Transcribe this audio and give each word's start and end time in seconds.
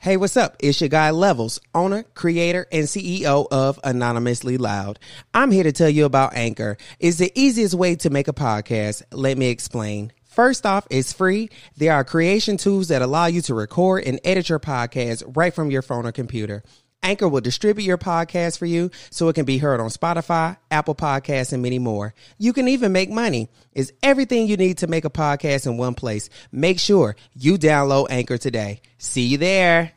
Hey, 0.00 0.16
what's 0.16 0.36
up? 0.36 0.54
It's 0.60 0.80
your 0.80 0.88
guy 0.88 1.10
Levels, 1.10 1.60
owner, 1.74 2.04
creator, 2.14 2.68
and 2.70 2.84
CEO 2.84 3.48
of 3.50 3.80
Anonymously 3.82 4.56
Loud. 4.56 5.00
I'm 5.34 5.50
here 5.50 5.64
to 5.64 5.72
tell 5.72 5.88
you 5.88 6.04
about 6.04 6.34
Anchor. 6.34 6.76
It's 7.00 7.16
the 7.16 7.32
easiest 7.34 7.74
way 7.74 7.96
to 7.96 8.08
make 8.08 8.28
a 8.28 8.32
podcast. 8.32 9.02
Let 9.10 9.36
me 9.36 9.48
explain. 9.48 10.12
First 10.24 10.64
off, 10.64 10.86
it's 10.88 11.12
free. 11.12 11.50
There 11.76 11.92
are 11.92 12.04
creation 12.04 12.58
tools 12.58 12.86
that 12.88 13.02
allow 13.02 13.26
you 13.26 13.42
to 13.42 13.54
record 13.54 14.04
and 14.04 14.20
edit 14.22 14.48
your 14.48 14.60
podcast 14.60 15.24
right 15.36 15.52
from 15.52 15.68
your 15.68 15.82
phone 15.82 16.06
or 16.06 16.12
computer. 16.12 16.62
Anchor 17.02 17.28
will 17.28 17.40
distribute 17.40 17.84
your 17.84 17.98
podcast 17.98 18.58
for 18.58 18.66
you 18.66 18.90
so 19.10 19.28
it 19.28 19.34
can 19.34 19.44
be 19.44 19.58
heard 19.58 19.80
on 19.80 19.88
Spotify, 19.88 20.56
Apple 20.70 20.94
Podcasts, 20.94 21.52
and 21.52 21.62
many 21.62 21.78
more. 21.78 22.14
You 22.38 22.52
can 22.52 22.68
even 22.68 22.92
make 22.92 23.10
money. 23.10 23.48
It's 23.72 23.92
everything 24.02 24.46
you 24.48 24.56
need 24.56 24.78
to 24.78 24.86
make 24.86 25.04
a 25.04 25.10
podcast 25.10 25.66
in 25.66 25.76
one 25.76 25.94
place. 25.94 26.28
Make 26.50 26.78
sure 26.78 27.16
you 27.34 27.56
download 27.56 28.08
Anchor 28.10 28.38
today. 28.38 28.82
See 28.98 29.26
you 29.26 29.38
there. 29.38 29.92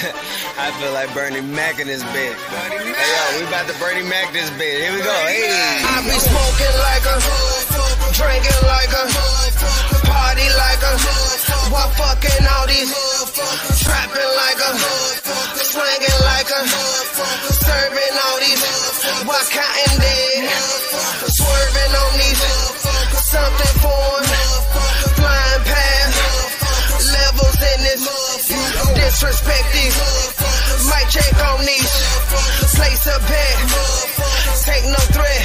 I 0.62 0.70
feel 0.80 0.92
like 0.92 1.12
Bernie 1.12 1.40
Mac 1.40 1.80
in 1.80 1.86
this 1.88 2.02
bed. 2.02 2.36
Hey 2.36 3.36
yo, 3.36 3.40
we 3.40 3.46
about 3.48 3.66
to 3.66 3.78
Bernie 3.80 4.06
Mac 4.08 4.32
this 4.32 4.48
bed. 4.50 4.80
Here 4.80 4.92
we 4.92 4.98
go. 5.02 5.12
Hey. 5.26 5.82
I 5.84 6.00
be 6.04 6.16
smoking 6.16 6.76
like 6.80 7.04
a, 7.04 7.16
drinking 8.14 8.60
like 8.68 8.92
a, 8.92 9.04
party 9.12 9.89
like 10.80 10.92
a, 10.92 11.70
while 11.70 11.90
fucking 11.90 12.46
all 12.56 12.66
these, 12.66 12.92
trapping 13.84 14.32
like 14.40 14.60
a, 14.64 14.72
swinging 15.60 16.20
like 16.24 16.48
a, 16.48 16.60
serving 17.52 18.16
all 18.24 18.38
these, 18.40 18.64
while 19.28 19.46
counting 19.50 19.98
dead, 20.00 20.48
swerving 21.28 21.94
on 22.00 22.12
these, 22.16 22.42
something 23.28 23.74
foreign, 23.84 24.24
flying 25.20 25.64
past, 25.68 26.16
levels 27.12 27.60
in 27.60 27.78
this, 27.84 28.04
disrespect 28.94 29.68
these, 29.76 29.98
might 30.88 31.08
check 31.10 31.36
on 31.44 31.60
these, 31.60 31.92
place 32.76 33.06
a 33.06 33.18
bet, 33.28 33.56
take 34.64 34.84
no 34.84 35.00
threat. 35.12 35.40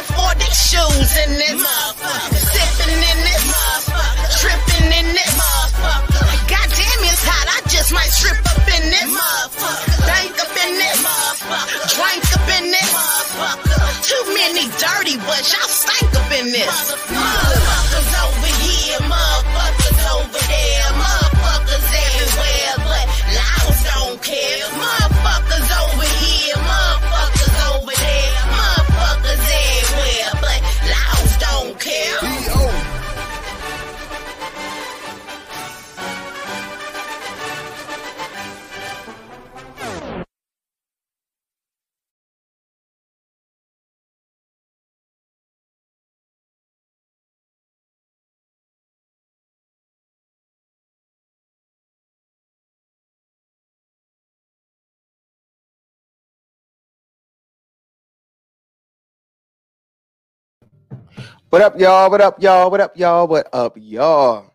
Afford 0.00 0.38
these 0.38 0.54
shoes 0.54 1.10
in 1.26 1.30
this. 1.34 1.58
Sipping 1.58 3.02
in 3.02 3.18
this 3.26 3.44
tripping 4.38 4.90
in 4.92 5.06
this 5.14 5.32
motherfucker. 5.34 6.24
Goddamn, 6.46 7.02
it's 7.10 7.24
hot, 7.26 7.46
I 7.50 7.58
just 7.68 7.92
might 7.92 8.10
strip 8.10 8.38
up 8.38 8.68
in 8.68 8.84
this. 8.90 9.10
Drink 10.06 10.34
up 10.38 10.54
in 10.66 10.72
this 10.78 10.98
drink 11.98 12.24
up 12.36 12.48
in 12.58 12.64
this. 12.70 12.92
Too 14.06 14.24
many 14.34 14.64
dirty, 14.78 15.16
but 15.26 15.42
y'all 15.50 15.68
stank 15.68 16.14
up 16.14 16.30
in 16.32 16.46
this. 16.52 16.74
What 61.50 61.62
up, 61.62 61.80
y'all? 61.80 62.10
What 62.10 62.20
up, 62.20 62.42
y'all? 62.42 62.70
What 62.70 62.82
up, 62.82 62.94
y'all? 62.94 63.26
What 63.26 63.48
up, 63.54 63.74
y'all? 63.80 64.52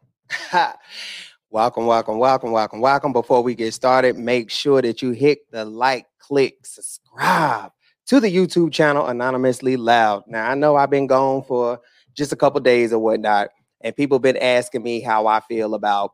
welcome, 1.50 1.88
welcome, 1.88 2.20
welcome, 2.20 2.52
welcome, 2.52 2.82
welcome. 2.82 3.12
Before 3.12 3.42
we 3.42 3.56
get 3.56 3.74
started, 3.74 4.16
make 4.16 4.52
sure 4.52 4.80
that 4.80 5.02
you 5.02 5.10
hit 5.10 5.40
the 5.50 5.66
like, 5.66 6.06
click, 6.20 6.64
subscribe 6.64 7.72
to 8.06 8.20
the 8.20 8.28
YouTube 8.28 8.72
channel 8.72 9.08
Anonymously 9.08 9.76
Loud. 9.76 10.26
Now, 10.28 10.48
I 10.48 10.54
know 10.54 10.76
I've 10.76 10.92
been 10.92 11.08
gone 11.08 11.42
for 11.42 11.80
just 12.14 12.32
a 12.32 12.36
couple 12.36 12.62
days 12.62 12.94
or 12.94 13.00
whatnot, 13.00 13.50
and 13.82 13.96
people 13.96 14.20
been 14.20 14.38
asking 14.38 14.84
me 14.84 15.02
how 15.02 15.26
I 15.26 15.40
feel 15.40 15.74
about 15.74 16.12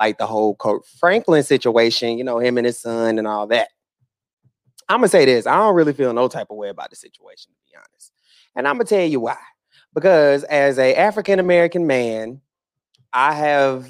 like 0.00 0.16
the 0.16 0.26
whole 0.26 0.54
Kirk 0.54 0.86
Franklin 0.98 1.42
situation, 1.42 2.16
you 2.16 2.24
know, 2.24 2.38
him 2.38 2.56
and 2.56 2.64
his 2.64 2.80
son 2.80 3.18
and 3.18 3.28
all 3.28 3.48
that. 3.48 3.68
I'm 4.88 5.00
gonna 5.00 5.08
say 5.08 5.26
this: 5.26 5.46
I 5.46 5.56
don't 5.56 5.74
really 5.74 5.92
feel 5.92 6.14
no 6.14 6.26
type 6.28 6.46
of 6.48 6.56
way 6.56 6.70
about 6.70 6.88
the 6.88 6.96
situation, 6.96 7.52
to 7.52 7.70
be 7.70 7.76
honest, 7.76 8.12
and 8.56 8.66
I'm 8.66 8.76
gonna 8.76 8.84
tell 8.84 9.04
you 9.04 9.20
why 9.20 9.36
because 9.94 10.44
as 10.44 10.78
a 10.78 10.94
African 10.94 11.38
American 11.38 11.86
man, 11.86 12.40
I 13.12 13.34
have 13.34 13.88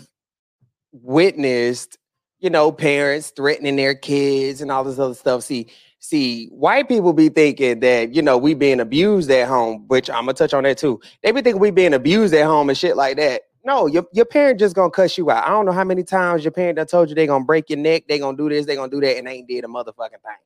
witnessed, 0.93 1.99
you 2.41 2.51
know, 2.51 2.73
parents 2.73 3.31
threatening 3.31 3.77
their 3.77 3.95
kids 3.95 4.61
and 4.61 4.71
all 4.71 4.85
this 4.85 4.99
other 4.99 5.15
stuff. 5.15 5.43
See, 5.43 5.69
see, 6.01 6.47
white 6.47 6.89
people 6.89 7.13
be 7.13 7.29
thinking 7.29 7.81
that, 7.81 8.15
you 8.15 8.23
know, 8.23 8.37
we 8.37 8.55
being 8.55 8.81
abused 8.81 9.31
at 9.31 9.49
home, 9.49 9.85
which 9.89 10.11
I'm 10.11 10.25
gonna 10.25 10.35
touch 10.35 10.55
on 10.55 10.65
that 10.65 10.79
too. 10.79 11.01
They 11.23 11.31
be 11.33 11.43
thinking 11.43 11.61
we 11.61 11.71
being 11.71 11.95
abused 11.95 12.35
at 12.35 12.47
home 12.47 12.69
and 12.69 12.77
shit 12.77 12.97
like 12.97 13.17
that. 13.17 13.43
No, 13.65 13.87
your, 13.87 14.05
your 14.13 14.25
parent 14.25 14.59
just 14.59 14.75
gonna 14.75 14.91
cuss 14.91 15.17
you 15.17 15.31
out. 15.31 15.47
I 15.47 15.51
don't 15.51 15.67
know 15.67 15.73
how 15.73 15.85
many 15.85 16.03
times 16.03 16.45
your 16.45 16.51
parent 16.51 16.77
done 16.77 16.87
told 16.87 17.09
you 17.09 17.15
they 17.15 17.29
gonna 17.29 17.45
break 17.45 17.71
your 17.71 17.79
neck, 17.79 18.05
they 18.09 18.19
gonna 18.19 18.37
do 18.37 18.49
this, 18.49 18.67
they 18.67 18.75
gonna 18.75 18.91
do 18.91 19.01
that, 19.01 19.19
and 19.19 19.27
they 19.27 19.35
ain't 19.35 19.49
did 19.49 19.65
a 19.65 19.69
motherfucking 19.69 20.11
thing. 20.11 20.43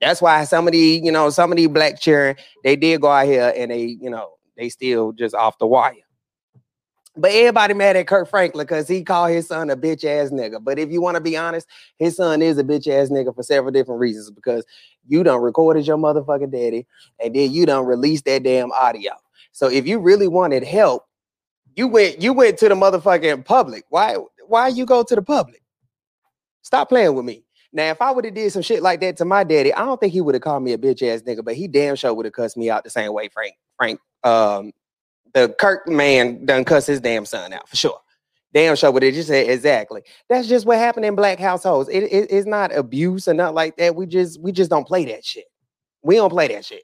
That's 0.00 0.22
why 0.22 0.44
some 0.44 0.66
of 0.68 0.72
the, 0.72 0.78
you 0.78 1.12
know, 1.12 1.30
some 1.30 1.50
of 1.52 1.56
these 1.56 1.68
black 1.68 2.00
children, 2.00 2.36
they 2.62 2.76
did 2.76 3.00
go 3.00 3.08
out 3.08 3.26
here 3.26 3.52
and 3.56 3.70
they, 3.70 3.96
you 4.00 4.10
know, 4.10 4.32
they 4.56 4.68
still 4.68 5.12
just 5.12 5.34
off 5.34 5.58
the 5.58 5.66
wire. 5.66 5.94
But 7.14 7.32
everybody 7.32 7.74
mad 7.74 7.96
at 7.96 8.06
Kirk 8.06 8.28
Franklin 8.30 8.64
because 8.64 8.88
he 8.88 9.02
called 9.02 9.32
his 9.32 9.46
son 9.46 9.68
a 9.68 9.76
bitch 9.76 10.02
ass 10.04 10.30
nigga. 10.30 10.64
But 10.64 10.78
if 10.78 10.90
you 10.90 11.02
want 11.02 11.16
to 11.16 11.20
be 11.20 11.36
honest, 11.36 11.66
his 11.98 12.16
son 12.16 12.40
is 12.40 12.56
a 12.56 12.64
bitch 12.64 12.88
ass 12.88 13.10
nigga 13.10 13.34
for 13.34 13.42
several 13.42 13.70
different 13.70 14.00
reasons. 14.00 14.30
Because 14.30 14.64
you 15.06 15.22
done 15.22 15.42
recorded 15.42 15.86
your 15.86 15.98
motherfucking 15.98 16.52
daddy, 16.52 16.86
and 17.22 17.34
then 17.34 17.52
you 17.52 17.66
done 17.66 17.84
released 17.84 18.24
that 18.24 18.44
damn 18.44 18.72
audio. 18.72 19.12
So 19.52 19.68
if 19.68 19.86
you 19.86 19.98
really 19.98 20.28
wanted 20.28 20.64
help, 20.64 21.06
you 21.76 21.86
went 21.86 22.22
you 22.22 22.32
went 22.32 22.58
to 22.58 22.68
the 22.68 22.74
motherfucking 22.74 23.44
public. 23.44 23.84
Why 23.90 24.16
why 24.46 24.68
you 24.68 24.86
go 24.86 25.02
to 25.02 25.14
the 25.14 25.22
public? 25.22 25.62
Stop 26.62 26.88
playing 26.88 27.14
with 27.14 27.26
me. 27.26 27.44
Now, 27.74 27.90
if 27.90 28.00
I 28.00 28.10
would 28.10 28.24
have 28.24 28.34
did 28.34 28.52
some 28.52 28.62
shit 28.62 28.82
like 28.82 29.00
that 29.00 29.16
to 29.18 29.24
my 29.24 29.44
daddy, 29.44 29.72
I 29.72 29.84
don't 29.84 29.98
think 29.98 30.12
he 30.12 30.20
would 30.20 30.34
have 30.34 30.42
called 30.42 30.62
me 30.62 30.72
a 30.72 30.78
bitch 30.78 31.02
ass 31.02 31.22
nigga, 31.22 31.44
but 31.44 31.54
he 31.54 31.68
damn 31.68 31.96
sure 31.96 32.12
would 32.12 32.26
have 32.26 32.34
cussed 32.34 32.56
me 32.56 32.70
out 32.70 32.84
the 32.84 32.90
same 32.90 33.12
way 33.12 33.28
Frank 33.28 33.54
Frank 33.76 34.00
um 34.24 34.72
the 35.34 35.48
Kirk 35.58 35.88
man 35.88 36.44
done 36.44 36.64
cuss 36.64 36.86
his 36.86 37.00
damn 37.00 37.24
son 37.24 37.52
out 37.52 37.68
for 37.68 37.76
sure. 37.76 37.98
Damn 38.52 38.76
sure 38.76 38.90
what 38.90 39.02
have 39.02 39.14
just 39.14 39.28
said 39.28 39.48
exactly. 39.48 40.02
That's 40.28 40.46
just 40.46 40.66
what 40.66 40.76
happened 40.78 41.06
in 41.06 41.14
black 41.14 41.38
households. 41.38 41.88
It, 41.88 42.02
it- 42.04 42.30
it's 42.30 42.46
not 42.46 42.74
abuse 42.76 43.26
or 43.28 43.34
nothing 43.34 43.54
like 43.54 43.76
that. 43.78 43.94
We 43.96 44.06
just 44.06 44.40
we 44.40 44.52
just 44.52 44.70
don't 44.70 44.86
play 44.86 45.04
that 45.06 45.24
shit. 45.24 45.46
We 46.02 46.16
don't 46.16 46.30
play 46.30 46.48
that 46.48 46.64
shit. 46.64 46.82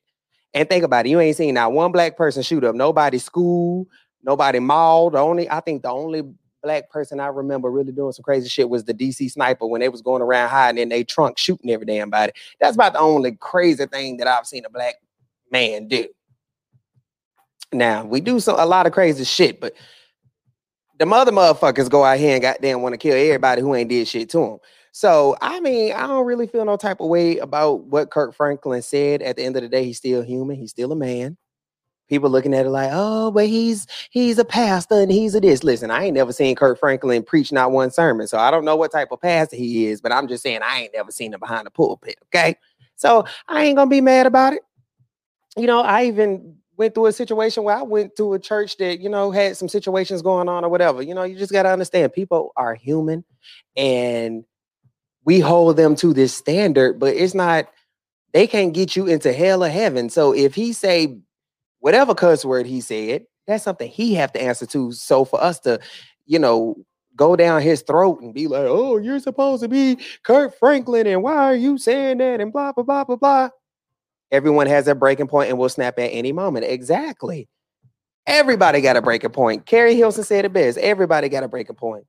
And 0.55 0.69
think 0.69 0.83
about 0.85 1.05
it. 1.07 1.11
You 1.11 1.21
ain't 1.21 1.37
seen 1.37 1.55
not 1.55 1.73
one 1.73 1.93
black 1.93 2.17
person 2.17 2.43
shoot 2.43 2.65
up 2.65 2.75
nobody's 2.75 3.25
school, 3.25 3.87
nobody 4.23 4.61
mall. 4.61 5.11
The 5.11 5.19
only 5.19 5.49
I 5.51 5.61
think 5.61 5.83
the 5.83 5.91
only 5.91 6.23
black 6.63 6.89
person 6.91 7.21
I 7.21 7.27
remember 7.27 7.71
really 7.71 7.93
doing 7.93 8.13
some 8.13 8.23
crazy 8.23 8.49
shit 8.49 8.69
was 8.69 8.85
the 8.85 8.95
DC 8.95 9.31
sniper 9.31 9.67
when 9.67 9.81
they 9.81 9.91
was 9.91 10.03
going 10.03 10.23
around 10.23 10.49
hiding 10.49 10.81
in 10.81 10.89
their 10.89 11.05
trunk 11.05 11.37
shooting 11.39 11.71
every 11.71 11.87
damn 11.87 12.09
body. 12.11 12.33
That's 12.61 12.75
about 12.77 12.95
the 12.95 12.99
only 13.01 13.33
crazy 13.33 13.85
thing 13.87 14.17
that 14.17 14.27
I've 14.27 14.47
seen 14.47 14.65
a 14.65 14.71
black 14.71 14.95
man 15.53 15.87
do. 15.87 16.07
Now 17.73 18.05
we 18.05 18.21
do 18.21 18.41
so 18.41 18.57
a 18.59 18.65
lot 18.65 18.87
of 18.87 18.93
crazy 18.93 19.25
shit, 19.25 19.61
but 19.61 19.75
the 20.99 21.07
mother 21.07 21.33
motherfuckers 21.33 21.89
go 21.89 22.05
out 22.05 22.19
here 22.19 22.33
and 22.33 22.43
goddamn 22.43 22.83
want 22.83 22.95
to 22.95 22.99
kill 22.99 23.15
everybody 23.15 23.63
who 23.63 23.75
ain't 23.75 23.89
did 23.89 24.09
shit 24.09 24.29
to 24.31 24.39
them. 24.39 24.59
So 24.93 25.37
I 25.41 25.61
mean, 25.61 25.93
I 25.93 26.07
don't 26.07 26.27
really 26.27 26.47
feel 26.47 26.65
no 26.65 26.77
type 26.77 27.01
of 27.01 27.09
way 27.09 27.39
about 27.39 27.85
what 27.85 28.11
Kirk 28.11 28.35
Franklin 28.35 28.83
said. 28.83 29.23
At 29.23 29.37
the 29.37 29.45
end 29.45 29.57
of 29.57 29.63
the 29.63 29.69
day, 29.69 29.85
he's 29.85 29.99
still 29.99 30.23
human. 30.23 30.57
He's 30.57 30.71
still 30.71 30.93
a 30.93 30.97
man. 30.97 31.37
People 32.09 32.31
looking 32.31 32.55
at 32.55 32.65
it 32.65 32.71
like, 32.71 32.91
oh, 32.93 33.31
but 33.31 33.47
he's 33.47 33.87
he's 34.11 34.39
a 34.39 34.45
pastor 34.45 34.95
and 34.95 35.13
he's 35.13 35.35
a 35.35 35.41
this. 35.41 35.63
Listen, 35.63 35.91
I 35.91 36.05
ain't 36.05 36.15
never 36.15 36.33
seen 36.33 36.57
Kirk 36.57 36.81
Franklin 36.81 37.23
preach 37.23 37.53
not 37.53 37.71
one 37.71 37.91
sermon, 37.91 38.27
so 38.27 38.39
I 38.39 38.51
don't 38.51 38.65
know 38.65 38.77
what 38.77 38.93
type 38.93 39.09
of 39.13 39.21
pastor 39.21 39.57
he 39.57 39.87
is, 39.87 40.01
but 40.01 40.11
I'm 40.11 40.27
just 40.27 40.43
saying 40.43 40.61
I 40.65 40.81
ain't 40.81 40.95
never 40.95 41.13
seen 41.13 41.35
him 41.35 41.41
behind 41.41 41.67
the 41.67 41.71
pulpit. 41.71 42.17
Okay, 42.27 42.57
so 42.97 43.27
I 43.47 43.65
ain't 43.65 43.77
gonna 43.77 43.91
be 43.91 44.01
mad 44.01 44.27
about 44.27 44.55
it. 44.55 44.63
You 45.55 45.67
know, 45.67 45.81
I 45.81 46.07
even 46.07 46.57
went 46.79 46.95
through 46.95 47.07
a 47.07 47.13
situation 47.13 47.65
where 47.65 47.77
I 47.77 47.83
went 47.83 48.17
to 48.17 48.35
a 48.35 48.39
church 48.39 48.77
that, 48.77 49.01
you 49.01 49.09
know, 49.09 49.33
had 49.33 49.57
some 49.57 49.69
situations 49.69 50.23
going 50.23 50.49
on 50.49 50.65
or 50.65 50.69
whatever. 50.69 51.03
You 51.03 51.15
know, 51.15 51.25
you 51.25 51.37
just 51.37 51.53
got 51.53 51.65
to 51.65 51.71
understand 51.71 52.13
people 52.13 52.53
are 52.57 52.75
human 52.75 53.25
and 53.77 54.45
we 55.25 55.41
hold 55.41 55.77
them 55.77 55.97
to 55.97 56.15
this 56.15 56.35
standard, 56.35 57.01
but 57.01 57.15
it's 57.15 57.35
not, 57.35 57.69
they 58.33 58.47
can't 58.47 58.73
get 58.73 58.95
you 58.95 59.07
into 59.09 59.33
hell 59.33 59.65
or 59.65 59.69
heaven. 59.69 60.09
So 60.09 60.33
if 60.33 60.55
he 60.55 60.73
say 60.73 61.19
whatever 61.81 62.15
cuss 62.15 62.45
word 62.45 62.67
he 62.67 62.81
said, 62.81 63.27
that's 63.47 63.65
something 63.65 63.91
he 63.91 64.15
have 64.15 64.33
to 64.33 64.43
answer 64.43 64.67
to. 64.67 64.93
So 64.93 65.25
for 65.25 65.43
us 65.43 65.59
to, 65.61 65.81
you 66.27 66.39
know, 66.39 66.77
go 67.17 67.35
down 67.35 67.61
his 67.61 67.83
throat 67.83 68.21
and 68.23 68.33
be 68.33 68.47
like, 68.47 68.67
oh, 68.67 68.99
you're 68.99 69.19
supposed 69.19 69.63
to 69.63 69.69
be 69.69 69.99
Kirk 70.23 70.57
Franklin, 70.57 71.09
and 71.09 71.23
why 71.23 71.35
are 71.35 71.57
you 71.57 71.77
saying 71.77 72.19
that? 72.19 72.41
And 72.41 72.53
blah, 72.53 72.73
blah, 72.73 72.85
blah, 72.85 73.05
blah, 73.05 73.17
blah. 73.17 73.49
Everyone 74.31 74.67
has 74.67 74.89
a 74.89 74.95
breaking 74.95 75.29
point 75.29 75.49
and 75.49 75.59
will 75.59 75.69
snap 75.69 75.99
at 75.99 76.09
any 76.09 76.33
moment. 76.33 76.67
Exactly. 76.67 77.49
Everybody 78.27 78.81
got 78.83 78.97
a 78.97 79.03
breaking 79.03 79.31
point. 79.31 79.65
Keri 79.65 79.95
Hilson 79.95 80.25
said 80.25 80.45
it 80.45 80.53
best. 80.53 80.77
Everybody 80.79 81.29
got 81.29 81.45
a 81.45 81.49
breaking 81.49 81.77
point. 81.77 82.05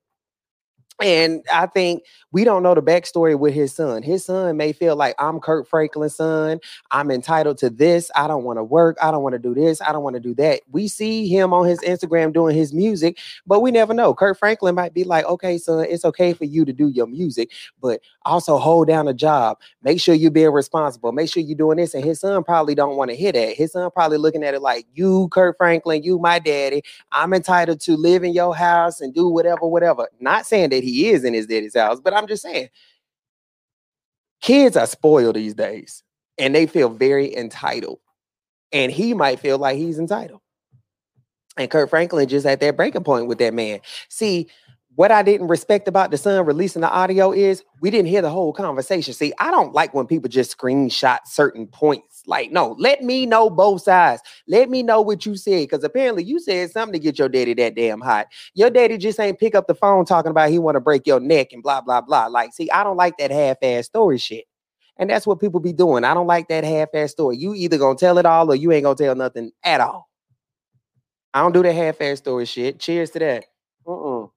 And 1.01 1.45
I 1.51 1.65
think 1.65 2.03
we 2.31 2.43
don't 2.43 2.61
know 2.61 2.75
the 2.75 2.81
backstory 2.81 3.39
with 3.39 3.53
his 3.53 3.73
son. 3.73 4.03
His 4.03 4.25
son 4.25 4.57
may 4.57 4.73
feel 4.73 4.97
like 4.97 5.15
I'm 5.17 5.39
Kirk 5.39 5.65
Franklin's 5.65 6.15
son. 6.15 6.59
I'm 6.91 7.09
entitled 7.09 7.57
to 7.59 7.69
this. 7.69 8.11
I 8.15 8.27
don't 8.27 8.43
want 8.43 8.59
to 8.59 8.63
work. 8.63 8.97
I 9.01 9.09
don't 9.11 9.23
want 9.23 9.33
to 9.33 9.39
do 9.39 9.53
this. 9.53 9.81
I 9.81 9.93
don't 9.93 10.03
want 10.03 10.15
to 10.15 10.19
do 10.19 10.35
that. 10.35 10.61
We 10.69 10.89
see 10.89 11.27
him 11.29 11.53
on 11.53 11.67
his 11.67 11.79
Instagram 11.79 12.33
doing 12.33 12.53
his 12.55 12.73
music, 12.73 13.17
but 13.47 13.61
we 13.61 13.71
never 13.71 13.93
know. 13.93 14.13
Kirk 14.13 14.37
Franklin 14.37 14.75
might 14.75 14.93
be 14.93 15.05
like, 15.05 15.23
okay, 15.25 15.57
son, 15.57 15.85
it's 15.89 16.03
okay 16.03 16.33
for 16.33 16.43
you 16.43 16.65
to 16.65 16.73
do 16.73 16.89
your 16.89 17.07
music, 17.07 17.51
but 17.79 18.01
also 18.29 18.57
hold 18.57 18.87
down 18.87 19.07
a 19.07 19.13
job. 19.13 19.59
Make 19.83 19.99
sure 19.99 20.15
you're 20.15 20.31
being 20.31 20.51
responsible. 20.51 21.11
Make 21.11 21.29
sure 21.31 21.43
you're 21.43 21.57
doing 21.57 21.77
this. 21.77 21.93
And 21.93 22.03
his 22.03 22.19
son 22.19 22.43
probably 22.43 22.75
don't 22.75 22.95
want 22.95 23.09
to 23.11 23.17
hear 23.17 23.31
that. 23.31 23.55
His 23.55 23.73
son 23.73 23.89
probably 23.91 24.17
looking 24.17 24.43
at 24.43 24.53
it 24.53 24.61
like, 24.61 24.85
you, 24.93 25.27
Kirk 25.29 25.57
Franklin, 25.57 26.03
you, 26.03 26.19
my 26.19 26.39
daddy. 26.39 26.83
I'm 27.11 27.33
entitled 27.33 27.81
to 27.81 27.97
live 27.97 28.23
in 28.23 28.33
your 28.33 28.55
house 28.55 29.01
and 29.01 29.13
do 29.13 29.27
whatever, 29.27 29.67
whatever. 29.67 30.07
Not 30.19 30.45
saying 30.45 30.69
that 30.69 30.83
he 30.83 31.09
is 31.09 31.23
in 31.23 31.33
his 31.33 31.47
daddy's 31.47 31.75
house, 31.75 31.99
but 31.99 32.13
I'm 32.13 32.27
just 32.27 32.43
saying, 32.43 32.69
kids 34.41 34.77
are 34.77 34.87
spoiled 34.87 35.35
these 35.35 35.53
days 35.53 36.03
and 36.37 36.55
they 36.55 36.65
feel 36.65 36.89
very 36.89 37.35
entitled. 37.35 37.99
And 38.71 38.91
he 38.91 39.13
might 39.13 39.39
feel 39.39 39.57
like 39.57 39.77
he's 39.77 39.99
entitled. 39.99 40.41
And 41.57 41.69
Kirk 41.69 41.89
Franklin 41.89 42.29
just 42.29 42.45
at 42.45 42.61
that 42.61 42.77
breaking 42.77 43.03
point 43.03 43.27
with 43.27 43.39
that 43.39 43.53
man. 43.53 43.81
See, 44.07 44.47
what 44.99 45.13
I 45.13 45.23
didn't 45.23 45.47
respect 45.47 45.87
about 45.87 46.11
the 46.11 46.17
son 46.17 46.45
releasing 46.45 46.81
the 46.81 46.89
audio 46.89 47.31
is 47.31 47.63
we 47.79 47.89
didn't 47.89 48.09
hear 48.09 48.21
the 48.21 48.29
whole 48.29 48.51
conversation. 48.51 49.13
See, 49.13 49.31
I 49.39 49.49
don't 49.49 49.73
like 49.73 49.93
when 49.93 50.05
people 50.05 50.27
just 50.27 50.57
screenshot 50.57 51.19
certain 51.23 51.67
points. 51.67 52.23
Like, 52.27 52.51
no, 52.51 52.75
let 52.77 53.01
me 53.01 53.25
know 53.25 53.49
both 53.49 53.83
sides. 53.83 54.21
Let 54.45 54.69
me 54.69 54.83
know 54.83 54.99
what 54.99 55.25
you 55.25 55.37
said. 55.37 55.69
Because 55.69 55.85
apparently 55.85 56.25
you 56.25 56.37
said 56.37 56.71
something 56.71 56.91
to 56.91 56.99
get 56.99 57.17
your 57.17 57.29
daddy 57.29 57.53
that 57.53 57.75
damn 57.75 58.01
hot. 58.01 58.27
Your 58.55 58.69
daddy 58.69 58.97
just 58.97 59.21
ain't 59.21 59.39
pick 59.39 59.55
up 59.55 59.67
the 59.67 59.73
phone 59.73 60.03
talking 60.03 60.31
about 60.31 60.49
he 60.49 60.59
want 60.59 60.75
to 60.75 60.81
break 60.81 61.07
your 61.07 61.21
neck 61.21 61.53
and 61.53 61.63
blah, 61.63 61.79
blah, 61.79 62.01
blah. 62.01 62.25
Like, 62.27 62.51
see, 62.51 62.69
I 62.69 62.83
don't 62.83 62.97
like 62.97 63.17
that 63.19 63.31
half-ass 63.31 63.85
story 63.85 64.17
shit. 64.17 64.43
And 64.97 65.09
that's 65.09 65.25
what 65.25 65.39
people 65.39 65.61
be 65.61 65.71
doing. 65.71 66.03
I 66.03 66.13
don't 66.13 66.27
like 66.27 66.49
that 66.49 66.65
half-ass 66.65 67.11
story. 67.11 67.37
You 67.37 67.53
either 67.53 67.77
gonna 67.77 67.97
tell 67.97 68.17
it 68.17 68.25
all 68.25 68.51
or 68.51 68.55
you 68.55 68.73
ain't 68.73 68.83
gonna 68.83 68.95
tell 68.95 69.15
nothing 69.15 69.53
at 69.63 69.79
all. 69.79 70.09
I 71.33 71.41
don't 71.41 71.53
do 71.53 71.63
that 71.63 71.71
half-ass 71.71 72.17
story 72.17 72.43
shit. 72.43 72.79
Cheers 72.81 73.11
to 73.11 73.19
that. 73.19 73.45
Uh-uh. 73.87 74.27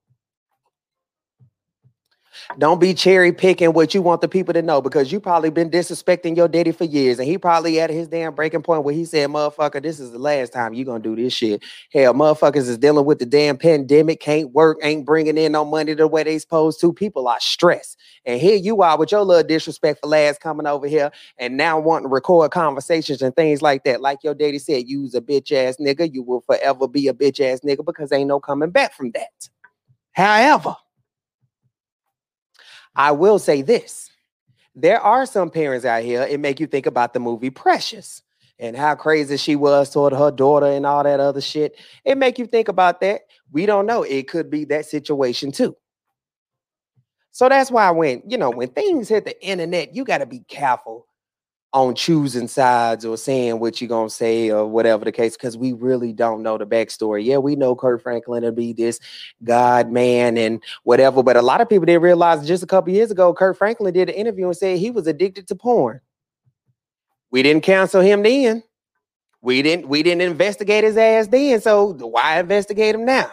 Don't 2.59 2.81
be 2.81 2.95
cherry 2.95 3.33
picking 3.33 3.73
what 3.73 3.95
you 3.95 4.03
want 4.03 4.21
the 4.21 4.29
people 4.29 4.55
to 4.55 4.63
know 4.63 4.81
because 4.81 5.11
you 5.11 5.21
probably 5.21 5.51
been 5.51 5.71
disrespecting 5.71 6.37
your 6.37 6.49
daddy 6.49 6.73
for 6.73 6.85
years, 6.85 7.19
and 7.19 7.27
he 7.27 7.39
probably 7.39 7.81
at 7.81 7.91
his 7.91 8.09
damn 8.09 8.35
breaking 8.35 8.63
point 8.63 8.85
where 8.85 8.95
he 8.95 9.05
said, 9.05 9.31
"Motherfucker, 9.31 9.83
this 9.83 9.99
is 10.01 10.13
the 10.13 10.19
last 10.19 10.53
time 10.53 10.75
you 10.75 10.85
gonna 10.85 11.03
do 11.03 11.17
this 11.17 11.33
shit." 11.33 11.63
Hell, 11.93 12.15
motherfuckers 12.15 12.69
is 12.69 12.79
dealing 12.79 13.07
with 13.07 13.19
the 13.19 13.27
damn 13.27 13.57
pandemic, 13.57 14.21
can't 14.21 14.53
work, 14.53 14.79
ain't 14.83 15.07
bringing 15.07 15.39
in 15.39 15.53
no 15.53 15.65
money 15.65 15.95
the 15.95 16.07
way 16.07 16.23
they 16.23 16.39
supposed 16.39 16.81
to. 16.81 16.93
People 16.93 17.29
are 17.29 17.41
stressed, 17.41 17.97
and 18.27 18.41
here 18.41 18.57
you 18.57 18.83
are 18.83 18.99
with 18.99 19.13
your 19.13 19.23
little 19.25 19.47
disrespectful 19.47 20.15
ass 20.15 20.39
coming 20.39 20.67
over 20.67 20.87
here 20.87 21.11
and 21.39 21.57
now 21.57 21.79
wanting 21.81 22.09
to 22.09 22.13
record 22.13 22.51
conversations 22.51 23.23
and 23.23 23.35
things 23.35 23.63
like 23.63 23.85
that. 23.85 24.01
Like 24.01 24.19
your 24.23 24.35
daddy 24.35 24.59
said, 24.59 24.85
you's 24.87 25.15
a 25.15 25.21
bitch 25.21 25.53
ass 25.53 25.77
nigga. 25.81 26.13
You 26.13 26.23
will 26.23 26.43
forever 26.43 26.87
be 26.87 27.09
a 27.09 27.15
bitch 27.15 27.41
ass 27.41 27.61
nigga 27.61 27.85
because 27.85 28.13
ain't 28.13 28.29
no 28.29 28.41
coming 28.41 28.71
back 28.71 28.95
from 28.95 29.13
that. 29.13 29.49
However. 30.13 30.77
I 32.95 33.13
will 33.13 33.39
say 33.39 33.63
this. 33.63 34.11
There 34.75 35.01
are 35.01 35.27
some 35.27 35.51
parents 35.51 35.85
out 35.85 36.03
here, 36.03 36.23
it 36.23 36.41
make 36.41 36.59
you 36.59 36.67
think 36.67 36.87
about 36.87 37.13
the 37.13 37.21
movie 37.21 37.51
Precious 37.51 38.23
and 38.59 38.77
how 38.77 38.95
crazy 38.95 39.37
she 39.37 39.57
was 39.57 39.91
toward 39.91 40.13
her 40.13 40.31
daughter 40.31 40.67
and 40.67 40.87
all 40.87 41.03
that 41.03 41.21
other 41.21 41.41
shit. 41.41 41.79
It 42.05 42.17
make 42.17 42.39
you 42.39 42.47
think 42.47 42.69
about 42.69 43.01
that. 43.01 43.23
We 43.51 43.67
don't 43.67 43.87
know. 43.87 44.03
It 44.03 44.29
could 44.29 44.49
be 44.51 44.65
that 44.67 44.87
situation 44.87 45.53
too. 45.53 45.77
So 47.33 47.49
that's 47.49 47.71
why 47.71 47.91
when, 47.91 48.23
you 48.27 48.39
know, 48.39 48.51
when 48.51 48.69
things 48.69 49.09
hit 49.09 49.25
the 49.25 49.45
internet, 49.45 49.95
you 49.95 50.05
got 50.05 50.19
to 50.19 50.27
be 50.27 50.41
careful 50.41 51.07
on 51.75 51.95
choosing 51.95 52.49
sides 52.49 53.05
or 53.05 53.17
saying 53.17 53.59
what 53.59 53.81
you're 53.81 53.89
gonna 53.89 54.11
say 54.11 54.51
or 54.51 54.67
whatever 54.67 55.05
the 55.05 55.13
case, 55.13 55.37
because 55.37 55.57
we 55.57 55.73
really 55.73 56.13
don't 56.13 56.43
know 56.43 56.59
the 56.59 56.67
backstory. 56.67 57.25
Yeah, 57.25 57.39
we 57.39 57.57
know 57.57 57.75
Kirk 57.75 58.03
Franklin 58.03 58.43
to 58.43 58.53
be 58.53 58.73
this 58.73 59.01
God 59.43 59.91
man 59.91 60.37
and 60.37 60.63
whatever, 60.83 61.23
but 61.23 61.37
a 61.37 61.43
lot 61.43 61.63
of 61.63 61.69
people 61.69 61.87
didn't 61.87 62.03
realize 62.03 62.47
just 62.47 62.63
a 62.63 62.67
couple 62.67 62.93
years 62.93 63.11
ago, 63.11 63.33
Kirk 63.33 63.57
Franklin 63.57 63.95
did 63.95 64.11
an 64.11 64.15
interview 64.15 64.47
and 64.47 64.57
said 64.57 64.79
he 64.79 64.91
was 64.91 65.07
addicted 65.07 65.49
to 65.49 65.55
porn. 65.55 66.01
We 67.31 67.43
didn't 67.43 67.63
cancel 67.63 68.03
him 68.03 68.23
then. 68.23 68.63
We 69.41 69.63
didn't 69.63 69.89
we 69.89 70.03
didn't 70.03 70.23
investigate 70.23 70.85
his 70.85 70.99
ass 70.99 71.27
then. 71.29 71.61
So 71.63 71.95
why 71.95 72.39
investigate 72.39 72.95
him 72.95 73.07
now? 73.07 73.31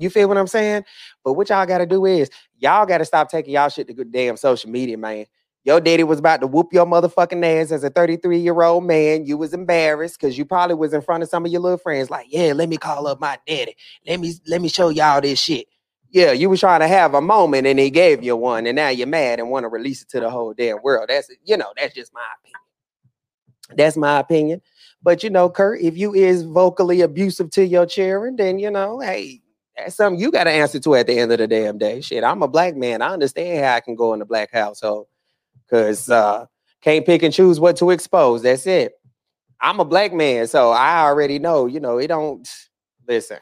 You 0.00 0.10
feel 0.10 0.28
what 0.28 0.36
I'm 0.36 0.46
saying? 0.46 0.84
But 1.24 1.34
what 1.34 1.48
y'all 1.48 1.64
gotta 1.66 1.86
do 1.86 2.06
is 2.06 2.28
y'all 2.58 2.86
gotta 2.86 3.04
stop 3.04 3.30
taking 3.30 3.54
y'all 3.54 3.68
shit 3.68 3.86
to 3.86 3.94
good 3.94 4.12
damn 4.12 4.36
social 4.36 4.70
media, 4.70 4.98
man. 4.98 5.26
Your 5.68 5.82
daddy 5.82 6.02
was 6.02 6.18
about 6.18 6.40
to 6.40 6.46
whoop 6.46 6.72
your 6.72 6.86
motherfucking 6.86 7.44
ass 7.44 7.72
as 7.72 7.84
a 7.84 7.90
33 7.90 8.38
year 8.38 8.62
old 8.62 8.84
man. 8.84 9.26
You 9.26 9.36
was 9.36 9.52
embarrassed 9.52 10.18
because 10.18 10.38
you 10.38 10.46
probably 10.46 10.74
was 10.74 10.94
in 10.94 11.02
front 11.02 11.22
of 11.22 11.28
some 11.28 11.44
of 11.44 11.52
your 11.52 11.60
little 11.60 11.76
friends, 11.76 12.08
like, 12.08 12.24
yeah, 12.30 12.54
let 12.54 12.70
me 12.70 12.78
call 12.78 13.06
up 13.06 13.20
my 13.20 13.38
daddy. 13.46 13.76
Let 14.06 14.18
me 14.18 14.32
let 14.46 14.62
me 14.62 14.70
show 14.70 14.88
y'all 14.88 15.20
this 15.20 15.38
shit. 15.38 15.66
Yeah, 16.08 16.32
you 16.32 16.48
was 16.48 16.60
trying 16.60 16.80
to 16.80 16.88
have 16.88 17.12
a 17.12 17.20
moment 17.20 17.66
and 17.66 17.78
he 17.78 17.90
gave 17.90 18.24
you 18.24 18.34
one, 18.34 18.66
and 18.66 18.76
now 18.76 18.88
you're 18.88 19.06
mad 19.06 19.40
and 19.40 19.50
want 19.50 19.64
to 19.64 19.68
release 19.68 20.00
it 20.00 20.08
to 20.08 20.20
the 20.20 20.30
whole 20.30 20.54
damn 20.54 20.80
world. 20.82 21.10
That's 21.10 21.30
you 21.44 21.58
know, 21.58 21.70
that's 21.76 21.94
just 21.94 22.14
my 22.14 22.24
opinion. 22.40 23.76
That's 23.76 23.96
my 23.98 24.20
opinion. 24.20 24.62
But 25.02 25.22
you 25.22 25.28
know, 25.28 25.50
Kirk, 25.50 25.82
if 25.82 25.98
you 25.98 26.14
is 26.14 26.44
vocally 26.44 27.02
abusive 27.02 27.50
to 27.50 27.66
your 27.66 27.84
children, 27.84 28.36
then 28.36 28.58
you 28.58 28.70
know, 28.70 29.00
hey, 29.00 29.42
that's 29.76 29.96
something 29.96 30.18
you 30.18 30.30
got 30.30 30.44
to 30.44 30.50
answer 30.50 30.80
to 30.80 30.94
at 30.94 31.08
the 31.08 31.18
end 31.18 31.30
of 31.30 31.36
the 31.36 31.46
damn 31.46 31.76
day. 31.76 32.00
Shit, 32.00 32.24
I'm 32.24 32.42
a 32.42 32.48
black 32.48 32.74
man. 32.74 33.02
I 33.02 33.10
understand 33.10 33.62
how 33.62 33.74
I 33.74 33.80
can 33.80 33.96
go 33.96 34.14
in 34.14 34.20
the 34.20 34.24
black 34.24 34.50
household 34.50 35.08
because 35.68 36.08
uh, 36.08 36.46
can't 36.82 37.06
pick 37.06 37.22
and 37.22 37.34
choose 37.34 37.60
what 37.60 37.76
to 37.76 37.90
expose. 37.90 38.42
That's 38.42 38.66
it. 38.66 38.92
I'm 39.60 39.80
a 39.80 39.84
black 39.84 40.12
man, 40.12 40.46
so 40.46 40.70
I 40.70 41.02
already 41.02 41.38
know. 41.38 41.66
You 41.66 41.80
know, 41.80 41.98
it 41.98 42.06
don't 42.06 42.48
listen. 43.06 43.38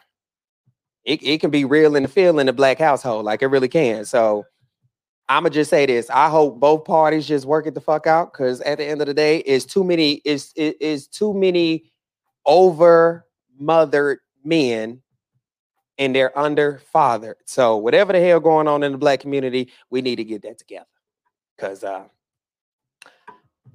It, 1.05 1.23
it 1.23 1.41
can 1.41 1.51
be 1.51 1.65
real 1.65 1.95
in 1.95 2.03
the 2.03 2.09
feel 2.09 2.39
in 2.39 2.47
the 2.47 2.53
black 2.53 2.79
household, 2.79 3.25
like 3.25 3.43
it 3.43 3.47
really 3.47 3.69
can. 3.69 4.05
So 4.05 4.45
I'ma 5.29 5.51
just 5.51 5.71
say 5.71 5.87
this. 5.87 6.09
I 6.11 6.29
hope 6.29 6.59
both 6.59 6.85
parties 6.85 7.27
just 7.27 7.47
work 7.47 7.67
it 7.67 7.75
the 7.75 7.81
fuck 7.81 8.07
out 8.07 8.33
because 8.33 8.61
at 8.63 8.79
the 8.79 8.85
end 8.85 9.01
of 9.01 9.07
the 9.07 9.15
day, 9.15 9.39
it's 9.39 9.65
too 9.65 9.85
many, 9.85 10.15
it's 10.25 10.53
it 10.57 10.77
is 10.81 11.07
too 11.07 11.35
many 11.35 11.93
over 12.45 13.27
mothered 13.59 14.19
men 14.45 15.03
and 15.99 16.15
they're 16.15 16.37
under 16.39 16.79
fathered. 16.93 17.37
So 17.47 17.77
whatever 17.77 18.13
the 18.13 18.21
hell 18.21 18.41
going 18.41 18.69
on 18.69 18.83
in 18.83 18.93
the 18.93 18.99
black 18.99 19.21
community, 19.21 19.73
we 19.91 20.03
need 20.03 20.17
to 20.17 20.25
get 20.25 20.43
that 20.43 20.59
together. 20.59 20.87
Cause 21.59 21.85
uh 21.85 22.05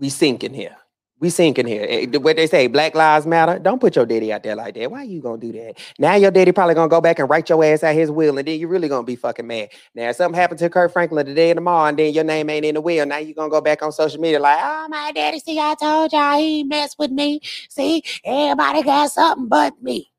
we 0.02 0.10
sinking 0.10 0.54
here. 0.54 0.76
We 1.20 1.30
sinking 1.30 1.68
here. 1.68 1.86
Eh, 1.88 2.18
What 2.18 2.36
they 2.36 2.48
say, 2.48 2.66
Black 2.66 2.96
Lives 2.96 3.28
Matter. 3.28 3.60
Don't 3.60 3.80
put 3.80 3.96
your 3.96 4.08
daddy 4.08 4.34
out 4.34 4.42
there 4.42 4.56
like 4.56 4.74
that. 4.74 4.90
Why 4.90 5.04
you 5.04 5.22
gonna 5.22 5.38
do 5.38 5.52
that? 5.52 5.76
Now 6.00 6.16
your 6.16 6.32
daddy 6.32 6.52
probably 6.52 6.74
gonna 6.74 6.90
go 6.90 7.00
back 7.00 7.20
and 7.20 7.30
write 7.30 7.48
your 7.48 7.64
ass 7.64 7.84
out 7.84 7.94
his 7.94 8.10
will, 8.10 8.40
and 8.40 8.48
then 8.48 8.60
you 8.60 8.68
really 8.68 8.88
gonna 8.90 9.06
be 9.06 9.16
fucking 9.16 9.46
mad. 9.46 9.70
Now 9.94 10.10
if 10.10 10.16
something 10.16 10.38
happened 10.38 10.58
to 10.60 10.70
Kirk 10.72 10.92
Franklin 10.92 11.28
today 11.28 11.52
and 11.52 11.58
tomorrow, 11.58 11.88
and 11.88 12.00
then 12.00 12.12
your 12.16 12.24
name 12.24 12.50
ain't 12.50 12.66
in 12.66 12.74
the 12.74 12.82
will. 12.82 13.06
Now 13.06 13.18
you 13.18 13.36
gonna 13.36 13.52
go 13.52 13.62
back 13.62 13.84
on 13.84 13.92
social 13.92 14.20
media 14.20 14.40
like, 14.40 14.58
oh 14.60 14.88
my 14.90 15.12
daddy, 15.12 15.40
see, 15.40 15.60
I 15.60 15.76
told 15.80 16.12
y'all 16.12 16.40
he 16.40 16.64
mess 16.64 16.96
with 16.98 17.12
me. 17.12 17.40
See, 17.70 18.04
everybody 18.26 18.82
got 18.82 19.12
something 19.12 19.48
but 19.48 19.80
me. 19.84 20.12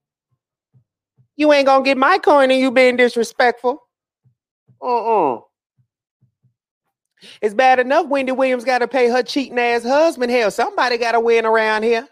You 1.35 1.53
ain't 1.53 1.67
gonna 1.67 1.85
get 1.85 1.99
my 1.99 2.19
coin 2.19 2.53
and 2.53 2.61
you 2.61 2.71
being 2.71 2.97
disrespectful. 2.97 3.83
Uh-uh. 4.81 5.41
It's 7.41 7.55
bad 7.55 7.79
enough 7.79 8.07
Wendy 8.09 8.33
Williams 8.33 8.65
got 8.65 8.79
to 8.79 8.89
pay 8.89 9.09
her 9.09 9.23
cheating 9.23 9.59
ass 9.59 9.83
husband. 9.83 10.31
Hell, 10.31 10.51
somebody 10.51 10.99
got 10.99 11.13
to 11.13 11.21
win 11.21 11.47
around 11.47 11.83
here. 11.83 12.09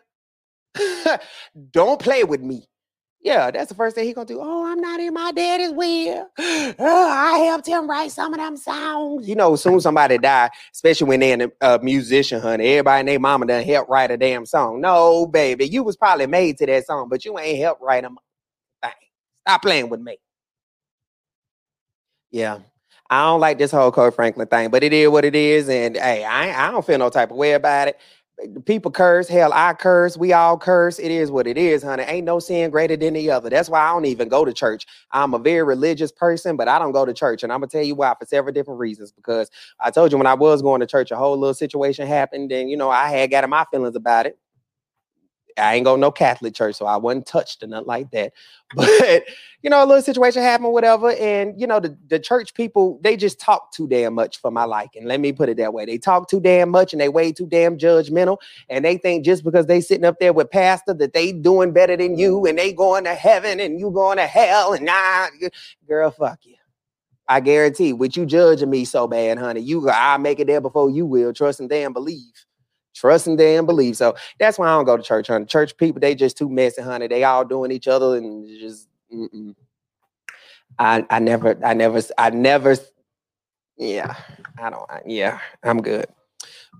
Don't 1.72 2.00
play 2.00 2.24
with 2.24 2.40
me. 2.40 2.66
Yeah, 3.22 3.50
that's 3.50 3.68
the 3.68 3.74
first 3.74 3.96
thing 3.96 4.06
he 4.06 4.14
gonna 4.14 4.26
do. 4.26 4.40
Oh, 4.40 4.66
I'm 4.66 4.80
not 4.80 4.98
in 4.98 5.12
my 5.12 5.30
daddy's 5.32 5.72
will. 5.72 6.26
Oh, 6.78 7.10
I 7.10 7.38
helped 7.40 7.66
him 7.66 7.88
write 7.88 8.12
some 8.12 8.32
of 8.32 8.38
them 8.38 8.56
songs. 8.56 9.28
You 9.28 9.34
know, 9.34 9.56
soon 9.56 9.80
somebody 9.80 10.16
die, 10.16 10.48
especially 10.72 11.08
when 11.08 11.20
they're 11.20 11.52
a 11.60 11.78
musician, 11.80 12.40
honey. 12.40 12.66
Everybody 12.68 13.00
and 13.00 13.08
their 13.08 13.20
mama 13.20 13.46
done 13.46 13.62
help 13.64 13.88
write 13.90 14.10
a 14.10 14.16
damn 14.16 14.46
song. 14.46 14.80
No, 14.80 15.26
baby, 15.26 15.66
you 15.66 15.82
was 15.82 15.96
probably 15.96 16.26
made 16.26 16.56
to 16.58 16.66
that 16.66 16.86
song, 16.86 17.08
but 17.10 17.24
you 17.24 17.38
ain't 17.38 17.58
helped 17.58 17.82
write 17.82 18.04
them. 18.04 18.16
Stop 19.46 19.62
playing 19.62 19.88
with 19.90 20.00
me. 20.00 20.16
Yeah, 22.30 22.60
I 23.10 23.24
don't 23.24 23.40
like 23.40 23.58
this 23.58 23.72
whole 23.72 23.92
Kirk 23.92 24.14
Franklin 24.14 24.46
thing, 24.48 24.70
but 24.70 24.84
it 24.84 24.92
is 24.92 25.08
what 25.08 25.24
it 25.24 25.34
is, 25.34 25.68
and 25.68 25.96
hey, 25.96 26.24
I 26.24 26.68
I 26.68 26.70
don't 26.70 26.86
feel 26.86 26.98
no 26.98 27.10
type 27.10 27.30
of 27.32 27.36
way 27.36 27.52
about 27.54 27.88
it 27.88 27.98
people 28.64 28.90
curse. 28.90 29.28
Hell, 29.28 29.52
I 29.52 29.74
curse. 29.74 30.16
We 30.16 30.32
all 30.32 30.58
curse. 30.58 30.98
It 30.98 31.10
is 31.10 31.30
what 31.30 31.46
it 31.46 31.58
is, 31.58 31.82
honey. 31.82 32.04
Ain't 32.04 32.24
no 32.26 32.38
sin 32.38 32.70
greater 32.70 32.96
than 32.96 33.14
the 33.14 33.30
other. 33.30 33.50
That's 33.50 33.68
why 33.68 33.80
I 33.80 33.92
don't 33.92 34.06
even 34.06 34.28
go 34.28 34.44
to 34.44 34.52
church. 34.52 34.86
I'm 35.12 35.34
a 35.34 35.38
very 35.38 35.62
religious 35.62 36.12
person, 36.12 36.56
but 36.56 36.68
I 36.68 36.78
don't 36.78 36.92
go 36.92 37.04
to 37.04 37.12
church. 37.12 37.42
And 37.42 37.52
I'm 37.52 37.60
gonna 37.60 37.68
tell 37.68 37.82
you 37.82 37.94
why 37.94 38.14
for 38.18 38.26
several 38.26 38.52
different 38.52 38.80
reasons. 38.80 39.12
Because 39.12 39.50
I 39.80 39.90
told 39.90 40.12
you 40.12 40.18
when 40.18 40.26
I 40.26 40.34
was 40.34 40.62
going 40.62 40.80
to 40.80 40.86
church, 40.86 41.10
a 41.10 41.16
whole 41.16 41.38
little 41.38 41.54
situation 41.54 42.06
happened, 42.06 42.52
and 42.52 42.70
you 42.70 42.76
know, 42.76 42.90
I 42.90 43.08
had 43.10 43.30
got 43.30 43.44
in 43.44 43.50
my 43.50 43.64
feelings 43.70 43.96
about 43.96 44.26
it. 44.26 44.38
I 45.60 45.74
ain't 45.74 45.84
go 45.84 45.96
no 45.96 46.10
Catholic 46.10 46.54
church, 46.54 46.76
so 46.76 46.86
I 46.86 46.96
wasn't 46.96 47.26
touched 47.26 47.62
or 47.62 47.66
nothing 47.66 47.86
like 47.86 48.10
that. 48.10 48.32
But 48.76 49.24
you 49.62 49.68
know, 49.68 49.82
a 49.82 49.84
little 49.84 50.00
situation 50.00 50.42
happened, 50.42 50.72
whatever. 50.72 51.10
And 51.10 51.60
you 51.60 51.66
know, 51.66 51.80
the, 51.80 51.98
the 52.06 52.20
church 52.20 52.54
people, 52.54 53.00
they 53.02 53.16
just 53.16 53.40
talk 53.40 53.72
too 53.72 53.88
damn 53.88 54.14
much 54.14 54.40
for 54.40 54.52
my 54.52 54.64
liking. 54.64 55.06
Let 55.06 55.18
me 55.18 55.32
put 55.32 55.48
it 55.48 55.56
that 55.56 55.74
way. 55.74 55.84
They 55.84 55.98
talk 55.98 56.28
too 56.28 56.38
damn 56.38 56.70
much 56.70 56.92
and 56.92 57.00
they 57.00 57.08
way 57.08 57.32
too 57.32 57.46
damn 57.46 57.78
judgmental. 57.78 58.38
And 58.68 58.84
they 58.84 58.96
think 58.96 59.24
just 59.24 59.42
because 59.42 59.66
they 59.66 59.80
sitting 59.80 60.04
up 60.04 60.20
there 60.20 60.32
with 60.32 60.52
pastor 60.52 60.94
that 60.94 61.14
they 61.14 61.32
doing 61.32 61.72
better 61.72 61.96
than 61.96 62.16
you 62.16 62.46
and 62.46 62.56
they 62.56 62.72
going 62.72 63.02
to 63.04 63.14
heaven 63.14 63.58
and 63.58 63.80
you 63.80 63.90
going 63.90 64.18
to 64.18 64.26
hell. 64.26 64.72
And 64.72 64.86
nah, 64.86 65.26
girl, 65.88 66.12
fuck 66.12 66.38
you. 66.44 66.54
I 67.26 67.38
guarantee, 67.40 67.92
with 67.92 68.16
you 68.16 68.26
judging 68.26 68.70
me 68.70 68.84
so 68.84 69.06
bad, 69.06 69.38
honey, 69.38 69.60
you 69.60 69.88
I'll 69.88 70.18
make 70.18 70.40
it 70.40 70.48
there 70.48 70.60
before 70.60 70.90
you 70.90 71.06
will. 71.06 71.32
Trust 71.32 71.60
and 71.60 71.68
damn 71.68 71.92
believe. 71.92 72.46
Trust 73.00 73.26
and 73.26 73.38
damn 73.38 73.64
believe. 73.64 73.96
So 73.96 74.14
that's 74.38 74.58
why 74.58 74.68
I 74.68 74.74
don't 74.74 74.84
go 74.84 74.98
to 74.98 75.02
church, 75.02 75.28
honey. 75.28 75.46
Church 75.46 75.74
people, 75.78 76.00
they 76.00 76.14
just 76.14 76.36
too 76.36 76.50
messy, 76.50 76.82
honey. 76.82 77.08
They 77.08 77.24
all 77.24 77.46
doing 77.46 77.72
each 77.72 77.88
other 77.88 78.18
and 78.18 78.46
just 78.60 78.88
mm-mm. 79.10 79.54
I 80.78 81.06
I 81.08 81.18
never 81.18 81.58
I 81.64 81.72
never 81.72 82.02
I 82.18 82.28
never 82.28 82.76
yeah, 83.78 84.14
I 84.58 84.68
don't 84.68 84.86
yeah, 85.06 85.38
I'm 85.62 85.80
good. 85.80 86.08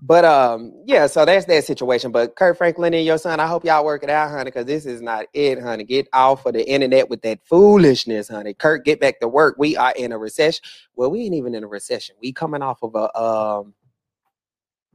But 0.03 0.23
um, 0.25 0.73
yeah, 0.85 1.07
so 1.07 1.25
that's 1.25 1.45
that 1.45 1.63
situation. 1.63 2.11
But 2.11 2.35
Kirk 2.35 2.57
Franklin 2.57 2.93
and 2.93 3.05
your 3.05 3.17
son, 3.17 3.39
I 3.39 3.47
hope 3.47 3.65
y'all 3.65 3.83
work 3.83 4.03
it 4.03 4.09
out, 4.11 4.29
honey, 4.29 4.45
because 4.45 4.67
this 4.67 4.85
is 4.85 5.01
not 5.01 5.25
it, 5.33 5.59
honey. 5.59 5.83
Get 5.83 6.07
off 6.13 6.45
of 6.45 6.53
the 6.53 6.67
internet 6.69 7.09
with 7.09 7.23
that 7.23 7.39
foolishness, 7.45 8.29
honey. 8.29 8.53
Kirk, 8.53 8.85
get 8.85 8.99
back 8.99 9.19
to 9.21 9.27
work. 9.27 9.55
We 9.57 9.75
are 9.75 9.93
in 9.95 10.11
a 10.11 10.19
recession. 10.19 10.63
Well, 10.95 11.09
we 11.09 11.21
ain't 11.21 11.33
even 11.33 11.55
in 11.55 11.63
a 11.63 11.67
recession. 11.67 12.15
We 12.21 12.31
coming 12.31 12.61
off 12.61 12.83
of 12.83 12.93
a 12.93 13.19
um 13.19 13.73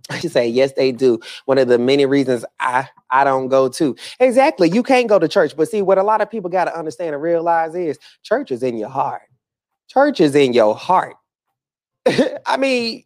I 0.10 0.20
say 0.20 0.48
yes, 0.48 0.72
they 0.72 0.92
do. 0.92 1.18
One 1.46 1.58
of 1.58 1.68
the 1.68 1.78
many 1.78 2.06
reasons 2.06 2.44
I 2.60 2.88
I 3.10 3.24
don't 3.24 3.48
go 3.48 3.68
to 3.70 3.96
exactly. 4.20 4.70
You 4.70 4.82
can't 4.82 5.08
go 5.08 5.18
to 5.18 5.28
church, 5.28 5.56
but 5.56 5.68
see 5.68 5.82
what 5.82 5.98
a 5.98 6.02
lot 6.02 6.20
of 6.20 6.30
people 6.30 6.50
got 6.50 6.66
to 6.66 6.76
understand 6.76 7.14
and 7.14 7.22
realize 7.22 7.74
is 7.74 7.98
church 8.22 8.50
is 8.50 8.62
in 8.62 8.76
your 8.76 8.88
heart. 8.88 9.22
Church 9.88 10.20
is 10.20 10.34
in 10.34 10.52
your 10.52 10.74
heart. 10.74 11.16
I 12.46 12.56
mean, 12.56 13.04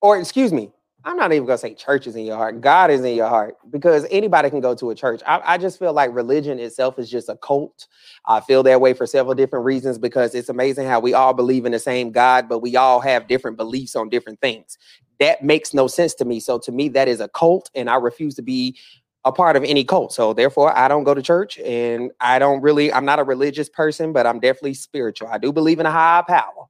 or 0.00 0.18
excuse 0.18 0.52
me, 0.52 0.70
I'm 1.08 1.16
not 1.16 1.32
even 1.32 1.46
gonna 1.46 1.56
say 1.56 1.72
church 1.72 2.06
is 2.06 2.16
in 2.16 2.26
your 2.26 2.36
heart. 2.36 2.60
God 2.60 2.90
is 2.90 3.02
in 3.02 3.16
your 3.16 3.30
heart 3.30 3.56
because 3.70 4.06
anybody 4.10 4.50
can 4.50 4.60
go 4.60 4.74
to 4.74 4.90
a 4.90 4.94
church. 4.94 5.22
I, 5.26 5.40
I, 5.42 5.56
just 5.56 5.78
feel 5.78 5.94
like 5.94 6.14
religion 6.14 6.58
itself 6.58 6.98
is 6.98 7.10
just 7.10 7.30
a 7.30 7.36
cult. 7.36 7.86
I 8.26 8.40
feel 8.40 8.62
that 8.64 8.82
way 8.82 8.92
for 8.92 9.06
several 9.06 9.34
different 9.34 9.64
reasons 9.64 9.96
because 9.96 10.34
it's 10.34 10.50
amazing 10.50 10.86
how 10.86 11.00
we 11.00 11.14
all 11.14 11.32
believe 11.32 11.64
in 11.64 11.72
the 11.72 11.78
same 11.78 12.12
God, 12.12 12.46
but 12.46 12.58
we 12.58 12.76
all 12.76 13.00
have 13.00 13.26
different 13.26 13.56
beliefs 13.56 13.96
on 13.96 14.10
different 14.10 14.42
things. 14.42 14.76
That 15.18 15.42
makes 15.42 15.72
no 15.72 15.86
sense 15.86 16.12
to 16.16 16.26
me. 16.26 16.40
So 16.40 16.58
to 16.58 16.70
me, 16.70 16.90
that 16.90 17.08
is 17.08 17.20
a 17.20 17.28
cult, 17.28 17.70
and 17.74 17.88
I 17.88 17.96
refuse 17.96 18.34
to 18.34 18.42
be 18.42 18.76
a 19.24 19.32
part 19.32 19.56
of 19.56 19.64
any 19.64 19.84
cult. 19.84 20.12
So 20.12 20.34
therefore, 20.34 20.76
I 20.76 20.88
don't 20.88 21.04
go 21.04 21.14
to 21.14 21.22
church, 21.22 21.58
and 21.60 22.10
I 22.20 22.38
don't 22.38 22.60
really. 22.60 22.92
I'm 22.92 23.06
not 23.06 23.18
a 23.18 23.24
religious 23.24 23.70
person, 23.70 24.12
but 24.12 24.26
I'm 24.26 24.40
definitely 24.40 24.74
spiritual. 24.74 25.28
I 25.28 25.38
do 25.38 25.54
believe 25.54 25.80
in 25.80 25.86
a 25.86 25.90
higher 25.90 26.22
power 26.22 26.68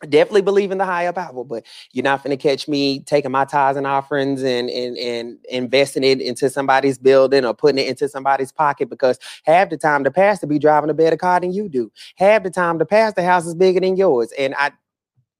definitely 0.00 0.42
believe 0.42 0.70
in 0.70 0.78
the 0.78 0.84
higher 0.84 1.12
power, 1.12 1.44
but 1.44 1.64
you're 1.92 2.02
not 2.02 2.24
to 2.24 2.36
catch 2.36 2.68
me 2.68 3.00
taking 3.00 3.30
my 3.30 3.44
tithes 3.44 3.76
and 3.76 3.86
offerings 3.86 4.42
and, 4.42 4.68
and 4.68 4.96
and 4.98 5.38
investing 5.50 6.04
it 6.04 6.20
into 6.20 6.50
somebody's 6.50 6.98
building 6.98 7.44
or 7.44 7.54
putting 7.54 7.78
it 7.78 7.88
into 7.88 8.08
somebody's 8.08 8.52
pocket 8.52 8.88
because 8.90 9.18
half 9.44 9.70
the 9.70 9.76
time 9.76 10.02
the 10.02 10.10
pastor 10.10 10.46
be 10.46 10.58
driving 10.58 10.90
a 10.90 10.94
better 10.94 11.16
car 11.16 11.40
than 11.40 11.52
you 11.52 11.68
do. 11.68 11.90
Half 12.16 12.42
the 12.42 12.50
time 12.50 12.78
the 12.78 12.86
pastor 12.86 13.22
house 13.22 13.46
is 13.46 13.54
bigger 13.54 13.80
than 13.80 13.96
yours. 13.96 14.32
And 14.38 14.54
I 14.56 14.72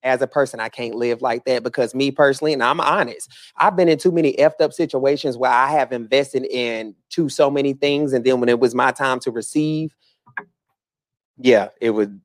as 0.05 0.21
a 0.21 0.27
person, 0.27 0.61
I 0.61 0.69
can't 0.69 0.95
live 0.95 1.23
like 1.23 1.47
that 1.47 1.63
because 1.63 1.95
me 1.95 2.11
personally, 2.11 2.53
and 2.53 2.63
I'm 2.63 2.81
honest, 2.81 3.31
I've 3.57 3.75
been 3.75 3.89
in 3.89 3.99
too 3.99 4.13
many 4.13 4.35
effed 4.35 4.61
up 4.61 4.75
situations 4.75 5.39
where 5.39 5.51
I 5.51 5.71
have 5.71 5.93
invested 5.93 6.45
in 6.45 6.95
to 7.11 7.31
so 7.31 7.51
many 7.51 7.73
things. 7.73 8.13
And 8.13 8.23
then 8.23 8.39
when 8.39 8.51
it 8.51 8.61
was 8.61 8.75
my 8.75 8.93
time 8.93 9.19
to 9.21 9.31
receive, 9.31 9.97
yeah, 11.39 11.71
it 11.81 11.91
would 11.91 12.21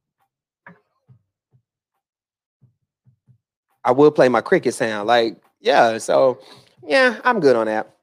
I 3.84 3.92
will 3.92 4.12
play 4.12 4.30
my 4.30 4.42
cricket 4.42 4.74
sound. 4.74 5.08
Like, 5.08 5.38
yeah, 5.60 5.98
so 5.98 6.40
yeah, 6.86 7.20
I'm 7.24 7.40
good 7.40 7.56
on 7.56 7.68
that. 7.68 7.96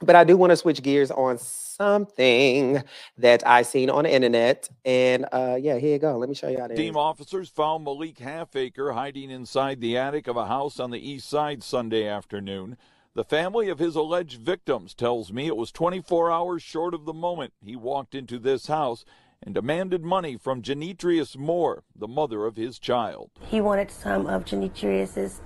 But 0.00 0.16
I 0.16 0.24
do 0.24 0.36
want 0.36 0.50
to 0.50 0.56
switch 0.56 0.82
gears 0.82 1.10
on 1.12 1.38
something 1.38 2.82
that 3.18 3.46
I 3.46 3.62
seen 3.62 3.88
on 3.88 4.04
the 4.04 4.12
internet. 4.12 4.68
And 4.84 5.26
uh, 5.30 5.58
yeah, 5.60 5.78
here 5.78 5.92
you 5.92 5.98
go. 5.98 6.18
Let 6.18 6.28
me 6.28 6.34
show 6.34 6.48
you 6.48 6.58
how 6.58 6.66
to. 6.66 6.74
Team 6.74 6.96
officers 6.96 7.48
found 7.48 7.84
Malik 7.84 8.18
Halfacre 8.18 8.92
hiding 8.92 9.30
inside 9.30 9.80
the 9.80 9.96
attic 9.96 10.26
of 10.26 10.36
a 10.36 10.46
house 10.46 10.80
on 10.80 10.90
the 10.90 10.98
east 10.98 11.28
side 11.28 11.62
Sunday 11.62 12.06
afternoon. 12.08 12.76
The 13.14 13.24
family 13.24 13.68
of 13.68 13.78
his 13.78 13.94
alleged 13.94 14.40
victims 14.40 14.94
tells 14.94 15.32
me 15.32 15.46
it 15.46 15.56
was 15.56 15.70
24 15.70 16.30
hours 16.30 16.62
short 16.62 16.94
of 16.94 17.04
the 17.04 17.12
moment 17.12 17.52
he 17.62 17.76
walked 17.76 18.14
into 18.14 18.38
this 18.38 18.68
house 18.68 19.04
and 19.42 19.54
demanded 19.54 20.04
money 20.04 20.36
from 20.36 20.62
Genetrius 20.62 21.36
Moore, 21.36 21.82
the 21.96 22.08
mother 22.08 22.46
of 22.46 22.56
his 22.56 22.78
child. 22.78 23.30
He 23.40 23.60
wanted 23.60 23.90
some 23.90 24.26
of 24.26 24.44
Genetrius's 24.44 25.40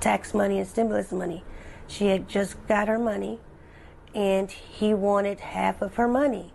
tax 0.00 0.34
money 0.34 0.58
and 0.58 0.68
stimulus 0.68 1.12
money. 1.12 1.44
She 1.86 2.06
had 2.06 2.28
just 2.28 2.56
got 2.66 2.88
her 2.88 2.98
money, 2.98 3.40
and 4.14 4.50
he 4.50 4.94
wanted 4.94 5.40
half 5.40 5.82
of 5.82 5.94
her 5.96 6.08
money. 6.08 6.52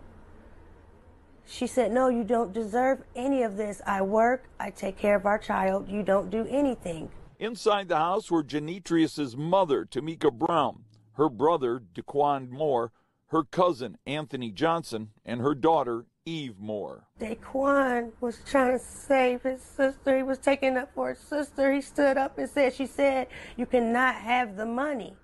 She 1.46 1.65
said, 1.65 1.91
No, 1.91 2.10
you 2.10 2.24
don't 2.24 2.53
deserve 2.53 3.03
any 3.15 3.41
of 3.44 3.58
this. 3.58 3.82
I 3.86 4.01
work, 4.01 4.50
I 4.60 4.70
take 4.70 4.98
care 4.98 5.15
of 5.15 5.25
our 5.25 5.38
child, 5.38 5.89
you 5.89 6.03
don't 6.03 6.29
do 6.29 6.46
anything. 6.50 7.10
Inside 7.39 7.88
the 7.88 7.98
house 7.98 8.29
were 8.32 8.44
Genetrius's 8.44 9.38
mother, 9.38 9.86
Tamika 9.86 10.32
Brown, 10.32 10.84
her 11.13 11.29
brother, 11.29 11.82
Daquan 11.94 12.50
Moore, 12.50 12.91
her 13.27 13.44
cousin, 13.44 13.98
Anthony 14.06 14.51
Johnson, 14.51 15.10
and 15.25 15.41
her 15.41 15.53
daughter, 15.53 16.06
Eve 16.27 16.60
Moore. 16.60 17.07
Daquan 17.22 18.12
was 18.19 18.39
trying 18.46 18.77
to 18.77 18.84
save 18.84 19.43
his 19.43 19.62
sister. 19.62 20.17
He 20.17 20.24
was 20.24 20.38
taking 20.38 20.75
up 20.75 20.93
for 20.93 21.10
his 21.10 21.19
sister. 21.19 21.74
He 21.74 21.79
stood 21.79 22.17
up 22.17 22.38
and 22.38 22.50
said, 22.50 22.74
She 22.74 22.86
said, 22.86 23.27
You 23.55 23.65
cannot 23.65 24.15
have 24.15 24.57
the 24.57 24.65
money. 24.65 25.15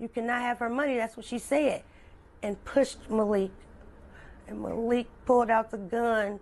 You 0.00 0.08
cannot 0.08 0.40
have 0.40 0.58
her 0.60 0.70
money. 0.70 0.96
That's 0.96 1.14
what 1.14 1.26
she 1.26 1.38
said. 1.38 1.82
And 2.42 2.62
pushed 2.64 3.10
Malik. 3.10 3.50
And 4.48 4.62
Malik 4.62 5.08
pulled 5.26 5.50
out 5.50 5.70
the 5.70 5.78
gun 5.78 6.40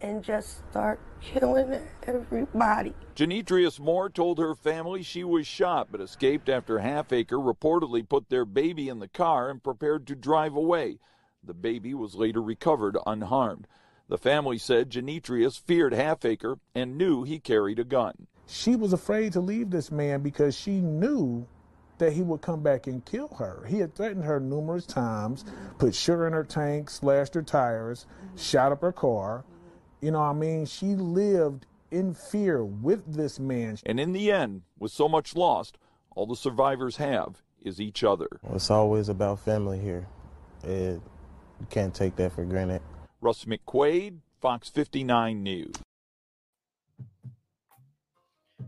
and 0.00 0.22
just 0.22 0.58
start 0.70 1.00
killing 1.20 1.80
everybody. 2.04 2.94
Genetrius 3.16 3.80
Moore 3.80 4.08
told 4.08 4.38
her 4.38 4.54
family 4.54 5.02
she 5.02 5.24
was 5.24 5.48
shot 5.48 5.88
but 5.90 6.00
escaped 6.00 6.48
after 6.48 6.78
Halfacre 6.78 7.38
reportedly 7.38 8.08
put 8.08 8.28
their 8.28 8.44
baby 8.44 8.88
in 8.88 9.00
the 9.00 9.08
car 9.08 9.50
and 9.50 9.62
prepared 9.62 10.06
to 10.06 10.14
drive 10.14 10.54
away. 10.54 10.98
The 11.44 11.54
baby 11.54 11.92
was 11.94 12.14
later 12.14 12.40
recovered 12.40 12.96
unharmed. 13.06 13.66
The 14.08 14.18
family 14.18 14.58
said 14.58 14.90
Genetrius 14.90 15.58
feared 15.58 15.92
Halfacre 15.92 16.58
and 16.74 16.96
knew 16.96 17.24
he 17.24 17.40
carried 17.40 17.78
a 17.78 17.84
gun. 17.84 18.26
She 18.46 18.76
was 18.76 18.92
afraid 18.92 19.32
to 19.32 19.40
leave 19.40 19.70
this 19.70 19.90
man 19.90 20.22
because 20.22 20.56
she 20.56 20.80
knew 20.80 21.46
that 21.98 22.12
he 22.12 22.22
would 22.22 22.42
come 22.42 22.62
back 22.62 22.86
and 22.86 23.04
kill 23.04 23.28
her. 23.38 23.64
He 23.66 23.78
had 23.78 23.94
threatened 23.94 24.24
her 24.24 24.40
numerous 24.40 24.86
times, 24.86 25.44
put 25.78 25.94
sugar 25.94 26.26
in 26.26 26.32
her 26.32 26.44
tank, 26.44 26.90
slashed 26.90 27.34
her 27.34 27.42
tires, 27.42 28.06
shot 28.36 28.72
up 28.72 28.80
her 28.82 28.92
car. 28.92 29.44
You 30.00 30.10
know, 30.10 30.20
I 30.20 30.32
mean, 30.32 30.66
she 30.66 30.94
lived 30.94 31.66
in 31.90 32.14
fear 32.14 32.64
with 32.64 33.14
this 33.14 33.38
man. 33.38 33.78
And 33.86 34.00
in 34.00 34.12
the 34.12 34.32
end, 34.32 34.62
with 34.78 34.92
so 34.92 35.08
much 35.08 35.36
lost, 35.36 35.78
all 36.14 36.26
the 36.26 36.36
survivors 36.36 36.96
have 36.96 37.42
is 37.60 37.80
each 37.80 38.02
other. 38.02 38.28
It's 38.52 38.70
always 38.70 39.08
about 39.08 39.38
family 39.38 39.78
here. 39.78 40.06
It, 40.64 41.00
you 41.62 41.66
can't 41.70 41.94
take 41.94 42.16
that 42.16 42.32
for 42.32 42.44
granted. 42.44 42.82
Russ 43.20 43.44
McQuaid, 43.44 44.18
Fox 44.40 44.68
59 44.68 45.40
News. 45.44 45.72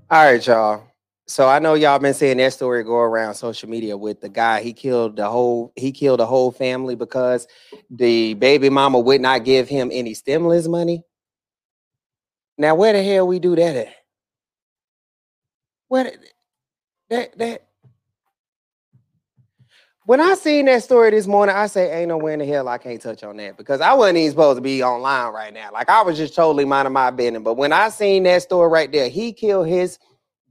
All 0.09 0.25
right, 0.25 0.47
y'all. 0.47 0.85
So 1.27 1.49
I 1.49 1.59
know 1.59 1.75
y'all 1.75 1.99
been 1.99 2.15
seeing 2.15 2.37
that 2.37 2.53
story 2.53 2.85
go 2.85 2.95
around 2.99 3.35
social 3.35 3.69
media 3.69 3.97
with 3.97 4.21
the 4.21 4.29
guy. 4.29 4.61
He 4.63 4.73
killed 4.73 5.17
the 5.17 5.29
whole 5.29 5.73
he 5.75 5.91
killed 5.91 6.21
the 6.21 6.27
whole 6.27 6.53
family 6.53 6.95
because 6.95 7.49
the 7.91 8.35
baby 8.35 8.71
mama 8.71 9.01
would 9.01 9.21
not 9.21 9.45
give 9.45 9.67
him 9.67 9.91
any 9.93 10.15
stimulus 10.15 10.69
money. 10.69 11.03
Now 12.59 12.77
where 12.77 12.93
the 12.93 13.03
hell 13.03 13.27
we 13.27 13.41
do 13.41 13.57
that 13.57 13.75
at? 13.75 13.95
Where 15.89 16.05
the- 16.05 16.19
that 17.11 17.39
that 17.39 17.69
when 20.07 20.21
I 20.21 20.35
seen 20.35 20.67
that 20.67 20.83
story 20.83 21.11
this 21.11 21.27
morning, 21.27 21.57
I 21.57 21.67
say, 21.67 22.01
ain't 22.01 22.09
nowhere 22.09 22.35
in 22.35 22.39
the 22.41 22.47
hell 22.47 22.69
I 22.69 22.79
can't 22.79 23.01
touch 23.01 23.25
on 23.25 23.39
that 23.39 23.57
because 23.57 23.81
I 23.81 23.95
wasn't 23.95 24.19
even 24.19 24.31
supposed 24.33 24.59
to 24.59 24.63
be 24.63 24.83
online 24.83 25.33
right 25.33 25.53
now. 25.53 25.71
Like 25.73 25.89
I 25.89 26.03
was 26.03 26.19
just 26.19 26.35
totally 26.35 26.67
minding 26.67 26.93
my 26.93 27.11
business. 27.11 27.43
But 27.43 27.55
when 27.55 27.73
I 27.73 27.89
seen 27.89 28.25
that 28.25 28.43
story 28.43 28.71
right 28.71 28.93
there, 28.93 29.09
he 29.09 29.33
killed 29.33 29.67
his 29.67 29.99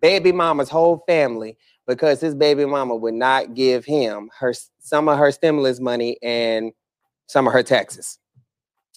baby 0.01 0.31
mama's 0.31 0.69
whole 0.69 1.03
family 1.07 1.57
because 1.87 2.19
his 2.19 2.33
baby 2.33 2.65
mama 2.65 2.95
would 2.95 3.13
not 3.13 3.53
give 3.53 3.85
him 3.85 4.29
her 4.39 4.53
some 4.79 5.07
of 5.07 5.19
her 5.19 5.31
stimulus 5.31 5.79
money 5.79 6.17
and 6.23 6.71
some 7.27 7.45
of 7.45 7.53
her 7.53 7.63
taxes. 7.63 8.17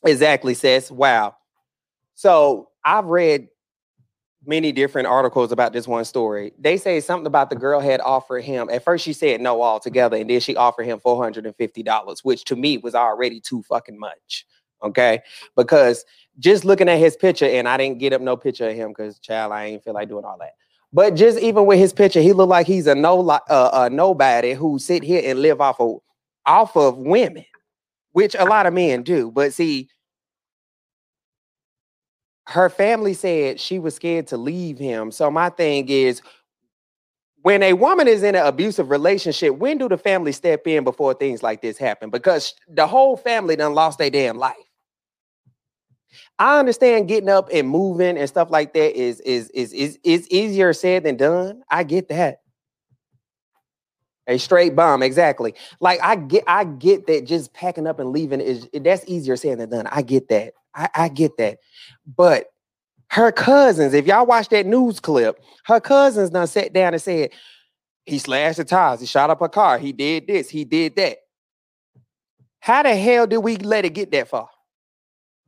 Exactly, 0.05 0.55
says 0.55 0.91
wow. 0.91 1.37
So 2.15 2.71
I've 2.85 3.07
read 3.07 3.49
many 4.47 4.73
different 4.73 5.09
articles 5.09 5.53
about 5.53 5.73
this 5.73 5.89
one 5.89 6.05
story. 6.05 6.53
They 6.59 6.77
say 6.77 7.01
something 7.01 7.27
about 7.27 7.51
the 7.51 7.57
girl 7.57 7.81
had 7.81 8.01
offered 8.01 8.45
him. 8.45 8.69
At 8.71 8.85
first, 8.85 9.05
she 9.05 9.13
said 9.13 9.41
no 9.41 9.63
altogether, 9.63 10.17
and 10.17 10.31
then 10.31 10.41
she 10.41 10.57
offered 10.57 10.85
him 10.85 11.01
four 11.01 11.23
hundred 11.23 11.47
and 11.47 11.57
fifty 11.57 11.83
dollars, 11.83 12.25
which 12.25 12.45
to 12.45 12.57
me 12.57 12.79
was 12.79 12.95
already 12.95 13.41
too 13.41 13.63
fucking 13.63 13.99
much. 13.99 14.47
Okay, 14.83 15.21
because 15.57 16.05
just 16.39 16.65
looking 16.65 16.89
at 16.89 16.99
his 16.99 17.17
picture, 17.17 17.47
and 17.47 17.69
I 17.69 17.77
didn't 17.77 17.99
get 17.99 18.13
up 18.13 18.21
no 18.21 18.37
picture 18.37 18.69
of 18.69 18.77
him 18.77 18.91
because 18.91 19.19
child, 19.19 19.53
I 19.53 19.65
ain't 19.65 19.83
feel 19.83 19.95
like 19.95 20.09
doing 20.09 20.25
all 20.25 20.39
that. 20.39 20.53
But 20.93 21.15
just 21.15 21.39
even 21.39 21.67
with 21.67 21.79
his 21.79 21.93
picture, 21.93 22.21
he 22.21 22.33
looked 22.33 22.51
like 22.51 22.67
he's 22.67 22.87
a 22.87 22.95
no 22.95 23.29
uh, 23.29 23.71
a 23.73 23.91
nobody 23.91 24.55
who 24.55 24.79
sit 24.79 25.03
here 25.03 25.23
and 25.25 25.41
live 25.41 25.61
off 25.61 25.81
of 25.81 26.01
off 26.45 26.77
of 26.77 26.99
women, 26.99 27.45
which 28.13 28.35
a 28.39 28.45
lot 28.45 28.67
of 28.67 28.75
men 28.75 29.03
do. 29.03 29.31
But 29.31 29.53
see, 29.53 29.89
her 32.49 32.69
family 32.71 33.15
said 33.15 33.59
she 33.59 33.79
was 33.79 33.95
scared 33.95 34.29
to 34.29 34.37
leave 34.37 34.79
him. 34.79 35.11
So 35.11 35.31
my 35.31 35.49
thing 35.49 35.89
is, 35.89 36.23
when 37.43 37.63
a 37.63 37.75
woman 37.75 38.09
is 38.09 38.23
in 38.23 38.35
an 38.35 38.47
abusive 38.47 38.91
relationship, 38.91 39.57
when 39.57 39.79
do 39.79 39.89
the 39.89 39.99
family 39.99 40.33
step 40.33 40.67
in 40.67 40.85
before 40.85 41.15
things 41.15 41.43
like 41.43 41.63
this 41.63 41.79
happen? 41.79 42.11
Because 42.11 42.55
the 42.69 42.87
whole 42.87 43.17
family 43.17 43.57
done 43.57 43.75
lost 43.75 43.99
their 43.99 44.11
damn 44.11 44.37
life. 44.37 44.57
I 46.39 46.59
understand 46.59 47.09
getting 47.09 47.29
up 47.29 47.49
and 47.53 47.69
moving 47.69 48.19
and 48.19 48.29
stuff 48.29 48.51
like 48.51 48.73
that 48.75 48.99
is 48.99 49.21
is 49.21 49.51
is 49.51 49.73
is 49.73 49.99
is 50.03 50.29
easier 50.31 50.73
said 50.73 51.05
than 51.05 51.17
done. 51.17 51.63
I 51.71 51.83
get 51.83 52.09
that. 52.09 52.41
A 54.29 54.39
straight 54.39 54.75
bomb, 54.75 55.03
exactly. 55.03 55.55
Like 55.79 56.01
I 56.03 56.17
get, 56.17 56.43
I 56.49 56.65
get 56.65 57.07
that. 57.07 57.27
Just 57.27 57.53
packing 57.55 57.87
up 57.87 58.01
and 58.01 58.11
leaving 58.11 58.41
is 58.41 58.69
that's 58.73 59.05
easier 59.07 59.37
said 59.37 59.59
than 59.59 59.71
done. 59.71 59.87
I 59.87 60.03
get 60.03 60.29
that. 60.29 60.55
I, 60.77 60.89
I 60.95 61.09
get 61.09 61.37
that. 61.39 61.59
But 62.07 62.47
her 63.09 63.33
cousins, 63.33 63.95
if 63.95 64.07
y'all 64.07 64.27
watch 64.27 64.49
that 64.51 64.67
news 64.67 65.01
clip, 65.01 65.41
her 65.65 65.81
cousins 65.81 66.31
done 66.31 66.47
sat 66.47 66.73
down 66.73 66.93
and 66.93 67.03
said 67.03 67.31
he 68.05 68.19
slashed 68.19 68.59
the 68.59 68.65
tires, 68.65 69.01
he 69.01 69.07
shot 69.07 69.31
up 69.31 69.41
a 69.41 69.49
car, 69.49 69.79
he 69.79 69.93
did 69.93 70.27
this, 70.27 70.49
he 70.51 70.65
did 70.65 70.97
that. 70.97 71.19
How 72.61 72.83
the 72.83 72.95
hell 72.95 73.27
did 73.27 73.39
we 73.39 73.57
let 73.57 73.85
it 73.85 73.95
get 73.95 74.11
that 74.13 74.29
far? 74.29 74.49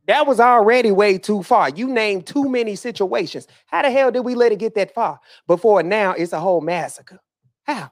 That 0.07 0.25
was 0.25 0.39
already 0.39 0.91
way 0.91 1.19
too 1.19 1.43
far. 1.43 1.69
You 1.69 1.87
named 1.87 2.25
too 2.25 2.49
many 2.49 2.75
situations. 2.75 3.47
How 3.67 3.83
the 3.83 3.91
hell 3.91 4.09
did 4.09 4.21
we 4.21 4.33
let 4.33 4.51
it 4.51 4.57
get 4.57 4.73
that 4.75 4.93
far 4.93 5.19
before 5.45 5.83
now 5.83 6.13
it's 6.13 6.33
a 6.33 6.39
whole 6.39 6.61
massacre? 6.61 7.19
How? 7.63 7.91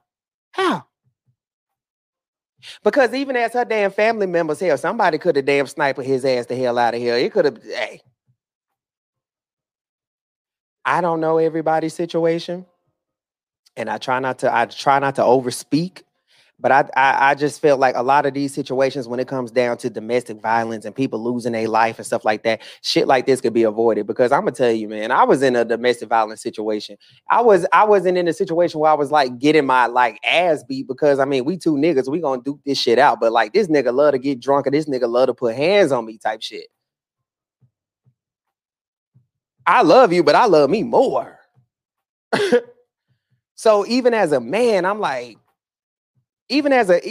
How? 0.52 0.87
Because 2.84 3.14
even 3.14 3.36
as 3.36 3.54
her 3.54 3.66
damn 3.66 3.92
family 3.92 4.28
members, 4.28 4.60
hell, 4.60 4.78
somebody 4.78 5.18
could 5.18 5.36
have 5.36 5.46
damn 5.46 5.68
sniped 5.68 6.02
his 6.02 6.26
ass 6.26 6.48
the 6.48 6.56
hell 6.56 6.78
out 6.78 6.96
of 6.96 7.02
here. 7.02 7.16
It 7.16 7.32
could 7.32 7.46
have, 7.46 7.64
hey. 7.64 8.02
I 10.86 11.02
don't 11.02 11.20
know 11.20 11.38
everybody's 11.38 11.94
situation, 11.94 12.66
and 13.76 13.90
I 13.90 13.98
try 13.98 14.20
not 14.20 14.40
to. 14.40 14.56
I 14.56 14.66
try 14.68 15.00
not 15.00 15.16
to 15.16 15.22
overspeak, 15.22 16.04
but 16.60 16.72
I, 16.72 16.90
I 16.96 17.32
I 17.32 17.36
just 17.36 17.62
felt 17.62 17.80
like 17.80 17.96
a 17.96 18.02
lot 18.02 18.26
of 18.26 18.34
these 18.34 18.54
situations, 18.54 19.08
when 19.08 19.20
it 19.20 19.28
comes 19.28 19.52
down 19.52 19.78
to 19.78 19.90
domestic 19.90 20.42
violence 20.42 20.86
and 20.86 20.96
people 20.96 21.24
losing 21.24 21.52
their 21.54 21.68
life 21.68 21.98
and 21.98 22.06
stuff 22.06 22.26
like 22.26 22.44
that, 22.44 22.62
shit 22.82 23.08
like 23.08 23.26
this 23.28 23.42
could 23.42 23.54
be 23.54 23.64
avoided. 23.64 24.08
Because 24.08 24.32
I'm 24.32 24.42
gonna 24.42 24.52
tell 24.52 24.72
you, 24.72 24.88
man, 24.90 25.12
I 25.12 25.24
was 25.24 25.44
in 25.44 25.56
a 25.56 25.64
domestic 25.64 26.10
violence 26.10 26.42
situation. 26.42 26.98
I 27.30 27.42
was 27.42 27.66
I 27.72 27.84
wasn't 27.86 28.18
in 28.18 28.28
a 28.28 28.34
situation 28.34 28.80
where 28.80 28.90
I 28.90 28.96
was 28.96 29.12
like 29.12 29.38
getting 29.38 29.66
my 29.68 29.86
like 29.86 30.20
ass 30.26 30.64
beat 30.64 30.88
because 30.88 31.20
I 31.20 31.26
mean 31.26 31.46
we 31.46 31.58
two 31.58 31.76
niggas 31.76 32.10
we 32.10 32.22
gonna 32.22 32.42
duke 32.42 32.60
this 32.66 32.80
shit 32.80 32.98
out. 32.98 33.20
But 33.20 33.32
like 33.32 33.54
this 33.54 33.68
nigga 33.68 33.94
love 33.94 34.14
to 34.14 34.20
get 34.20 34.40
drunk 34.40 34.66
and 34.66 34.74
this 34.74 34.90
nigga 34.90 35.08
love 35.08 35.28
to 35.28 35.36
put 35.36 35.56
hands 35.56 35.92
on 35.92 36.06
me 36.06 36.18
type 36.18 36.42
shit. 36.42 36.68
I 39.68 39.84
love 39.84 40.12
you, 40.12 40.24
but 40.24 40.34
I 40.34 40.46
love 40.46 40.70
me 40.70 40.82
more. 40.82 41.40
so 43.56 43.86
even 43.86 44.14
as 44.14 44.32
a 44.32 44.40
man, 44.40 44.86
I'm 44.86 45.00
like, 45.00 45.38
even 46.50 46.72
as 46.74 46.90
a, 46.90 47.02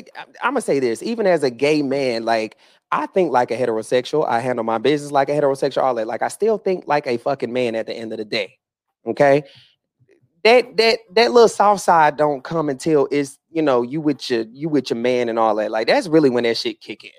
I'm 0.43 0.53
gonna 0.53 0.61
say 0.61 0.81
this, 0.81 1.03
even 1.03 1.27
as 1.27 1.43
a 1.43 1.51
gay 1.51 1.83
man, 1.83 2.25
like 2.25 2.57
I 2.93 3.07
think 3.07 3.33
like 3.33 3.51
a 3.51 3.57
heterosexual. 3.57 4.27
I 4.27 4.41
handle 4.41 4.65
my 4.65 4.79
business 4.79 5.13
like 5.13 5.29
a 5.29 5.33
heterosexual. 5.33 5.83
All 5.83 5.95
that, 5.97 6.07
like 6.07 6.23
I 6.23 6.29
still 6.29 6.59
think 6.59 6.85
like 6.87 7.07
a 7.07 7.17
fucking 7.17 7.53
man 7.53 7.75
at 7.75 7.87
the 7.87 7.95
end 7.95 8.13
of 8.13 8.19
the 8.19 8.25
day. 8.25 8.59
Okay, 9.07 9.45
that 10.45 10.77
that 10.77 10.99
that 11.15 11.33
little 11.33 11.49
soft 11.49 11.83
side 11.83 12.17
don't 12.17 12.45
come 12.45 12.69
until 12.69 13.09
it's 13.11 13.39
you 13.51 13.63
know 13.63 13.83
you 13.83 14.01
with 14.01 14.31
your 14.31 14.45
you 14.53 14.69
with 14.69 14.91
your 14.91 14.99
man 14.99 15.29
and 15.29 15.39
all 15.39 15.55
that. 15.57 15.71
Like 15.71 15.87
that's 15.87 16.09
really 16.09 16.31
when 16.31 16.45
that 16.45 16.57
shit 16.57 16.81
kick 16.81 17.05
in. 17.05 17.11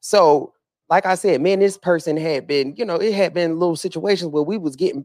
So 0.00 0.52
like 0.88 1.06
I 1.06 1.14
said, 1.14 1.40
man, 1.40 1.58
this 1.58 1.76
person 1.76 2.16
had 2.16 2.46
been, 2.46 2.74
you 2.76 2.84
know, 2.84 2.96
it 2.96 3.12
had 3.12 3.34
been 3.34 3.58
little 3.58 3.76
situations 3.76 4.30
where 4.30 4.42
we 4.42 4.56
was 4.56 4.76
getting 4.76 5.04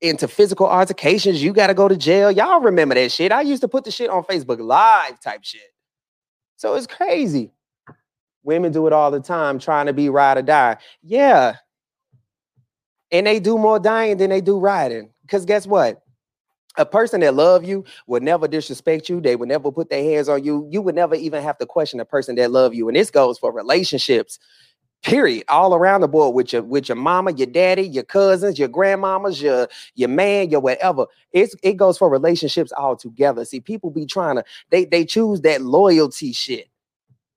into 0.00 0.26
physical 0.26 0.66
altercations. 0.66 1.42
You 1.42 1.52
got 1.52 1.66
to 1.66 1.74
go 1.74 1.88
to 1.88 1.96
jail. 1.96 2.30
Y'all 2.30 2.60
remember 2.60 2.94
that 2.94 3.12
shit? 3.12 3.32
I 3.32 3.42
used 3.42 3.60
to 3.62 3.68
put 3.68 3.84
the 3.84 3.90
shit 3.90 4.08
on 4.08 4.24
Facebook 4.24 4.60
Live 4.60 5.20
type 5.20 5.44
shit. 5.44 5.60
So 6.60 6.74
it's 6.74 6.86
crazy. 6.86 7.52
Women 8.42 8.70
do 8.70 8.86
it 8.86 8.92
all 8.92 9.10
the 9.10 9.18
time, 9.18 9.58
trying 9.58 9.86
to 9.86 9.94
be 9.94 10.10
ride 10.10 10.36
or 10.36 10.42
die. 10.42 10.76
Yeah. 11.02 11.54
And 13.10 13.26
they 13.26 13.40
do 13.40 13.56
more 13.56 13.78
dying 13.78 14.18
than 14.18 14.28
they 14.28 14.42
do 14.42 14.58
riding. 14.58 15.08
Because 15.22 15.46
guess 15.46 15.66
what? 15.66 16.02
A 16.76 16.84
person 16.84 17.22
that 17.22 17.32
love 17.32 17.64
you 17.64 17.86
would 18.08 18.22
never 18.22 18.46
disrespect 18.46 19.08
you. 19.08 19.22
They 19.22 19.36
would 19.36 19.48
never 19.48 19.72
put 19.72 19.88
their 19.88 20.04
hands 20.04 20.28
on 20.28 20.44
you. 20.44 20.68
You 20.70 20.82
would 20.82 20.94
never 20.94 21.14
even 21.14 21.42
have 21.42 21.56
to 21.56 21.66
question 21.66 21.98
a 21.98 22.04
person 22.04 22.36
that 22.36 22.50
love 22.50 22.74
you. 22.74 22.88
And 22.88 22.96
this 22.96 23.10
goes 23.10 23.38
for 23.38 23.50
relationships 23.50 24.38
period. 25.02 25.44
All 25.48 25.74
around 25.74 26.02
the 26.02 26.08
board 26.08 26.34
with 26.34 26.52
your 26.52 26.62
with 26.62 26.88
your 26.88 26.96
mama 26.96 27.32
your 27.32 27.46
daddy 27.46 27.82
your 27.82 28.04
cousins 28.04 28.58
your 28.58 28.68
grandmamas 28.68 29.40
your 29.40 29.68
your 29.94 30.08
man 30.08 30.50
your 30.50 30.60
whatever. 30.60 31.06
It's 31.32 31.54
it 31.62 31.76
goes 31.76 31.98
for 31.98 32.08
relationships 32.08 32.72
all 32.72 32.96
together. 32.96 33.44
See 33.44 33.60
people 33.60 33.90
be 33.90 34.06
trying 34.06 34.36
to 34.36 34.44
they 34.70 34.84
they 34.84 35.04
choose 35.04 35.40
that 35.42 35.62
loyalty 35.62 36.32
shit. 36.32 36.68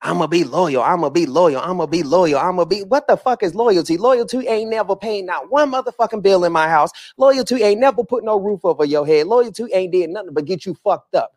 I'ma 0.05 0.27
be 0.27 0.43
loyal 0.43 0.83
i'ma 0.83 1.09
be 1.09 1.25
loyal 1.25 1.61
i'ma 1.61 1.85
be 1.85 2.03
loyal 2.03 2.37
i'ma 2.37 2.65
be 2.65 2.83
what 2.83 3.07
the 3.07 3.15
fuck 3.15 3.41
is 3.41 3.55
loyalty? 3.55 3.97
Loyalty 3.97 4.45
ain't 4.47 4.69
never 4.69 4.97
paying 4.97 5.25
not 5.25 5.49
one 5.49 5.71
motherfucking 5.71 6.21
bill 6.21 6.43
in 6.43 6.51
my 6.51 6.67
house. 6.67 6.91
Loyalty 7.17 7.63
ain't 7.63 7.79
never 7.79 8.03
put 8.03 8.25
no 8.25 8.37
roof 8.37 8.65
over 8.65 8.83
your 8.83 9.07
head. 9.07 9.27
Loyalty 9.27 9.65
ain't 9.73 9.93
did 9.93 10.09
nothing 10.09 10.33
but 10.33 10.43
get 10.43 10.65
you 10.65 10.75
fucked 10.83 11.15
up. 11.15 11.31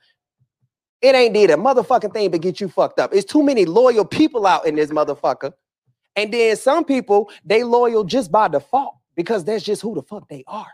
It 1.01 1.15
ain't 1.15 1.35
did 1.35 1.51
a 1.51 1.55
motherfucking 1.55 2.13
thing 2.13 2.33
but 2.33 2.41
get 2.41 2.61
you 2.61 2.69
fucked 2.69 2.99
up. 2.99 3.15
It's 3.15 3.31
too 3.31 3.45
many 3.45 3.67
loyal 3.67 4.05
people 4.05 4.47
out 4.47 4.67
in 4.67 4.75
this 4.75 4.91
motherfucker 4.91 5.53
and 6.17 6.33
then 6.33 6.57
some 6.57 6.85
people, 6.85 7.31
they 7.45 7.63
loyal 7.63 8.03
just 8.05 8.33
by 8.33 8.49
default 8.49 8.97
because 9.15 9.45
that's 9.45 9.65
just 9.65 9.83
who 9.83 9.95
the 9.95 10.03
fuck 10.03 10.29
they 10.29 10.43
are. 10.47 10.67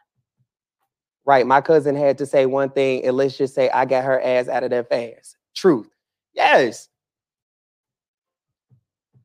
Right. 1.25 1.47
My 1.47 1.61
cousin 1.61 1.95
had 1.95 2.19
to 2.19 2.27
say 2.27 2.47
one 2.47 2.71
thing, 2.71 3.05
and 3.05 3.17
let's 3.17 3.37
just 3.37 3.55
say 3.55 3.69
I 3.71 3.85
got 3.85 4.05
her 4.05 4.21
ass 4.21 4.49
out 4.49 4.65
of 4.65 4.71
that 4.71 4.89
fast. 4.89 5.37
Truth. 5.55 5.89
Yes. 6.33 6.89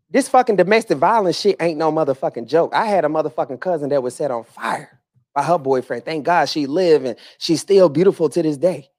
This 0.09 0.29
fucking 0.29 0.55
domestic 0.55 0.97
violence 0.97 1.39
shit 1.39 1.57
ain't 1.59 1.77
no 1.77 1.91
motherfucking 1.91 2.47
joke. 2.47 2.73
I 2.73 2.85
had 2.85 3.05
a 3.05 3.09
motherfucking 3.09 3.59
cousin 3.59 3.89
that 3.89 4.03
was 4.03 4.15
set 4.15 4.31
on 4.31 4.43
fire 4.43 4.99
by 5.35 5.43
her 5.43 5.57
boyfriend. 5.57 6.05
Thank 6.05 6.25
God 6.25 6.47
she 6.49 6.65
lived 6.65 7.05
and 7.05 7.17
she's 7.39 7.61
still 7.61 7.89
beautiful 7.89 8.29
to 8.29 8.41
this 8.41 8.57
day. 8.57 8.89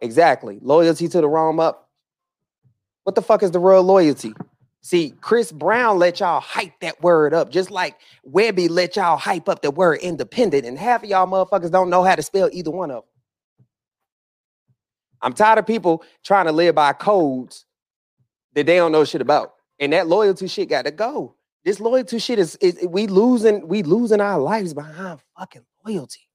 Exactly. 0.00 0.58
Loyalty 0.60 1.08
to 1.08 1.20
the 1.20 1.28
wrong 1.28 1.58
up. 1.58 1.88
What 3.04 3.14
the 3.14 3.22
fuck 3.22 3.42
is 3.42 3.50
the 3.50 3.60
real 3.60 3.82
loyalty? 3.82 4.34
See, 4.84 5.14
Chris 5.22 5.50
Brown 5.50 5.98
let 5.98 6.20
y'all 6.20 6.40
hype 6.40 6.78
that 6.80 7.02
word 7.02 7.32
up, 7.32 7.50
just 7.50 7.70
like 7.70 7.96
Webbie 8.30 8.68
let 8.68 8.96
y'all 8.96 9.16
hype 9.16 9.48
up 9.48 9.62
the 9.62 9.70
word 9.70 10.00
independent, 10.02 10.66
and 10.66 10.78
half 10.78 11.02
of 11.02 11.08
y'all 11.08 11.26
motherfuckers 11.26 11.72
don't 11.72 11.88
know 11.88 12.04
how 12.04 12.14
to 12.14 12.22
spell 12.22 12.50
either 12.52 12.70
one 12.70 12.90
of 12.90 12.96
them. 12.96 13.10
I'm 15.22 15.32
tired 15.32 15.58
of 15.58 15.66
people 15.66 16.04
trying 16.22 16.44
to 16.44 16.52
live 16.52 16.74
by 16.74 16.92
codes 16.92 17.64
that 18.54 18.66
they 18.66 18.76
don't 18.76 18.92
know 18.92 19.06
shit 19.06 19.22
about, 19.22 19.54
and 19.80 19.94
that 19.94 20.06
loyalty 20.06 20.48
shit 20.48 20.68
got 20.68 20.84
to 20.84 20.90
go. 20.90 21.34
This 21.64 21.80
loyalty 21.80 22.18
shit 22.18 22.38
is, 22.38 22.56
is 22.56 22.86
we 22.86 23.06
losing 23.06 23.66
we 23.66 23.82
losing 23.82 24.20
our 24.20 24.38
lives 24.38 24.74
behind 24.74 25.20
fucking 25.38 25.64
loyalty. 25.86 26.28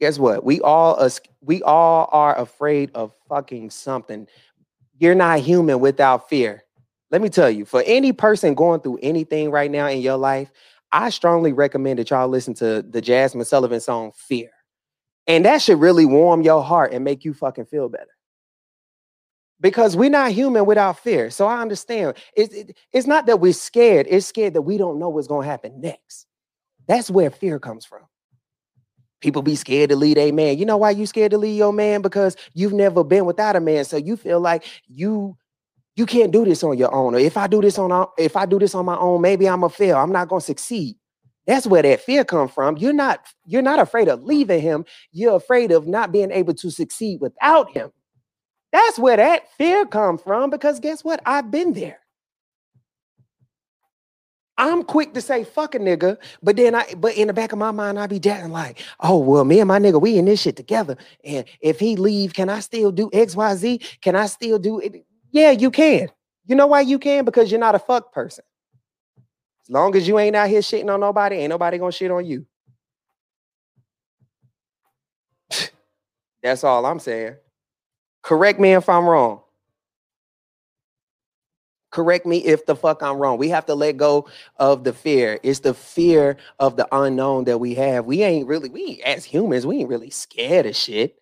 guess 0.00 0.18
what? 0.18 0.44
We 0.44 0.60
all 0.60 1.00
us 1.00 1.18
we 1.40 1.62
all 1.62 2.10
are 2.12 2.38
afraid 2.38 2.90
of 2.94 3.14
fucking 3.30 3.70
something. 3.70 4.26
You're 4.98 5.14
not 5.14 5.40
human 5.40 5.80
without 5.80 6.28
fear. 6.28 6.64
Let 7.10 7.22
me 7.22 7.28
tell 7.28 7.50
you, 7.50 7.64
for 7.64 7.82
any 7.86 8.12
person 8.12 8.54
going 8.54 8.80
through 8.80 9.00
anything 9.02 9.50
right 9.50 9.70
now 9.70 9.88
in 9.88 10.00
your 10.00 10.16
life, 10.16 10.50
I 10.92 11.10
strongly 11.10 11.52
recommend 11.52 11.98
that 11.98 12.10
y'all 12.10 12.28
listen 12.28 12.54
to 12.54 12.82
the 12.82 13.02
Jazmine 13.02 13.46
Sullivan 13.46 13.80
song 13.80 14.12
Fear. 14.14 14.50
And 15.26 15.44
that 15.44 15.62
should 15.62 15.78
really 15.80 16.06
warm 16.06 16.42
your 16.42 16.62
heart 16.62 16.92
and 16.92 17.04
make 17.04 17.24
you 17.24 17.34
fucking 17.34 17.66
feel 17.66 17.88
better. 17.88 18.10
Because 19.60 19.96
we're 19.96 20.10
not 20.10 20.32
human 20.32 20.64
without 20.64 20.98
fear. 20.98 21.30
So 21.30 21.46
I 21.46 21.60
understand. 21.60 22.14
It's, 22.34 22.54
it- 22.54 22.76
it's 22.92 23.06
not 23.06 23.26
that 23.26 23.40
we're 23.40 23.52
scared, 23.52 24.06
it's 24.08 24.26
scared 24.26 24.54
that 24.54 24.62
we 24.62 24.78
don't 24.78 24.98
know 24.98 25.08
what's 25.08 25.28
going 25.28 25.44
to 25.44 25.50
happen 25.50 25.80
next. 25.80 26.26
That's 26.88 27.10
where 27.10 27.30
fear 27.30 27.58
comes 27.60 27.84
from. 27.84 28.02
People 29.20 29.42
be 29.42 29.54
scared 29.54 29.90
to 29.90 29.96
lead 29.96 30.16
a 30.16 30.32
man. 30.32 30.58
You 30.58 30.64
know 30.64 30.78
why 30.78 30.90
you 30.92 31.04
scared 31.06 31.32
to 31.32 31.38
lead 31.38 31.56
your 31.56 31.74
man? 31.74 32.00
Because 32.00 32.36
you've 32.54 32.72
never 32.72 33.04
been 33.04 33.26
without 33.26 33.54
a 33.54 33.60
man. 33.60 33.84
So 33.84 33.98
you 33.98 34.16
feel 34.16 34.40
like 34.40 34.64
you 34.88 35.36
you 35.96 36.06
can't 36.06 36.32
do 36.32 36.44
this 36.44 36.62
on 36.62 36.78
your 36.78 36.94
own. 36.94 37.14
Or 37.14 37.18
if 37.18 37.36
I 37.36 37.46
do 37.46 37.60
this 37.60 37.78
on 37.78 38.06
if 38.18 38.36
I 38.36 38.46
do 38.46 38.58
this 38.58 38.74
on 38.74 38.84
my 38.84 38.96
own, 38.96 39.20
maybe 39.20 39.48
I'm 39.48 39.64
a 39.64 39.68
fail. 39.68 39.96
I'm 39.96 40.12
not 40.12 40.28
gonna 40.28 40.40
succeed. 40.40 40.96
That's 41.46 41.66
where 41.66 41.82
that 41.82 42.00
fear 42.00 42.24
comes 42.24 42.52
from. 42.52 42.76
You're 42.78 42.92
not 42.92 43.26
you're 43.44 43.62
not 43.62 43.78
afraid 43.80 44.08
of 44.08 44.22
leaving 44.22 44.60
him. 44.60 44.84
You're 45.12 45.36
afraid 45.36 45.72
of 45.72 45.86
not 45.86 46.12
being 46.12 46.30
able 46.30 46.54
to 46.54 46.70
succeed 46.70 47.20
without 47.20 47.70
him. 47.70 47.90
That's 48.72 48.98
where 48.98 49.16
that 49.16 49.50
fear 49.58 49.84
comes 49.84 50.22
from. 50.22 50.50
Because 50.50 50.78
guess 50.78 51.02
what? 51.02 51.20
I've 51.26 51.50
been 51.50 51.72
there. 51.72 51.98
I'm 54.60 54.82
quick 54.84 55.14
to 55.14 55.22
say 55.22 55.42
fuck 55.42 55.74
a 55.74 55.78
nigga, 55.78 56.18
but 56.42 56.56
then 56.56 56.74
I 56.74 56.94
but 56.94 57.16
in 57.16 57.28
the 57.28 57.32
back 57.32 57.52
of 57.52 57.58
my 57.58 57.70
mind, 57.70 57.98
I 57.98 58.06
be 58.06 58.20
jacking 58.20 58.52
like, 58.52 58.78
oh 59.00 59.16
well, 59.16 59.44
me 59.44 59.58
and 59.58 59.68
my 59.68 59.78
nigga, 59.78 60.00
we 60.00 60.18
in 60.18 60.26
this 60.26 60.42
shit 60.42 60.54
together. 60.54 60.98
And 61.24 61.46
if 61.60 61.80
he 61.80 61.96
leave, 61.96 62.34
can 62.34 62.50
I 62.50 62.60
still 62.60 62.92
do 62.92 63.08
XYZ? 63.10 64.00
Can 64.02 64.14
I 64.16 64.26
still 64.26 64.58
do 64.58 64.78
it? 64.80 65.04
Yeah, 65.32 65.52
you 65.52 65.70
can. 65.70 66.08
You 66.46 66.56
know 66.56 66.66
why 66.68 66.82
you 66.82 66.98
can? 66.98 67.24
Because 67.24 67.50
you're 67.50 67.60
not 67.60 67.74
a 67.74 67.78
fuck 67.80 68.12
person. 68.12 68.44
As 69.64 69.70
long 69.70 69.96
as 69.96 70.08
you 70.08 70.18
ain't 70.18 70.36
out 70.36 70.48
here 70.48 70.60
shitting 70.60 70.92
on 70.92 71.00
nobody, 71.00 71.36
ain't 71.36 71.50
nobody 71.50 71.78
gonna 71.78 71.92
shit 71.92 72.10
on 72.10 72.26
you. 72.26 72.46
That's 76.42 76.64
all 76.64 76.86
I'm 76.86 77.00
saying. 77.00 77.36
Correct 78.22 78.60
me 78.60 78.74
if 78.74 78.88
I'm 78.88 79.08
wrong. 79.08 79.40
Correct 81.90 82.26
me 82.26 82.38
if 82.38 82.66
the 82.66 82.76
fuck 82.76 83.02
I'm 83.02 83.18
wrong. 83.18 83.38
We 83.38 83.50
have 83.50 83.66
to 83.66 83.74
let 83.74 83.96
go 83.96 84.28
of 84.58 84.84
the 84.84 84.92
fear. 84.92 85.40
It's 85.42 85.60
the 85.60 85.74
fear 85.74 86.36
of 86.60 86.76
the 86.76 86.88
unknown 86.92 87.44
that 87.44 87.58
we 87.58 87.74
have. 87.76 88.06
We 88.06 88.22
ain't 88.22 88.48
really, 88.48 88.70
we 88.70 89.02
as 89.04 89.24
humans, 89.24 89.66
we 89.66 89.78
ain't 89.78 89.90
really 89.90 90.10
scared 90.10 90.66
of 90.66 90.76
shit. 90.76 91.19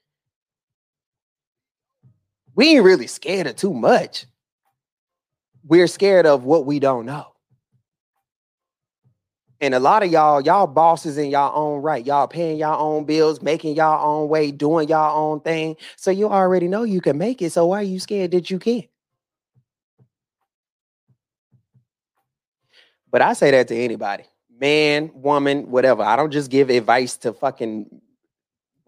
We 2.58 2.74
ain't 2.74 2.84
really 2.84 3.06
scared 3.06 3.46
of 3.46 3.54
too 3.54 3.72
much. 3.72 4.26
We're 5.64 5.86
scared 5.86 6.26
of 6.26 6.42
what 6.42 6.66
we 6.66 6.80
don't 6.80 7.06
know. 7.06 7.28
And 9.60 9.74
a 9.74 9.78
lot 9.78 10.02
of 10.02 10.10
y'all, 10.10 10.40
y'all 10.40 10.66
bosses 10.66 11.18
in 11.18 11.30
y'all 11.30 11.52
own 11.54 11.82
right. 11.82 12.04
Y'all 12.04 12.26
paying 12.26 12.58
y'all 12.58 12.84
own 12.84 13.04
bills, 13.04 13.40
making 13.42 13.76
y'all 13.76 14.04
own 14.04 14.28
way, 14.28 14.50
doing 14.50 14.88
y'all 14.88 15.30
own 15.30 15.38
thing. 15.38 15.76
So 15.94 16.10
you 16.10 16.28
already 16.28 16.66
know 16.66 16.82
you 16.82 17.00
can 17.00 17.16
make 17.16 17.40
it. 17.42 17.52
So 17.52 17.66
why 17.66 17.78
are 17.78 17.84
you 17.84 18.00
scared 18.00 18.32
that 18.32 18.50
you 18.50 18.58
can't? 18.58 18.86
But 23.08 23.22
I 23.22 23.34
say 23.34 23.52
that 23.52 23.68
to 23.68 23.76
anybody, 23.76 24.24
man, 24.58 25.12
woman, 25.14 25.70
whatever. 25.70 26.02
I 26.02 26.16
don't 26.16 26.32
just 26.32 26.50
give 26.50 26.70
advice 26.70 27.18
to 27.18 27.32
fucking 27.32 28.00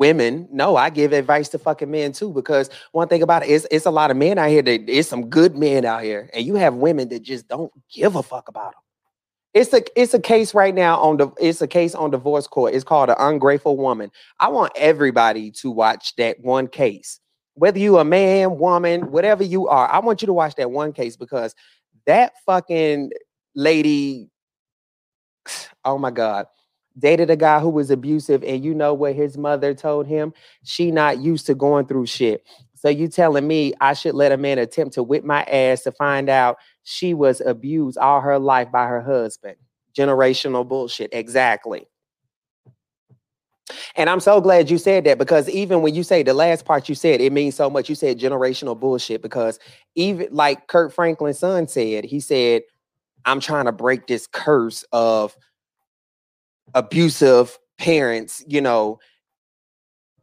women. 0.01 0.49
No, 0.51 0.75
I 0.75 0.91
give 0.91 1.13
advice 1.13 1.49
to 1.51 1.59
fucking 1.59 1.91
men 1.91 2.11
too. 2.11 2.33
Because 2.33 2.71
one 2.91 3.07
thing 3.07 3.23
about 3.23 3.45
it 3.45 3.51
is, 3.51 3.69
it's 3.71 3.87
a 3.87 3.91
lot 3.91 4.11
of 4.11 4.17
men 4.17 4.39
out 4.39 4.49
here. 4.49 4.63
That 4.63 4.89
it's 4.89 5.09
some 5.09 5.31
good 5.31 5.57
men 5.57 5.85
out 5.85 6.03
here, 6.03 6.29
and 6.33 6.45
you 6.45 6.57
have 6.57 6.75
women 6.75 7.09
that 7.11 7.23
just 7.23 7.47
don't 7.47 7.71
give 7.93 8.17
a 8.17 8.23
fuck 8.23 8.49
about 8.49 8.73
them. 8.73 8.83
It's 9.53 9.73
a 9.73 9.83
it's 10.01 10.15
a 10.15 10.21
case 10.21 10.55
right 10.55 10.75
now 10.75 11.01
on 11.01 11.19
the 11.19 11.29
it's 11.41 11.61
a 11.61 11.69
case 11.69 11.95
on 11.95 12.11
divorce 12.11 12.49
court. 12.49 12.75
It's 12.75 12.85
called 12.85 13.11
an 13.11 13.17
ungrateful 13.19 13.77
woman. 13.77 14.11
I 14.41 14.49
want 14.49 14.73
everybody 14.75 15.53
to 15.53 15.71
watch 15.71 16.17
that 16.17 16.41
one 16.41 16.67
case. 16.67 17.21
Whether 17.55 17.79
you 17.79 17.99
a 17.99 18.05
man, 18.05 18.59
woman, 18.59 19.11
whatever 19.11 19.45
you 19.45 19.69
are, 19.69 19.89
I 19.91 19.99
want 19.99 20.23
you 20.23 20.27
to 20.27 20.33
watch 20.33 20.55
that 20.55 20.71
one 20.71 20.93
case 20.93 21.17
because 21.17 21.55
that 22.07 22.33
fucking 22.47 23.11
lady, 23.55 24.31
oh 25.85 25.99
my 25.99 26.11
God, 26.11 26.47
dated 27.01 27.31
a 27.31 27.37
guy 27.37 27.59
who 27.59 27.71
was 27.71 27.91
abusive, 27.91 28.45
and 28.45 28.65
you 28.65 28.75
know 28.75 28.95
what 28.95 29.15
his 29.15 29.37
mother 29.37 29.75
told 29.75 30.07
him? 30.07 30.33
She 30.65 30.91
not 30.91 31.19
used 31.19 31.47
to 31.47 31.55
going 31.55 31.87
through 31.87 32.07
shit. 32.07 32.45
So 32.75 32.89
you 32.89 33.09
telling 33.09 33.47
me 33.47 33.75
I 33.81 33.93
should 33.93 34.15
let 34.15 34.33
a 34.33 34.37
man 34.37 34.59
attempt 34.59 34.95
to 34.95 35.03
whip 35.03 35.25
my 35.25 35.43
ass 35.45 35.83
to 35.83 35.93
find 35.93 36.29
out 36.31 36.57
she 36.85 37.13
was 37.13 37.43
abused 37.43 37.99
all 37.99 38.21
her 38.21 38.39
life 38.39 38.71
by 38.73 38.87
her 38.87 39.03
husband? 39.03 39.57
Generational 39.95 40.67
bullshit. 40.67 41.11
Exactly. 41.13 41.87
And 43.97 44.09
I'm 44.09 44.21
so 44.21 44.41
glad 44.41 44.71
you 44.71 44.79
said 44.79 45.05
that 45.05 45.19
because 45.19 45.49
even 45.49 45.83
when 45.83 45.95
you 45.95 46.03
say 46.03 46.23
the 46.23 46.35
last 46.35 46.65
part 46.65 46.89
you 46.89 46.95
said, 46.95 47.21
it 47.21 47.33
means 47.33 47.55
so 47.55 47.69
much. 47.71 47.89
You 47.89 47.95
said 47.95 48.19
generational 48.19 48.79
bullshit 48.79 49.23
because 49.23 49.59
even 49.95 50.29
like 50.31 50.67
Kirk 50.67 50.93
Franklin's 50.93 51.39
son 51.39 51.69
said, 51.69 52.05
he 52.05 52.19
said, 52.21 52.63
I'm 53.25 53.41
trying 53.41 53.67
to 53.67 53.73
break 53.73 54.07
this 54.07 54.27
curse 54.27 54.85
of 54.93 55.37
abusive 56.75 57.59
parents, 57.79 58.45
you 58.47 58.61
know. 58.61 58.99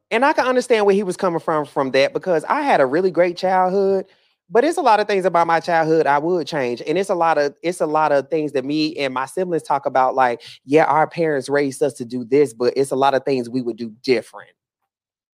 And 0.10 0.24
I 0.24 0.34
can 0.34 0.46
understand 0.46 0.86
where 0.86 0.96
he 0.96 1.04
was 1.04 1.18
coming 1.18 1.40
from 1.40 1.66
from 1.66 1.92
that 1.92 2.14
because 2.14 2.46
I 2.46 2.62
had 2.62 2.80
a 2.80 2.86
really 2.86 3.12
great 3.12 3.36
childhood, 3.36 4.06
but 4.50 4.64
it's 4.64 4.78
a 4.78 4.82
lot 4.82 5.02
of 5.02 5.08
things 5.08 5.26
about 5.26 5.48
my 5.48 5.60
childhood 5.60 6.08
I 6.08 6.18
would 6.18 6.48
change. 6.48 6.82
And 6.88 6.98
it's 6.98 7.10
a 7.10 7.16
lot 7.16 7.38
of 7.38 7.56
it's 7.62 7.82
a 7.82 7.86
lot 7.86 8.12
of 8.12 8.30
things 8.30 8.54
that 8.54 8.64
me 8.64 8.96
and 8.96 9.14
my 9.14 9.26
siblings 9.26 9.64
talk 9.64 9.86
about 9.86 10.16
like, 10.16 10.42
yeah, 10.64 10.86
our 10.86 11.08
parents 11.08 11.50
raised 11.50 11.84
us 11.84 11.94
to 11.96 12.06
do 12.06 12.24
this, 12.24 12.54
but 12.54 12.74
it's 12.78 12.92
a 12.92 12.96
lot 12.96 13.14
of 13.14 13.26
things 13.26 13.50
we 13.50 13.62
would 13.62 13.78
do 13.78 13.94
different. 14.02 14.52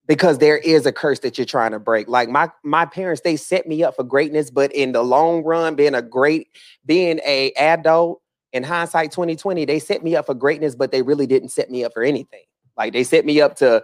Because 0.06 0.40
there 0.40 0.58
is 0.58 0.86
a 0.86 0.92
curse 0.92 1.20
that 1.20 1.38
you're 1.38 1.46
trying 1.46 1.72
to 1.72 1.80
break. 1.80 2.10
Like 2.10 2.28
my 2.28 2.50
my 2.64 2.86
parents, 2.86 3.22
they 3.22 3.36
set 3.36 3.68
me 3.68 3.84
up 3.84 3.96
for 3.96 4.04
greatness, 4.04 4.50
but 4.50 4.74
in 4.74 4.92
the 4.92 5.04
long 5.04 5.44
run, 5.44 5.76
being 5.76 5.96
a 5.96 6.02
great, 6.02 6.48
being 6.86 7.20
a 7.20 7.54
adult 7.54 8.23
in 8.54 8.64
hindsight 8.64 9.12
2020, 9.12 9.66
they 9.66 9.80
set 9.80 10.04
me 10.04 10.16
up 10.16 10.28
for 10.28 10.36
greatness, 10.36 10.76
but 10.76 10.92
they 10.92 11.02
really 11.02 11.28
didn't 11.28 11.50
set 11.50 11.70
me 11.70 11.84
up 11.84 11.94
for 11.94 12.04
anything. 12.04 12.44
Like 12.78 12.94
they 12.94 13.04
set 13.04 13.26
me 13.26 13.42
up 13.42 13.56
to 13.58 13.84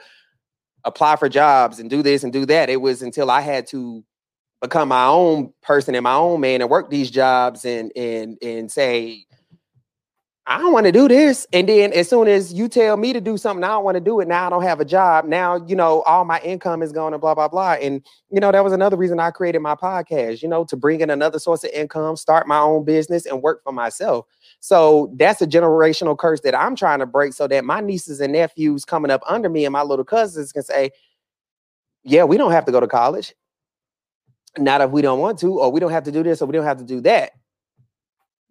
apply 0.86 1.16
for 1.18 1.28
jobs 1.28 1.80
and 1.80 1.90
do 1.90 2.02
this 2.02 2.24
and 2.24 2.32
do 2.32 2.46
that. 2.46 2.70
It 2.70 2.82
was 2.82 3.02
until 3.02 3.30
I 3.30 3.42
had 3.42 3.68
to 3.68 4.04
become 4.62 4.90
my 4.90 5.06
own 5.06 5.54
person 5.62 5.96
and 5.96 6.04
my 6.04 6.16
own 6.16 6.40
man 6.42 6.62
and 6.62 6.70
work 6.70 6.90
these 6.90 7.12
jobs 7.12 7.66
and 7.66 7.92
and 7.96 8.38
and 8.42 8.72
say, 8.72 9.26
I 10.50 10.58
don't 10.58 10.74
want 10.74 10.88
to 10.88 10.92
do 10.92 11.08
this. 11.08 11.46
And 11.54 11.70
then 11.70 11.94
as 11.94 12.10
soon 12.10 12.28
as 12.28 12.52
you 12.52 12.68
tell 12.68 12.98
me 12.98 13.14
to 13.14 13.22
do 13.22 13.38
something, 13.38 13.64
I 13.64 13.68
don't 13.68 13.84
want 13.84 13.96
to 13.96 14.02
do 14.02 14.20
it. 14.20 14.28
Now 14.28 14.48
I 14.48 14.50
don't 14.50 14.64
have 14.64 14.80
a 14.80 14.86
job. 14.86 15.26
Now, 15.26 15.64
you 15.68 15.76
know, 15.76 16.02
all 16.04 16.26
my 16.26 16.40
income 16.40 16.82
is 16.82 16.92
going 16.92 17.12
to 17.12 17.20
blah, 17.20 17.36
blah, 17.36 17.50
blah. 17.50 17.74
And, 17.74 18.04
you 18.32 18.40
know, 18.40 18.52
that 18.52 18.64
was 18.64 18.74
another 18.74 18.98
reason 18.98 19.20
I 19.20 19.30
created 19.30 19.60
my 19.60 19.76
podcast, 19.76 20.42
you 20.42 20.50
know, 20.50 20.64
to 20.66 20.76
bring 20.76 21.02
in 21.02 21.12
another 21.12 21.38
source 21.38 21.64
of 21.64 21.70
income, 21.70 22.16
start 22.16 22.48
my 22.48 22.58
own 22.58 22.84
business 22.84 23.28
and 23.28 23.44
work 23.44 23.62
for 23.64 23.72
myself. 23.72 24.26
So 24.60 25.14
that's 25.16 25.42
a 25.42 25.48
generational 25.48 26.18
curse 26.18 26.42
that 26.42 26.54
I'm 26.54 26.76
trying 26.76 27.00
to 27.00 27.06
break 27.06 27.34
so 27.34 27.48
that 27.48 27.64
my 27.64 27.80
nieces 27.80 28.20
and 28.20 28.34
nephews 28.34 28.86
coming 28.86 29.12
up 29.12 29.22
under 29.28 29.50
me 29.50 29.66
and 29.66 29.72
my 29.74 29.84
little 29.84 30.06
cousins 30.06 30.52
can 30.52 30.64
say, 30.64 30.92
yeah, 32.04 32.24
we 32.24 32.38
don't 32.38 32.52
have 32.52 32.66
to 32.66 32.72
go 32.72 32.80
to 32.80 32.88
college. 32.88 33.34
Not 34.58 34.82
if 34.82 34.92
we 34.92 35.02
don't 35.02 35.20
want 35.20 35.40
to, 35.40 35.60
or 35.60 35.72
we 35.72 35.80
don't 35.80 35.92
have 35.92 36.04
to 36.04 36.12
do 36.12 36.24
this, 36.24 36.42
or 36.42 36.46
we 36.46 36.54
don't 36.54 36.66
have 36.66 36.80
to 36.80 36.84
do 36.84 37.02
that. 37.02 37.32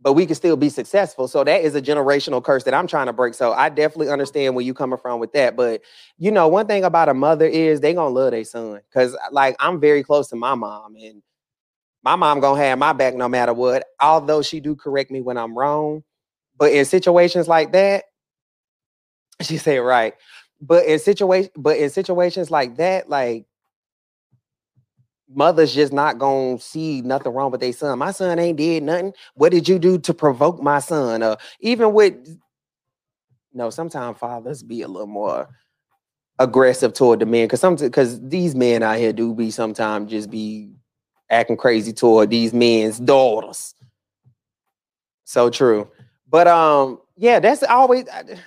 But 0.00 0.12
we 0.12 0.26
can 0.26 0.36
still 0.36 0.56
be 0.56 0.68
successful. 0.68 1.26
So 1.26 1.42
that 1.42 1.62
is 1.62 1.74
a 1.74 1.82
generational 1.82 2.42
curse 2.42 2.62
that 2.64 2.72
I'm 2.72 2.86
trying 2.86 3.06
to 3.06 3.12
break. 3.12 3.34
So 3.34 3.52
I 3.52 3.68
definitely 3.68 4.10
understand 4.10 4.54
where 4.54 4.64
you 4.64 4.72
coming 4.72 4.98
from 4.98 5.18
with 5.18 5.32
that. 5.32 5.56
But 5.56 5.82
you 6.18 6.30
know, 6.30 6.46
one 6.46 6.68
thing 6.68 6.84
about 6.84 7.08
a 7.08 7.14
mother 7.14 7.46
is 7.46 7.80
they 7.80 7.94
gonna 7.94 8.14
love 8.14 8.30
their 8.30 8.44
son. 8.44 8.80
Cause 8.94 9.16
like 9.32 9.56
I'm 9.58 9.80
very 9.80 10.04
close 10.04 10.28
to 10.28 10.36
my 10.36 10.54
mom 10.54 10.94
and 10.94 11.20
my 12.02 12.16
mom 12.16 12.40
gonna 12.40 12.60
have 12.60 12.78
my 12.78 12.92
back 12.92 13.14
no 13.14 13.28
matter 13.28 13.52
what. 13.52 13.84
Although 14.00 14.42
she 14.42 14.60
do 14.60 14.76
correct 14.76 15.10
me 15.10 15.20
when 15.20 15.36
I'm 15.38 15.58
wrong. 15.58 16.04
But 16.56 16.72
in 16.72 16.84
situations 16.84 17.48
like 17.48 17.72
that, 17.72 18.04
she 19.42 19.58
said 19.58 19.78
right. 19.78 20.14
But 20.60 20.86
in 20.86 20.98
situation, 20.98 21.50
but 21.56 21.76
in 21.78 21.90
situations 21.90 22.50
like 22.50 22.76
that, 22.76 23.08
like 23.08 23.46
mother's 25.28 25.74
just 25.74 25.92
not 25.92 26.18
gonna 26.18 26.58
see 26.58 27.02
nothing 27.02 27.32
wrong 27.32 27.50
with 27.50 27.60
their 27.60 27.72
son. 27.72 27.98
My 27.98 28.12
son 28.12 28.38
ain't 28.38 28.58
did 28.58 28.82
nothing. 28.82 29.12
What 29.34 29.52
did 29.52 29.68
you 29.68 29.78
do 29.78 29.98
to 29.98 30.14
provoke 30.14 30.62
my 30.62 30.80
son? 30.80 31.22
Uh, 31.22 31.36
even 31.60 31.92
with 31.92 32.14
no, 33.52 33.70
sometimes 33.70 34.18
fathers 34.18 34.62
be 34.62 34.82
a 34.82 34.88
little 34.88 35.06
more 35.06 35.48
aggressive 36.38 36.92
toward 36.92 37.20
the 37.20 37.26
men 37.26 37.46
because 37.46 37.60
some 37.60 37.76
because 37.76 38.20
these 38.28 38.54
men 38.54 38.82
out 38.82 38.98
here 38.98 39.12
do 39.12 39.34
be 39.34 39.50
sometimes 39.50 40.10
just 40.10 40.30
be 40.30 40.70
acting 41.30 41.56
crazy 41.56 41.92
toward 41.92 42.30
these 42.30 42.52
men's 42.52 42.98
daughters. 42.98 43.74
So 45.24 45.50
true. 45.50 45.90
But 46.28 46.46
um, 46.46 47.00
yeah, 47.16 47.40
that's 47.40 47.62
always 47.62 48.04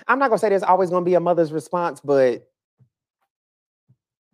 I'm 0.08 0.18
not 0.18 0.28
gonna 0.28 0.38
say 0.38 0.48
there's 0.48 0.62
always 0.62 0.90
gonna 0.90 1.04
be 1.04 1.14
a 1.14 1.20
mother's 1.20 1.52
response, 1.52 2.00
but 2.00 2.48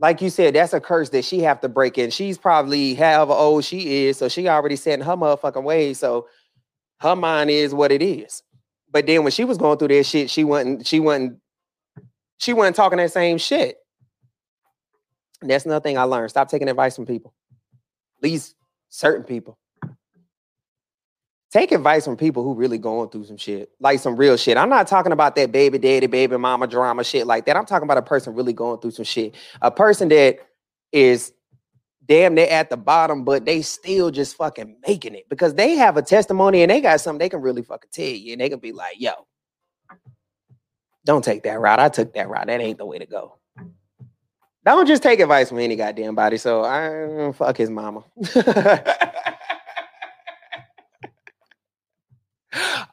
like 0.00 0.22
you 0.22 0.30
said, 0.30 0.54
that's 0.54 0.72
a 0.72 0.80
curse 0.80 1.10
that 1.10 1.24
she 1.24 1.40
have 1.40 1.60
to 1.60 1.68
break 1.68 1.98
in. 1.98 2.10
She's 2.10 2.38
probably 2.38 2.94
however 2.94 3.32
old 3.32 3.64
she 3.64 4.06
is, 4.06 4.16
so 4.16 4.28
she 4.28 4.48
already 4.48 4.76
set 4.76 4.94
in 4.94 5.04
her 5.04 5.16
motherfucking 5.16 5.64
ways. 5.64 5.98
So 5.98 6.28
her 7.00 7.16
mind 7.16 7.50
is 7.50 7.74
what 7.74 7.90
it 7.90 8.02
is. 8.02 8.42
But 8.90 9.06
then 9.06 9.22
when 9.22 9.32
she 9.32 9.44
was 9.44 9.58
going 9.58 9.78
through 9.78 9.88
that 9.88 10.04
shit, 10.04 10.30
she 10.30 10.44
wasn't, 10.44 10.86
she 10.86 11.00
wasn't, 11.00 11.40
she 12.38 12.52
wasn't 12.52 12.76
talking 12.76 12.98
that 12.98 13.12
same 13.12 13.38
shit. 13.38 13.76
That's 15.42 15.66
another 15.66 15.82
thing 15.82 15.98
I 15.98 16.04
learned. 16.04 16.30
Stop 16.30 16.48
taking 16.48 16.68
advice 16.68 16.96
from 16.96 17.06
people. 17.06 17.34
Least 18.22 18.54
certain 18.88 19.24
people. 19.24 19.58
Take 21.50 21.72
advice 21.72 22.04
from 22.04 22.16
people 22.16 22.42
who 22.44 22.54
really 22.54 22.76
going 22.76 23.08
through 23.08 23.24
some 23.24 23.38
shit, 23.38 23.70
like 23.80 24.00
some 24.00 24.16
real 24.16 24.36
shit. 24.36 24.58
I'm 24.58 24.68
not 24.68 24.86
talking 24.86 25.12
about 25.12 25.34
that 25.36 25.50
baby 25.50 25.78
daddy, 25.78 26.06
baby 26.06 26.36
mama 26.36 26.66
drama 26.66 27.04
shit 27.04 27.26
like 27.26 27.46
that. 27.46 27.56
I'm 27.56 27.64
talking 27.64 27.86
about 27.86 27.96
a 27.96 28.02
person 28.02 28.34
really 28.34 28.52
going 28.52 28.80
through 28.80 28.90
some 28.90 29.06
shit. 29.06 29.34
A 29.62 29.70
person 29.70 30.08
that 30.10 30.40
is 30.92 31.32
damn 32.04 32.34
near 32.34 32.48
at 32.48 32.68
the 32.68 32.76
bottom, 32.76 33.24
but 33.24 33.46
they 33.46 33.62
still 33.62 34.10
just 34.10 34.36
fucking 34.36 34.76
making 34.86 35.14
it 35.14 35.26
because 35.30 35.54
they 35.54 35.76
have 35.76 35.96
a 35.96 36.02
testimony 36.02 36.62
and 36.62 36.70
they 36.70 36.82
got 36.82 37.00
something 37.00 37.18
they 37.18 37.30
can 37.30 37.40
really 37.40 37.62
fucking 37.62 37.90
tell 37.92 38.04
you. 38.04 38.32
And 38.32 38.40
they 38.42 38.50
can 38.50 38.58
be 38.58 38.72
like, 38.72 39.00
yo, 39.00 39.12
don't 41.06 41.24
take 41.24 41.44
that 41.44 41.60
route. 41.60 41.80
I 41.80 41.88
took 41.88 42.14
that 42.14 42.28
route. 42.28 42.46
That 42.48 42.60
ain't 42.60 42.78
the 42.78 42.86
way 42.86 42.98
to 42.98 43.06
go. 43.06 43.37
I 44.68 44.72
don't 44.72 44.86
just 44.86 45.02
take 45.02 45.18
advice 45.18 45.48
from 45.48 45.60
any 45.60 45.76
goddamn 45.76 46.14
body. 46.14 46.36
So 46.36 46.62
I 46.62 47.32
fuck 47.32 47.56
his 47.56 47.70
mama. 47.70 48.04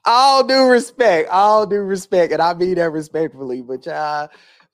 all 0.06 0.42
due 0.46 0.70
respect, 0.70 1.30
all 1.30 1.66
due 1.66 1.82
respect, 1.82 2.32
and 2.32 2.42
I 2.42 2.54
mean 2.54 2.76
that 2.76 2.92
respectfully. 2.92 3.62
But 3.62 3.86
y'all, 3.86 4.30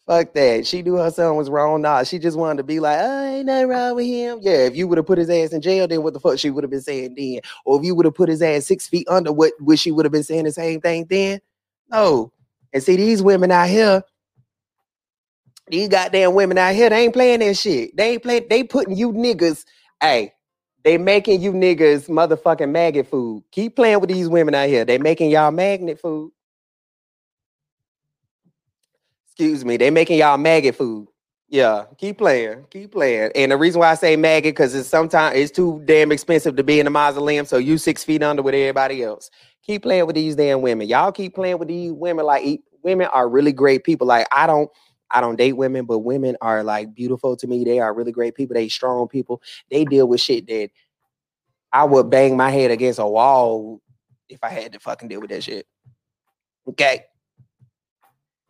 fuck 0.05 0.31
that. 0.33 0.67
She 0.67 0.83
knew 0.83 0.93
her 0.97 1.09
son 1.09 1.37
was 1.37 1.49
wrong. 1.49 1.81
Nah, 1.81 2.03
she 2.03 2.19
just 2.19 2.37
wanted 2.37 2.57
to 2.57 2.63
be 2.63 2.79
like, 2.79 2.99
oh, 3.01 3.23
ain't 3.23 3.47
nothing 3.47 3.69
wrong 3.69 3.95
with 3.95 4.05
him. 4.05 4.37
Yeah, 4.43 4.67
if 4.67 4.75
you 4.75 4.87
would 4.87 4.99
have 4.99 5.07
put 5.07 5.17
his 5.17 5.31
ass 5.31 5.53
in 5.53 5.61
jail, 5.61 5.87
then 5.87 6.03
what 6.03 6.13
the 6.13 6.19
fuck 6.19 6.37
she 6.37 6.51
would 6.51 6.63
have 6.63 6.69
been 6.69 6.81
saying 6.81 7.15
then? 7.17 7.39
Or 7.65 7.79
if 7.79 7.83
you 7.83 7.95
would 7.95 8.05
have 8.05 8.13
put 8.13 8.29
his 8.29 8.43
ass 8.43 8.65
six 8.65 8.87
feet 8.87 9.07
under, 9.09 9.31
what 9.31 9.53
would 9.59 9.79
she 9.79 9.91
would 9.91 10.05
have 10.05 10.11
been 10.11 10.21
saying 10.21 10.43
the 10.43 10.51
same 10.51 10.79
thing 10.81 11.07
then? 11.09 11.39
No. 11.89 12.31
And 12.73 12.83
see, 12.83 12.95
these 12.95 13.23
women 13.23 13.49
out 13.49 13.69
here, 13.69 14.03
these 15.71 15.89
goddamn 15.89 16.35
women 16.35 16.57
out 16.57 16.75
here, 16.75 16.89
they 16.89 17.05
ain't 17.05 17.13
playing 17.13 17.39
that 17.39 17.57
shit. 17.57 17.97
They 17.97 18.11
ain't 18.11 18.23
playing, 18.23 18.47
they 18.49 18.63
putting 18.63 18.95
you 18.97 19.13
niggas, 19.13 19.65
hey, 20.01 20.33
they 20.83 20.97
making 20.97 21.41
you 21.41 21.53
niggas 21.53 22.09
motherfucking 22.09 22.71
maggot 22.71 23.07
food. 23.07 23.43
Keep 23.51 23.77
playing 23.77 24.01
with 24.01 24.09
these 24.09 24.29
women 24.29 24.55
out 24.55 24.69
here. 24.69 24.85
They 24.85 24.97
making 24.97 25.31
y'all 25.31 25.51
magnet 25.51 25.99
food. 25.99 26.31
Excuse 29.27 29.65
me. 29.65 29.77
They 29.77 29.91
making 29.91 30.19
y'all 30.19 30.37
maggot 30.37 30.75
food. 30.75 31.07
Yeah, 31.49 31.85
keep 31.97 32.17
playing, 32.17 32.65
keep 32.69 32.93
playing. 32.93 33.31
And 33.35 33.51
the 33.51 33.57
reason 33.57 33.79
why 33.81 33.91
I 33.91 33.95
say 33.95 34.15
maggot 34.15 34.55
because 34.55 34.73
it's 34.73 34.87
sometimes 34.87 35.35
it's 35.37 35.51
too 35.51 35.81
damn 35.85 36.11
expensive 36.11 36.55
to 36.55 36.63
be 36.63 36.79
in 36.79 36.85
the 36.85 36.91
mausoleum. 36.91 37.45
So 37.45 37.57
you 37.57 37.77
six 37.77 38.05
feet 38.05 38.23
under 38.23 38.41
with 38.41 38.55
everybody 38.55 39.03
else. 39.03 39.29
Keep 39.63 39.83
playing 39.83 40.07
with 40.07 40.15
these 40.15 40.35
damn 40.35 40.61
women. 40.61 40.87
Y'all 40.87 41.11
keep 41.11 41.35
playing 41.35 41.59
with 41.59 41.67
these 41.67 41.91
women. 41.91 42.25
Like 42.25 42.61
women 42.83 43.07
are 43.07 43.29
really 43.29 43.51
great 43.51 43.83
people. 43.83 44.07
Like 44.07 44.27
I 44.31 44.47
don't. 44.47 44.69
I 45.13 45.21
don't 45.21 45.35
date 45.35 45.53
women, 45.53 45.85
but 45.85 45.99
women 45.99 46.37
are 46.41 46.63
like 46.63 46.93
beautiful 46.93 47.35
to 47.37 47.47
me. 47.47 47.63
They 47.63 47.79
are 47.79 47.93
really 47.93 48.11
great 48.11 48.35
people. 48.35 48.53
They 48.53 48.69
strong 48.69 49.07
people. 49.07 49.41
They 49.69 49.85
deal 49.85 50.07
with 50.07 50.21
shit 50.21 50.47
that 50.47 50.69
I 51.73 51.83
would 51.83 52.09
bang 52.09 52.37
my 52.37 52.49
head 52.49 52.71
against 52.71 52.99
a 52.99 53.07
wall 53.07 53.81
if 54.29 54.39
I 54.43 54.49
had 54.49 54.73
to 54.73 54.79
fucking 54.79 55.09
deal 55.09 55.21
with 55.21 55.29
that 55.31 55.43
shit. 55.43 55.67
Okay. 56.67 57.05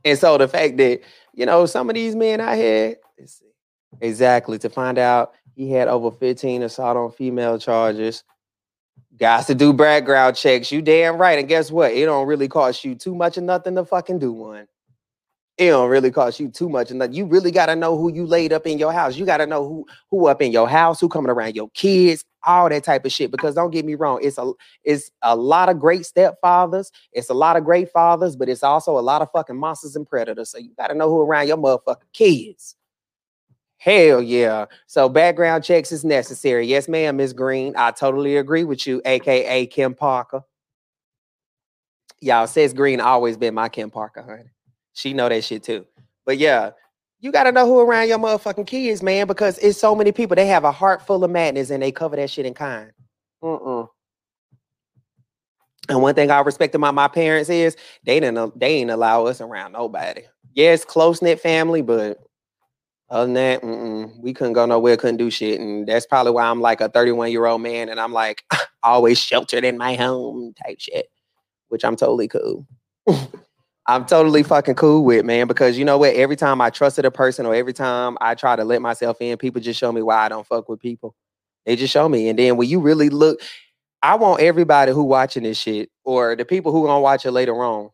And 0.03 0.17
so 0.17 0.37
the 0.37 0.47
fact 0.47 0.77
that, 0.77 1.01
you 1.33 1.45
know, 1.45 1.65
some 1.65 1.89
of 1.89 1.95
these 1.95 2.15
men 2.15 2.41
out 2.41 2.55
here, 2.55 2.95
exactly, 3.99 4.57
to 4.59 4.69
find 4.69 4.97
out 4.97 5.33
he 5.55 5.71
had 5.71 5.87
over 5.87 6.11
15 6.11 6.63
assault 6.63 6.97
on 6.97 7.11
female 7.11 7.59
charges. 7.59 8.23
Guys 9.17 9.45
to 9.45 9.55
do 9.55 9.73
background 9.73 10.35
checks. 10.35 10.71
You 10.71 10.81
damn 10.81 11.17
right. 11.17 11.37
And 11.37 11.47
guess 11.47 11.69
what? 11.69 11.91
It 11.91 12.05
don't 12.05 12.27
really 12.27 12.47
cost 12.47 12.83
you 12.83 12.95
too 12.95 13.13
much 13.13 13.37
of 13.37 13.43
nothing 13.43 13.75
to 13.75 13.85
fucking 13.85 14.19
do 14.19 14.31
one 14.31 14.67
it 15.61 15.69
don't 15.69 15.89
really 15.91 16.09
cost 16.09 16.39
you 16.39 16.49
too 16.49 16.67
much. 16.69 16.89
And 16.89 17.15
you 17.15 17.25
really 17.25 17.51
got 17.51 17.67
to 17.67 17.75
know 17.75 17.95
who 17.95 18.11
you 18.11 18.25
laid 18.25 18.51
up 18.51 18.65
in 18.65 18.79
your 18.79 18.91
house. 18.91 19.15
You 19.15 19.27
got 19.27 19.37
to 19.37 19.45
know 19.45 19.63
who 19.63 19.85
who 20.09 20.25
up 20.25 20.41
in 20.41 20.51
your 20.51 20.67
house, 20.67 20.99
who 20.99 21.07
coming 21.07 21.29
around 21.29 21.55
your 21.55 21.69
kids, 21.75 22.25
all 22.47 22.67
that 22.67 22.83
type 22.83 23.05
of 23.05 23.11
shit. 23.11 23.29
Because 23.29 23.53
don't 23.53 23.69
get 23.69 23.85
me 23.85 23.93
wrong, 23.93 24.19
it's 24.23 24.39
a 24.39 24.53
it's 24.83 25.11
a 25.21 25.35
lot 25.35 25.69
of 25.69 25.79
great 25.79 26.01
stepfathers, 26.01 26.89
it's 27.13 27.29
a 27.29 27.35
lot 27.35 27.57
of 27.57 27.63
great 27.63 27.91
fathers, 27.91 28.35
but 28.35 28.49
it's 28.49 28.63
also 28.63 28.97
a 28.97 29.01
lot 29.01 29.21
of 29.21 29.29
fucking 29.31 29.55
monsters 29.55 29.95
and 29.95 30.07
predators. 30.07 30.49
So 30.49 30.57
you 30.57 30.71
got 30.79 30.87
to 30.87 30.95
know 30.95 31.09
who 31.09 31.21
around 31.21 31.47
your 31.47 31.57
motherfucking 31.57 32.11
kids. 32.11 32.75
Hell 33.77 34.19
yeah. 34.19 34.65
So 34.87 35.09
background 35.09 35.63
checks 35.63 35.91
is 35.91 36.03
necessary. 36.03 36.65
Yes, 36.65 36.87
ma'am, 36.87 37.17
Miss 37.17 37.33
Green. 37.33 37.75
I 37.77 37.91
totally 37.91 38.37
agree 38.37 38.63
with 38.63 38.87
you, 38.87 38.99
aka 39.05 39.67
Kim 39.67 39.93
Parker. 39.93 40.41
Y'all 42.19 42.47
says 42.47 42.73
Green 42.73 42.99
always 42.99 43.37
been 43.37 43.53
my 43.53 43.69
Kim 43.69 43.91
Parker, 43.91 44.23
honey. 44.23 44.49
She 44.93 45.13
know 45.13 45.29
that 45.29 45.43
shit 45.43 45.63
too. 45.63 45.85
But 46.25 46.37
yeah, 46.37 46.71
you 47.19 47.31
got 47.31 47.43
to 47.43 47.51
know 47.51 47.65
who 47.65 47.79
around 47.79 48.07
your 48.07 48.19
motherfucking 48.19 48.67
kids, 48.67 49.03
man, 49.03 49.27
because 49.27 49.57
it's 49.59 49.79
so 49.79 49.95
many 49.95 50.11
people. 50.11 50.35
They 50.35 50.47
have 50.47 50.63
a 50.63 50.71
heart 50.71 51.05
full 51.05 51.23
of 51.23 51.31
madness 51.31 51.69
and 51.69 51.81
they 51.81 51.91
cover 51.91 52.15
that 52.15 52.29
shit 52.29 52.45
in 52.45 52.53
kind. 52.53 52.91
Mm-mm. 53.43 53.87
And 55.89 56.01
one 56.01 56.15
thing 56.15 56.31
I 56.31 56.39
respect 56.41 56.75
about 56.75 56.93
my 56.93 57.07
parents 57.07 57.49
is 57.49 57.75
they 58.03 58.19
didn't 58.19 58.59
they 58.59 58.75
ain't 58.75 58.91
allow 58.91 59.25
us 59.25 59.41
around 59.41 59.73
nobody. 59.73 60.21
Yes, 60.53 60.85
close 60.85 61.21
knit 61.21 61.39
family, 61.39 61.81
but 61.81 62.19
other 63.09 63.25
than 63.25 63.33
that, 63.33 64.15
we 64.21 64.33
couldn't 64.33 64.53
go 64.53 64.65
nowhere, 64.65 64.95
couldn't 64.95 65.17
do 65.17 65.29
shit, 65.29 65.59
and 65.59 65.85
that's 65.85 66.05
probably 66.05 66.31
why 66.31 66.45
I'm 66.45 66.61
like 66.61 66.81
a 66.81 66.87
31 66.87 67.31
year 67.31 67.45
old 67.45 67.61
man, 67.61 67.89
and 67.89 67.99
I'm 67.99 68.13
like 68.13 68.43
always 68.83 69.19
sheltered 69.19 69.63
in 69.65 69.77
my 69.77 69.95
home 69.95 70.53
type 70.63 70.79
shit, 70.79 71.07
which 71.67 71.83
I'm 71.83 71.95
totally 71.95 72.27
cool. 72.27 72.65
I'm 73.91 74.05
totally 74.05 74.41
fucking 74.41 74.75
cool 74.75 75.03
with, 75.03 75.25
man, 75.25 75.47
because 75.47 75.77
you 75.77 75.83
know 75.83 75.97
what? 75.97 76.15
Every 76.15 76.37
time 76.37 76.61
I 76.61 76.69
trusted 76.69 77.03
a 77.03 77.11
person 77.11 77.45
or 77.45 77.53
every 77.53 77.73
time 77.73 78.17
I 78.21 78.35
try 78.35 78.55
to 78.55 78.63
let 78.63 78.81
myself 78.81 79.17
in, 79.19 79.37
people 79.37 79.59
just 79.59 79.77
show 79.77 79.91
me 79.91 80.01
why 80.01 80.15
I 80.15 80.29
don't 80.29 80.47
fuck 80.47 80.69
with 80.69 80.79
people. 80.79 81.13
They 81.65 81.75
just 81.75 81.91
show 81.91 82.07
me. 82.07 82.29
And 82.29 82.39
then 82.39 82.55
when 82.55 82.69
you 82.69 82.79
really 82.79 83.09
look, 83.09 83.41
I 84.01 84.15
want 84.15 84.39
everybody 84.41 84.93
who 84.93 85.03
watching 85.03 85.43
this 85.43 85.57
shit 85.57 85.89
or 86.05 86.37
the 86.37 86.45
people 86.45 86.71
who 86.71 86.85
gonna 86.85 87.01
watch 87.01 87.25
it 87.25 87.31
later 87.31 87.61
on. 87.61 87.89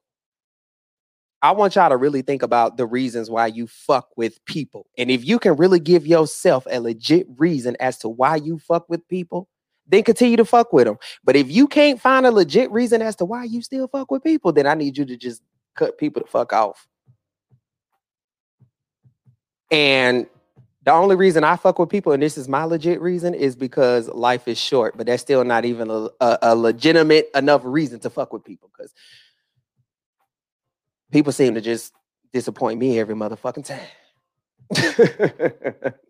I 1.41 1.49
want 1.53 1.73
y'all 1.73 1.89
to 1.89 1.97
really 1.97 2.21
think 2.21 2.43
about 2.43 2.77
the 2.77 2.85
reasons 2.85 3.31
why 3.31 3.47
you 3.47 3.65
fuck 3.65 4.09
with 4.15 4.43
people. 4.45 4.85
And 4.99 5.09
if 5.09 5.25
you 5.25 5.39
can 5.39 5.55
really 5.55 5.79
give 5.79 6.05
yourself 6.05 6.67
a 6.69 6.79
legit 6.79 7.25
reason 7.37 7.75
as 7.79 7.97
to 7.99 8.09
why 8.09 8.35
you 8.35 8.59
fuck 8.59 8.87
with 8.87 9.07
people, 9.07 9.49
then 9.87 10.03
continue 10.03 10.37
to 10.37 10.45
fuck 10.45 10.73
with 10.73 10.85
them. 10.85 10.97
But 11.23 11.35
if 11.35 11.49
you 11.49 11.67
can't 11.67 11.99
find 11.99 12.27
a 12.27 12.31
legit 12.31 12.69
reason 12.69 13.01
as 13.01 13.15
to 13.15 13.25
why 13.25 13.45
you 13.45 13.63
still 13.63 13.87
fuck 13.87 14.11
with 14.11 14.23
people, 14.23 14.51
then 14.51 14.67
I 14.67 14.75
need 14.75 14.95
you 14.95 15.05
to 15.05 15.17
just 15.17 15.41
cut 15.77 15.97
people 15.97 16.21
the 16.21 16.27
fuck 16.27 16.51
off. 16.53 16.87
And 19.71 20.27
the 20.83 20.93
only 20.93 21.15
reason 21.15 21.43
I 21.43 21.57
fuck 21.57 21.79
with 21.79 21.89
people, 21.89 22.13
and 22.13 22.23
this 22.23 22.37
is 22.37 22.47
my 22.47 22.63
legit 22.63 23.01
reason, 23.01 23.33
is 23.33 23.55
because 23.55 24.07
life 24.07 24.47
is 24.47 24.57
short. 24.57 24.95
But 24.97 25.07
that's 25.07 25.21
still 25.21 25.43
not 25.43 25.65
even 25.65 25.89
a, 25.89 26.09
a, 26.21 26.37
a 26.41 26.55
legitimate 26.55 27.29
enough 27.35 27.61
reason 27.65 27.99
to 28.01 28.09
fuck 28.09 28.31
with 28.31 28.45
people 28.45 28.69
because 28.75 28.93
people 31.11 31.33
seem 31.33 31.55
to 31.55 31.61
just 31.61 31.93
disappoint 32.31 32.79
me 32.79 32.99
every 32.99 33.15
motherfucking 33.15 33.65
time. 33.65 33.81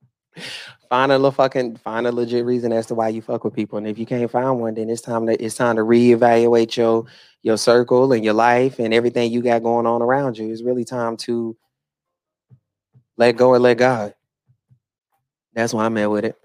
find 0.89 1.12
a 1.12 1.32
fucking 1.32 1.78
find 1.78 2.08
a 2.08 2.12
legit 2.12 2.45
reason 2.45 2.71
as 2.71 2.86
to 2.88 2.95
why 2.95 3.10
you 3.10 3.21
fuck 3.21 3.43
with 3.43 3.54
people, 3.54 3.78
and 3.78 3.88
if 3.88 3.97
you 3.97 4.06
can't 4.06 4.30
find 4.30 4.60
one, 4.60 4.76
then 4.76 4.89
it's 4.89 5.02
time 5.02 5.28
to 5.28 5.43
it's 5.43 5.56
time 5.56 5.76
to 5.78 5.84
reevaluate 5.84 6.76
your 6.76 7.06
your 7.43 7.58
circle 7.58 8.13
and 8.13 8.23
your 8.23 8.34
life 8.34 8.80
and 8.80 8.93
everything 8.93 9.32
you 9.32 9.41
got 9.41 9.63
going 9.63 9.86
on 9.86 10.02
around 10.02 10.38
you. 10.38 10.52
It's 10.52 10.63
really 10.63 10.86
time 10.86 11.17
to 11.17 11.56
let 13.17 13.38
go 13.38 13.54
and 13.54 13.63
let 13.63 13.78
God. 13.78 14.13
That's 15.54 15.73
why 15.73 15.86
I'm 15.86 15.97
at 15.97 16.12
with 16.12 16.26
it. 16.26 16.36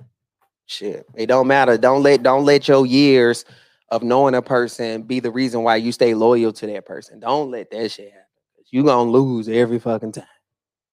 Shit. 0.67 1.07
It 1.15 1.27
don't 1.27 1.47
matter. 1.47 1.77
Don't 1.77 2.03
let 2.03 2.23
don't 2.23 2.45
let 2.45 2.69
your 2.69 2.87
years 2.87 3.45
of 3.91 4.03
knowing 4.03 4.35
a 4.35 4.41
person 4.41 5.03
be 5.03 5.21
the 5.21 5.31
reason 5.31 5.63
why 5.63 5.77
you 5.77 5.93
stay 5.93 6.15
loyal 6.15 6.53
to 6.55 6.67
that 6.67 6.87
person. 6.87 7.21
Don't 7.21 7.51
let 7.51 7.71
that 7.71 7.91
shit 7.91 8.11
happen. 8.11 8.27
You're 8.71 8.85
gonna 8.85 9.11
lose 9.11 9.49
every 9.49 9.79
fucking 9.79 10.13
time. 10.13 10.25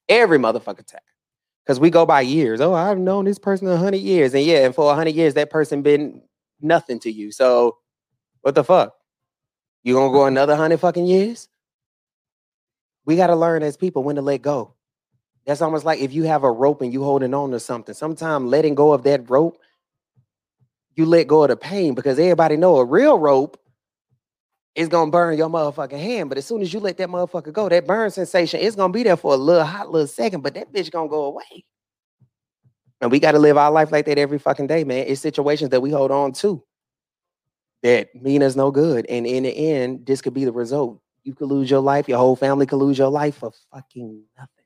Every 0.09 0.37
motherfucking 0.37 0.85
time. 0.85 0.99
Because 1.69 1.79
we 1.79 1.91
go 1.91 2.03
by 2.03 2.21
years. 2.21 2.61
Oh, 2.61 2.73
I've 2.73 2.97
known 2.97 3.25
this 3.25 3.37
person 3.37 3.67
a 3.67 3.77
hundred 3.77 4.01
years. 4.01 4.33
And 4.33 4.43
yeah, 4.43 4.65
and 4.65 4.73
for 4.73 4.91
a 4.91 4.95
hundred 4.95 5.13
years, 5.13 5.35
that 5.35 5.51
person 5.51 5.83
been 5.83 6.23
nothing 6.59 6.97
to 7.01 7.11
you. 7.11 7.31
So 7.31 7.77
what 8.41 8.55
the 8.55 8.63
fuck? 8.63 8.95
You 9.83 9.93
gonna 9.93 10.11
go 10.11 10.25
another 10.25 10.55
hundred 10.55 10.79
fucking 10.79 11.05
years? 11.05 11.47
We 13.05 13.17
gotta 13.17 13.35
learn 13.35 13.61
as 13.61 13.77
people 13.77 14.03
when 14.03 14.15
to 14.15 14.23
let 14.23 14.41
go. 14.41 14.73
That's 15.45 15.61
almost 15.61 15.85
like 15.85 15.99
if 15.99 16.11
you 16.11 16.23
have 16.23 16.43
a 16.43 16.51
rope 16.51 16.81
and 16.81 16.91
you 16.91 17.03
holding 17.03 17.35
on 17.35 17.51
to 17.51 17.59
something. 17.59 17.93
Sometimes 17.93 18.49
letting 18.49 18.73
go 18.73 18.91
of 18.91 19.03
that 19.03 19.29
rope, 19.29 19.59
you 20.95 21.05
let 21.05 21.27
go 21.27 21.43
of 21.43 21.49
the 21.49 21.55
pain 21.55 21.93
because 21.93 22.17
everybody 22.17 22.57
know 22.57 22.77
a 22.77 22.83
real 22.83 23.19
rope 23.19 23.59
is 24.75 24.87
gonna 24.87 25.11
burn 25.11 25.37
your 25.37 25.49
motherfucking 25.49 25.99
hand. 25.99 26.29
But 26.29 26.37
as 26.37 26.45
soon 26.45 26.61
as 26.61 26.73
you 26.73 26.79
let 26.79 26.97
that 26.97 27.09
motherfucker 27.09 27.51
go, 27.51 27.69
that 27.69 27.87
burn 27.87 28.11
sensation 28.11 28.59
is 28.59 28.75
gonna 28.75 28.93
be 28.93 29.03
there 29.03 29.17
for 29.17 29.33
a 29.33 29.37
little 29.37 29.65
hot 29.65 29.91
little 29.91 30.07
second, 30.07 30.41
but 30.41 30.53
that 30.53 30.71
bitch 30.71 30.91
gonna 30.91 31.09
go 31.09 31.25
away. 31.25 31.65
And 33.01 33.11
we 33.11 33.19
got 33.19 33.31
to 33.31 33.39
live 33.39 33.57
our 33.57 33.71
life 33.71 33.91
like 33.91 34.05
that 34.05 34.17
every 34.17 34.39
fucking 34.39 34.67
day, 34.67 34.83
man. 34.83 35.05
It's 35.07 35.21
situations 35.21 35.69
that 35.69 35.81
we 35.81 35.91
hold 35.91 36.11
on 36.11 36.33
to 36.33 36.63
that 37.81 38.13
mean 38.13 38.43
us 38.43 38.55
no 38.55 38.71
good. 38.71 39.05
And 39.07 39.25
in 39.25 39.43
the 39.43 39.51
end, 39.51 40.05
this 40.05 40.21
could 40.21 40.33
be 40.33 40.45
the 40.45 40.51
result. 40.51 40.99
You 41.23 41.33
could 41.33 41.47
lose 41.47 41.69
your 41.69 41.79
life, 41.79 42.09
your 42.09 42.17
whole 42.17 42.35
family 42.35 42.65
could 42.65 42.77
lose 42.77 42.97
your 42.97 43.09
life 43.09 43.37
for 43.37 43.51
fucking 43.71 44.23
nothing. 44.37 44.58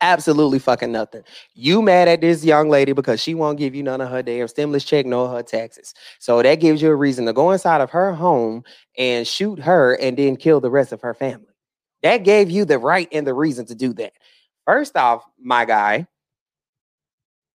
Absolutely 0.00 0.58
fucking 0.58 0.92
nothing. 0.92 1.22
You 1.54 1.82
mad 1.82 2.08
at 2.08 2.20
this 2.20 2.44
young 2.44 2.68
lady 2.68 2.92
because 2.92 3.20
she 3.20 3.34
won't 3.34 3.58
give 3.58 3.74
you 3.74 3.82
none 3.82 4.00
of 4.00 4.10
her 4.10 4.22
damn 4.22 4.48
stimulus 4.48 4.84
check 4.84 5.06
nor 5.06 5.28
her 5.28 5.42
taxes. 5.42 5.94
So 6.18 6.42
that 6.42 6.56
gives 6.56 6.82
you 6.82 6.90
a 6.90 6.96
reason 6.96 7.26
to 7.26 7.32
go 7.32 7.50
inside 7.50 7.80
of 7.80 7.90
her 7.90 8.12
home 8.12 8.64
and 8.96 9.26
shoot 9.26 9.58
her 9.60 9.94
and 9.94 10.16
then 10.16 10.36
kill 10.36 10.60
the 10.60 10.70
rest 10.70 10.92
of 10.92 11.00
her 11.02 11.14
family. 11.14 11.46
That 12.02 12.18
gave 12.18 12.50
you 12.50 12.64
the 12.64 12.78
right 12.78 13.08
and 13.12 13.26
the 13.26 13.34
reason 13.34 13.66
to 13.66 13.74
do 13.74 13.92
that. 13.94 14.12
First 14.66 14.96
off, 14.96 15.24
my 15.40 15.64
guy, 15.64 16.06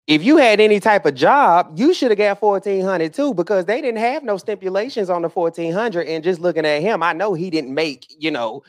if 0.07 0.25
you 0.25 0.39
had 0.39 0.59
any 0.59 0.81
type 0.81 1.05
of 1.07 1.15
job, 1.15 1.73
you 1.79 1.93
should 1.93 2.11
have 2.11 2.19
got 2.19 2.41
1400 2.41 3.13
too 3.13 3.35
because 3.35 3.67
they 3.67 3.81
didn't 3.83 4.01
have 4.01 4.25
no 4.25 4.39
stipulations 4.39 5.11
on 5.11 5.23
the 5.23 5.29
1400 5.29 6.07
and 6.07 6.25
just 6.25 6.41
looking 6.41 6.65
at 6.65 6.81
him, 6.81 7.03
I 7.03 7.13
know 7.13 7.35
he 7.35 7.51
didn't 7.51 7.75
make, 7.75 8.07
you 8.19 8.31
know, 8.31 8.63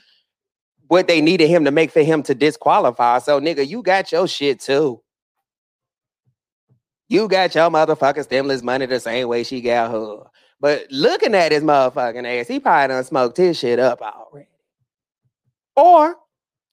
what 0.89 1.07
they 1.07 1.21
needed 1.21 1.47
him 1.47 1.65
to 1.65 1.71
make 1.71 1.91
for 1.91 2.01
him 2.01 2.23
to 2.23 2.35
disqualify. 2.35 3.19
So 3.19 3.39
nigga, 3.39 3.65
you 3.65 3.81
got 3.83 4.11
your 4.11 4.27
shit 4.27 4.59
too. 4.59 5.01
You 7.07 7.27
got 7.27 7.53
your 7.55 7.69
motherfucking 7.69 8.23
stimulus 8.23 8.63
money 8.63 8.87
the 8.87 8.99
same 8.99 9.27
way 9.27 9.43
she 9.43 9.61
got 9.61 9.91
her. 9.91 10.23
But 10.59 10.87
looking 10.89 11.35
at 11.35 11.51
his 11.51 11.63
motherfucking 11.63 12.41
ass, 12.41 12.47
he 12.47 12.59
probably 12.59 12.87
done 12.87 13.03
smoked 13.03 13.37
his 13.37 13.57
shit 13.57 13.79
up 13.79 14.01
already. 14.01 14.49
Or 15.75 16.15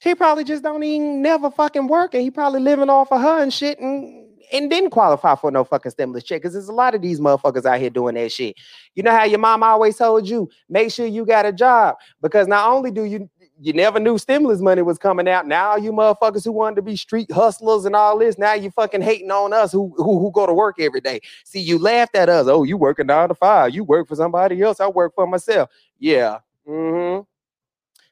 he 0.00 0.14
probably 0.14 0.44
just 0.44 0.62
don't 0.62 0.82
even 0.82 1.20
never 1.20 1.50
fucking 1.50 1.86
work 1.86 2.14
and 2.14 2.22
he 2.22 2.30
probably 2.30 2.60
living 2.60 2.88
off 2.90 3.12
of 3.12 3.20
her 3.20 3.42
and 3.42 3.52
shit 3.52 3.78
and 3.78 4.26
and 4.52 4.70
didn't 4.70 4.90
qualify 4.90 5.34
for 5.34 5.50
no 5.50 5.64
fucking 5.64 5.90
stimulus 5.90 6.24
check 6.24 6.40
because 6.40 6.52
there's 6.52 6.68
a 6.68 6.72
lot 6.72 6.94
of 6.94 7.02
these 7.02 7.20
motherfuckers 7.20 7.64
out 7.64 7.80
here 7.80 7.90
doing 7.90 8.14
that 8.14 8.30
shit. 8.32 8.56
You 8.94 9.02
know 9.02 9.10
how 9.10 9.24
your 9.24 9.38
mom 9.38 9.62
always 9.62 9.96
told 9.96 10.28
you, 10.28 10.48
make 10.68 10.92
sure 10.92 11.06
you 11.06 11.26
got 11.26 11.46
a 11.46 11.52
job 11.52 11.96
because 12.22 12.46
not 12.46 12.70
only 12.70 12.90
do 12.90 13.04
you 13.04 13.28
you 13.60 13.72
never 13.72 13.98
knew 13.98 14.18
stimulus 14.18 14.60
money 14.60 14.82
was 14.82 14.98
coming 14.98 15.28
out. 15.28 15.46
Now 15.46 15.76
you 15.76 15.92
motherfuckers 15.92 16.44
who 16.44 16.52
wanted 16.52 16.76
to 16.76 16.82
be 16.82 16.96
street 16.96 17.30
hustlers 17.30 17.84
and 17.84 17.96
all 17.96 18.18
this, 18.18 18.38
now 18.38 18.54
you 18.54 18.70
fucking 18.70 19.02
hating 19.02 19.30
on 19.30 19.52
us 19.52 19.72
who, 19.72 19.94
who 19.96 20.18
who 20.18 20.30
go 20.32 20.46
to 20.46 20.52
work 20.52 20.76
every 20.78 21.00
day. 21.00 21.20
See, 21.44 21.60
you 21.60 21.78
laughed 21.78 22.16
at 22.16 22.28
us. 22.28 22.46
Oh, 22.48 22.64
you 22.64 22.76
working 22.76 23.06
nine 23.06 23.28
to 23.28 23.34
five. 23.34 23.74
You 23.74 23.84
work 23.84 24.08
for 24.08 24.16
somebody 24.16 24.60
else. 24.62 24.80
I 24.80 24.88
work 24.88 25.14
for 25.14 25.26
myself. 25.26 25.70
Yeah. 25.98 26.38
Mm-hmm. 26.68 27.22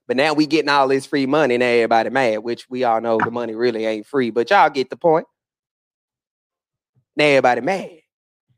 But 0.07 0.17
now 0.17 0.35
we 0.35 0.47
getting 0.47 0.69
all 0.69 0.89
this 0.89 1.07
free 1.07 1.27
money 1.27 1.55
and 1.55 1.63
everybody 1.63 2.11
mad, 2.11 2.39
which 2.39 2.69
we 2.69 2.85
all 2.85 3.01
know 3.01 3.19
the 3.19 3.31
money 3.31 3.55
really 3.55 3.87
ain't 3.87 4.07
free. 4.07 4.31
But 4.31 4.51
y'all 4.51 4.71
get 4.71 4.91
the 4.91 4.97
point. 4.97 5.27
Now 7.17 7.25
everybody 7.25 7.61
mad. 7.61 8.04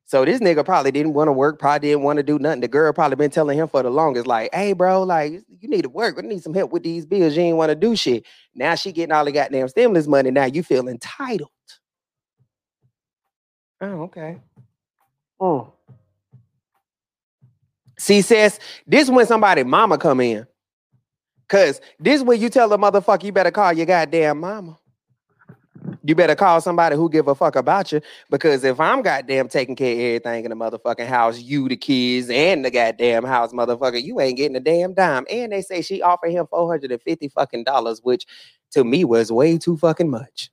So 0.09 0.25
this 0.25 0.41
nigga 0.41 0.65
probably 0.65 0.93
didn't 0.93 1.15
want 1.15 1.27
to 1.27 1.33
work, 1.33 1.59
probably 1.59 1.89
didn't 1.89 2.05
want 2.05 2.19
to 2.19 2.23
do 2.23 2.39
nothing. 2.39 2.61
The 2.61 2.69
girl 2.69 2.93
probably 2.93 3.17
been 3.17 3.31
telling 3.31 3.59
him 3.59 3.67
for 3.67 3.83
the 3.83 3.91
longest, 3.91 4.27
like, 4.27 4.55
hey, 4.55 4.73
bro, 4.73 5.03
like, 5.03 5.33
you 5.33 5.69
need 5.69 5.83
to 5.83 5.89
work. 5.89 6.17
We 6.17 6.23
need 6.23 6.45
some 6.45 6.55
help 6.55 6.71
with 6.71 6.85
these 6.85 7.05
bills. 7.05 7.37
You 7.37 7.43
ain't 7.43 7.57
want 7.57 7.71
to 7.71 7.75
do 7.75 7.97
shit. 7.97 8.25
Now 8.55 8.77
she 8.77 8.93
getting 8.93 9.13
all 9.13 9.25
the 9.25 9.33
goddamn 9.33 9.67
stimulus 9.67 10.07
money. 10.07 10.31
Now 10.31 10.45
you 10.45 10.63
feel 10.63 10.87
entitled. 10.87 11.51
Oh, 13.81 14.03
okay. 14.03 14.39
Oh. 15.41 15.73
See, 17.99 18.23
sis, 18.23 18.61
this 18.87 19.11
when 19.11 19.27
somebody 19.27 19.65
mama 19.65 19.99
come 19.99 20.21
in. 20.21 20.47
Cause 21.49 21.81
this 21.99 22.23
when 22.23 22.41
you 22.41 22.49
tell 22.49 22.73
a 22.73 22.79
motherfucker 22.79 23.25
you 23.25 23.33
better 23.33 23.51
call 23.51 23.73
your 23.73 23.87
goddamn 23.87 24.41
mama. 24.41 24.79
You 26.03 26.15
better 26.15 26.35
call 26.35 26.61
somebody 26.61 26.97
who 26.97 27.11
give 27.11 27.29
a 27.29 27.35
fuck 27.35 27.57
about 27.57 27.93
you. 27.93 28.01
Because 28.31 28.65
if 28.65 28.81
I'm 28.81 29.03
goddamn 29.03 29.49
taking 29.49 29.77
care 29.77 29.93
of 29.93 29.99
everything 29.99 30.45
in 30.45 30.51
the 30.51 30.57
motherfucking 30.57 31.07
house, 31.07 31.41
you, 31.41 31.69
the 31.69 31.77
kids, 31.77 32.31
and 32.31 32.65
the 32.65 32.71
goddamn 32.71 33.25
house, 33.25 33.53
motherfucker, 33.53 34.03
you 34.03 34.21
ain't 34.21 34.37
getting 34.37 34.57
a 34.57 34.61
damn 34.61 34.95
dime. 34.95 35.27
And 35.31 35.53
they 35.53 35.63
say 35.63 35.83
she 35.83 36.03
offered 36.03 36.31
him 36.31 36.47
450 36.49 37.29
fucking 37.29 37.65
dollars, 37.65 38.01
which 38.03 38.27
to 38.73 38.85
me 38.85 39.05
was 39.05 39.33
way 39.33 39.59
too 39.59 39.77
fucking 39.77 40.11
much. 40.11 40.51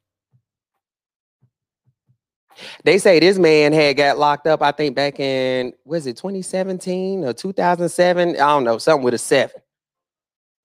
They 2.83 2.97
say 2.97 3.19
this 3.19 3.39
man 3.39 3.73
had 3.73 3.97
got 3.97 4.19
locked 4.19 4.47
up, 4.47 4.61
I 4.61 4.71
think 4.71 4.95
back 4.95 5.19
in 5.19 5.73
was 5.85 6.05
it 6.05 6.17
2017 6.17 7.25
or 7.25 7.33
2007? 7.33 8.29
I 8.29 8.33
don't 8.35 8.63
know, 8.63 8.77
something 8.77 9.03
with 9.03 9.15
a 9.15 9.17
seven. 9.17 9.62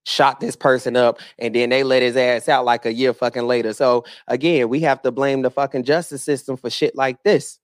Shot 0.09 0.39
this 0.39 0.55
person 0.55 0.95
up 0.95 1.19
and 1.37 1.53
then 1.53 1.69
they 1.69 1.83
let 1.83 2.01
his 2.01 2.17
ass 2.17 2.49
out 2.49 2.65
like 2.65 2.87
a 2.87 2.91
year 2.91 3.13
fucking 3.13 3.45
later. 3.45 3.73
So 3.73 4.05
again, 4.27 4.67
we 4.67 4.79
have 4.79 5.03
to 5.03 5.11
blame 5.11 5.43
the 5.43 5.51
fucking 5.51 5.83
justice 5.83 6.23
system 6.23 6.57
for 6.57 6.71
shit 6.71 6.95
like 6.95 7.21
this. 7.21 7.59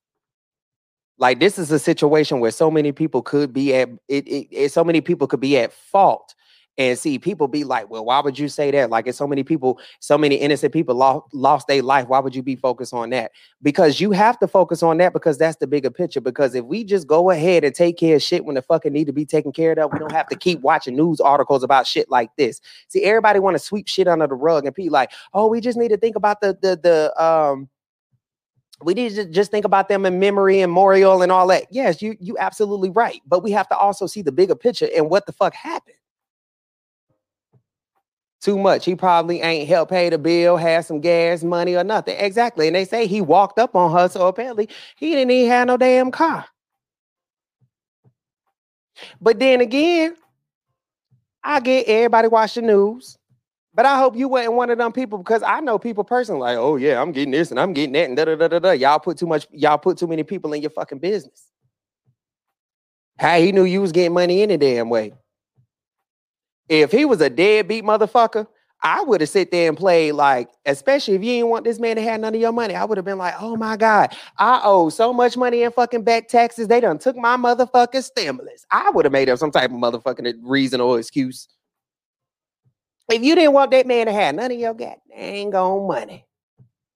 Like 1.18 1.40
this 1.40 1.58
is 1.58 1.72
a 1.72 1.80
situation 1.80 2.40
where 2.42 2.52
so 2.52 2.70
many 2.70 2.92
people 2.92 3.24
could 3.24 3.52
be 3.52 3.74
at 3.74 3.90
it, 4.08 4.28
it, 4.28 4.48
it 4.52 4.72
so 4.72 4.84
many 4.84 5.02
people 5.02 5.26
could 5.26 5.40
be 5.40 5.58
at 5.58 5.74
fault 5.74 6.36
and 6.78 7.00
see 7.00 7.18
people 7.18 7.48
be 7.48 7.64
like, 7.64 7.90
well, 7.90 8.06
why 8.06 8.20
would 8.20 8.38
you 8.38 8.50
say 8.50 8.70
that? 8.72 8.90
Like, 8.90 9.08
if 9.08 9.16
so 9.16 9.28
many 9.28 9.44
people, 9.44 9.80
so 10.00 10.18
many 10.18 10.36
innocent 10.36 10.74
people 10.74 10.96
lost 10.96 11.34
lost 11.34 11.68
their 11.68 11.82
life, 11.82 12.08
why 12.08 12.20
would 12.20 12.36
you 12.36 12.44
be 12.44 12.56
focused 12.56 12.94
on 12.94 13.10
that? 13.12 13.32
Because 13.62 14.02
you 14.02 14.12
have 14.12 14.38
to 14.40 14.48
focus 14.48 14.84
on 14.84 14.98
that 14.98 15.14
because 15.14 15.38
that's 15.38 15.58
the 15.58 15.68
bigger 15.68 15.90
picture. 15.90 16.22
Because 16.22 16.54
if 16.54 16.66
we 16.66 16.84
just 16.84 17.08
go 17.08 17.30
ahead 17.30 17.64
and 17.64 17.74
take 17.74 17.98
care 17.98 18.18
of 18.18 18.24
shit 18.24 18.44
when 18.46 18.56
the 18.56 18.62
fucking 18.62 18.92
need 18.92 19.08
to 19.08 19.14
be 19.14 19.26
taken 19.26 19.52
care 19.52 19.72
of, 19.72 19.94
we 19.94 20.00
don't 20.00 20.12
have 20.12 20.28
to 20.28 20.36
keep 20.36 20.60
watching 20.62 20.96
news 20.96 21.20
articles 21.22 21.64
about 21.64 21.88
shit 21.88 22.10
like 22.10 22.30
this. 22.38 22.60
See, 22.90 23.04
everybody 23.04 23.40
want 23.40 23.56
to 23.56 23.60
sweep 23.60 23.88
shit 23.88 24.08
under 24.08 24.28
the 24.28 24.36
rug 24.36 24.66
and 24.66 24.76
be 24.76 24.90
like, 24.90 25.12
oh, 25.34 25.48
we 25.48 25.62
just 25.62 25.78
need 25.78 25.90
to 25.90 25.98
think 25.98 26.16
about 26.16 26.42
the 26.42 26.58
the 26.62 26.80
the 26.82 27.24
um 27.24 27.70
we 28.84 28.94
need 28.94 29.16
to 29.16 29.26
just 29.26 29.52
think 29.52 29.64
about 29.64 29.88
them 29.88 30.06
in 30.06 30.20
memory 30.20 30.60
and 30.60 30.70
memorial 30.70 31.22
and 31.22 31.32
all 31.32 31.48
that. 31.48 31.68
Yes, 31.72 32.02
you 32.02 32.18
you 32.20 32.38
absolutely 32.38 32.90
right. 32.90 33.22
But 33.26 33.42
we 33.42 33.52
have 33.52 33.70
to 33.70 33.78
also 33.78 34.06
see 34.08 34.22
the 34.22 34.34
bigger 34.34 34.56
picture 34.56 34.90
and 34.94 35.10
what 35.10 35.26
the 35.26 35.32
fuck 35.32 35.54
happened 35.54 35.96
too 38.46 38.58
much. 38.58 38.86
He 38.86 38.96
probably 38.96 39.42
ain't 39.42 39.68
helped 39.68 39.92
pay 39.92 40.10
the 40.10 40.20
bill, 40.20 40.56
had 40.56 40.86
some 40.86 41.02
gas 41.02 41.44
money 41.44 41.76
or 41.76 41.84
nothing. 41.84 42.16
Exactly. 42.20 42.68
And 42.68 42.76
they 42.76 42.86
say 42.86 43.08
he 43.08 43.20
walked 43.20 43.58
up 43.58 43.76
on 43.76 43.92
her, 43.92 44.08
so 44.08 44.28
apparently 44.28 44.70
he 44.96 45.12
didn't 45.12 45.32
even 45.32 45.50
have 45.50 45.68
no 45.68 45.78
damn 45.78 46.12
car. 46.12 46.46
But 49.20 49.40
then 49.40 49.62
again, 49.62 50.16
I 51.44 51.60
get 51.60 51.88
everybody 51.88 52.28
watch 52.28 52.54
the 52.54 52.62
news. 52.62 53.18
But 53.74 53.86
I 53.86 53.98
hope 53.98 54.16
you 54.16 54.30
weren't 54.30 54.54
one 54.54 54.70
of 54.70 54.78
them 54.78 54.94
people 54.94 55.18
because 55.18 55.44
I 55.44 55.60
know 55.60 55.78
people 55.78 56.06
personally 56.06 56.40
like, 56.40 56.58
oh 56.58 56.78
yeah, 56.78 57.02
I'm 57.02 57.12
getting 57.12 57.32
this 57.32 57.52
and 57.52 57.60
I'm 57.60 57.74
getting 57.74 57.92
that 57.92 58.08
and 58.08 58.16
da 58.16 58.24
da 58.24 58.36
da 58.36 58.48
da 58.48 58.60
da. 58.60 58.72
Y'all 58.72 59.00
put 59.00 59.18
too 59.18 59.28
much, 59.28 59.48
y'all 59.52 59.78
put 59.78 59.98
too 59.98 60.08
many 60.08 60.24
people 60.24 60.54
in 60.54 60.62
your 60.62 60.72
fucking 60.72 61.00
business. 61.00 61.52
How 63.20 63.38
he 63.38 63.52
knew 63.52 63.66
you 63.66 63.82
was 63.82 63.92
getting 63.92 64.14
money 64.14 64.42
any 64.44 64.56
damn 64.56 64.90
way. 64.90 65.14
If 66.70 66.92
he 66.92 67.06
was 67.06 67.22
a 67.22 67.30
deadbeat 67.30 67.84
motherfucker, 67.84 68.48
I 68.82 69.02
would 69.02 69.22
have 69.22 69.30
sit 69.30 69.52
there 69.52 69.68
and 69.68 69.78
played 69.78 70.14
like, 70.14 70.50
especially 70.66 71.16
if 71.16 71.24
you 71.24 71.34
didn't 71.34 71.50
want 71.50 71.66
this 71.66 71.80
man 71.80 71.96
to 71.96 72.04
have 72.04 72.20
none 72.20 72.36
of 72.36 72.42
your 72.42 72.52
money. 72.52 72.76
I 72.76 72.86
would 72.86 72.98
have 72.98 73.06
been 73.06 73.18
like, 73.18 73.34
oh 73.40 73.56
my 73.56 73.78
God, 73.78 74.16
I 74.38 74.62
owe 74.64 74.90
so 74.90 75.12
much 75.12 75.38
money 75.38 75.64
in 75.64 75.72
fucking 75.72 76.04
back 76.04 76.28
taxes. 76.28 76.68
They 76.68 76.82
done 76.82 77.00
took 77.00 77.16
my 77.16 77.36
motherfucking 77.36 78.04
stimulus. 78.04 78.66
I 78.70 78.92
would 78.92 79.06
have 79.06 79.12
made 79.12 79.30
up 79.30 79.40
some 79.40 79.52
type 79.52 79.72
of 79.72 79.78
motherfucking 79.78 80.36
reason 80.44 80.82
or 80.82 81.00
excuse. 81.00 81.48
If 83.10 83.24
you 83.24 83.36
didn't 83.36 83.54
want 83.54 83.72
that 83.72 83.88
man 83.88 84.08
to 84.08 84.14
have 84.14 84.36
none 84.36 84.52
of 84.52 84.60
your 84.60 84.74
goddamn 84.74 85.56
on 85.56 85.88
money, 85.88 86.26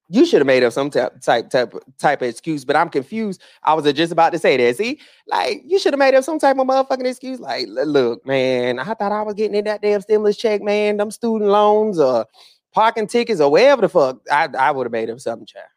you 0.10 0.26
should 0.26 0.40
have 0.40 0.48
made 0.48 0.64
up 0.64 0.74
some 0.74 0.90
type 0.90 1.22
type 1.22 1.50
type 1.50 1.74
type 2.00 2.22
of 2.22 2.28
excuse, 2.28 2.66
but 2.66 2.76
I'm 2.76 2.90
confused. 2.90 3.42
I 3.64 3.76
was 3.76 3.92
just 3.94 4.12
about 4.12 4.34
to 4.34 4.40
say 4.40 4.58
that. 4.58 4.76
See, 4.76 5.00
like 5.28 5.62
you 5.66 5.78
should 5.78 5.94
have 5.94 6.00
made 6.00 6.16
up 6.16 6.24
some 6.24 6.40
type 6.40 6.58
of 6.58 6.68
motherfucking 6.68 7.06
excuse. 7.06 7.40
Like, 7.40 7.68
look, 7.70 8.26
man, 8.26 8.80
I 8.80 8.94
thought 8.96 9.12
I 9.12 9.22
was 9.22 9.36
getting 9.36 9.56
in 9.56 9.66
that 9.66 9.82
damn 9.82 10.02
stimulus 10.02 10.36
check, 10.36 10.62
man. 10.62 10.98
Them 10.98 11.12
student 11.12 11.50
loans 11.52 12.00
or 12.00 12.26
parking 12.74 13.08
tickets 13.08 13.40
or 13.40 13.52
whatever 13.52 13.84
the 13.84 13.90
fuck. 13.90 14.20
I, 14.32 14.50
I 14.58 14.72
would 14.72 14.86
have 14.86 14.92
made 14.92 15.12
up 15.12 15.20
something, 15.20 15.46
child. 15.46 15.68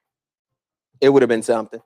It 1.00 1.10
would 1.10 1.22
have 1.22 1.28
been 1.28 1.42
something. 1.42 1.80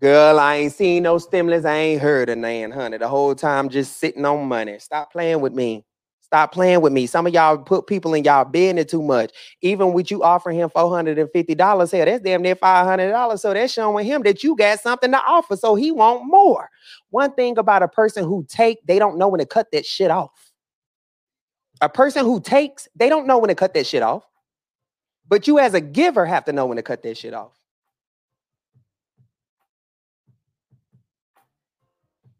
Girl, 0.00 0.38
I 0.38 0.56
ain't 0.56 0.74
seen 0.74 1.04
no 1.04 1.16
stimulus. 1.16 1.64
I 1.64 1.76
ain't 1.76 2.02
heard 2.02 2.28
a 2.28 2.36
nan, 2.36 2.70
honey. 2.70 2.98
The 2.98 3.08
whole 3.08 3.34
time 3.34 3.70
just 3.70 3.98
sitting 3.98 4.26
on 4.26 4.46
money. 4.46 4.78
Stop 4.78 5.12
playing 5.12 5.40
with 5.40 5.54
me. 5.54 5.86
Stop 6.26 6.50
playing 6.50 6.80
with 6.80 6.92
me. 6.92 7.06
Some 7.06 7.24
of 7.28 7.32
y'all 7.32 7.56
put 7.56 7.86
people 7.86 8.12
in 8.12 8.24
y'all 8.24 8.44
business 8.44 8.86
too 8.86 9.00
much. 9.00 9.30
Even 9.62 9.92
with 9.92 10.10
you 10.10 10.24
offering 10.24 10.58
him 10.58 10.68
$450, 10.70 11.92
hell, 11.92 12.04
that's 12.04 12.24
damn 12.24 12.42
near 12.42 12.56
$500. 12.56 13.38
So 13.38 13.54
that's 13.54 13.72
showing 13.72 14.04
him 14.04 14.22
that 14.22 14.42
you 14.42 14.56
got 14.56 14.80
something 14.80 15.12
to 15.12 15.22
offer. 15.24 15.54
So 15.54 15.76
he 15.76 15.92
want 15.92 16.26
more. 16.26 16.68
One 17.10 17.32
thing 17.34 17.56
about 17.58 17.84
a 17.84 17.88
person 17.88 18.24
who 18.24 18.44
take, 18.48 18.84
they 18.88 18.98
don't 18.98 19.18
know 19.18 19.28
when 19.28 19.38
to 19.38 19.46
cut 19.46 19.68
that 19.70 19.86
shit 19.86 20.10
off. 20.10 20.50
A 21.80 21.88
person 21.88 22.24
who 22.24 22.40
takes, 22.40 22.88
they 22.96 23.08
don't 23.08 23.28
know 23.28 23.38
when 23.38 23.48
to 23.48 23.54
cut 23.54 23.74
that 23.74 23.86
shit 23.86 24.02
off. 24.02 24.24
But 25.28 25.46
you 25.46 25.60
as 25.60 25.74
a 25.74 25.80
giver 25.80 26.26
have 26.26 26.44
to 26.46 26.52
know 26.52 26.66
when 26.66 26.76
to 26.76 26.82
cut 26.82 27.04
that 27.04 27.16
shit 27.16 27.34
off. 27.34 27.52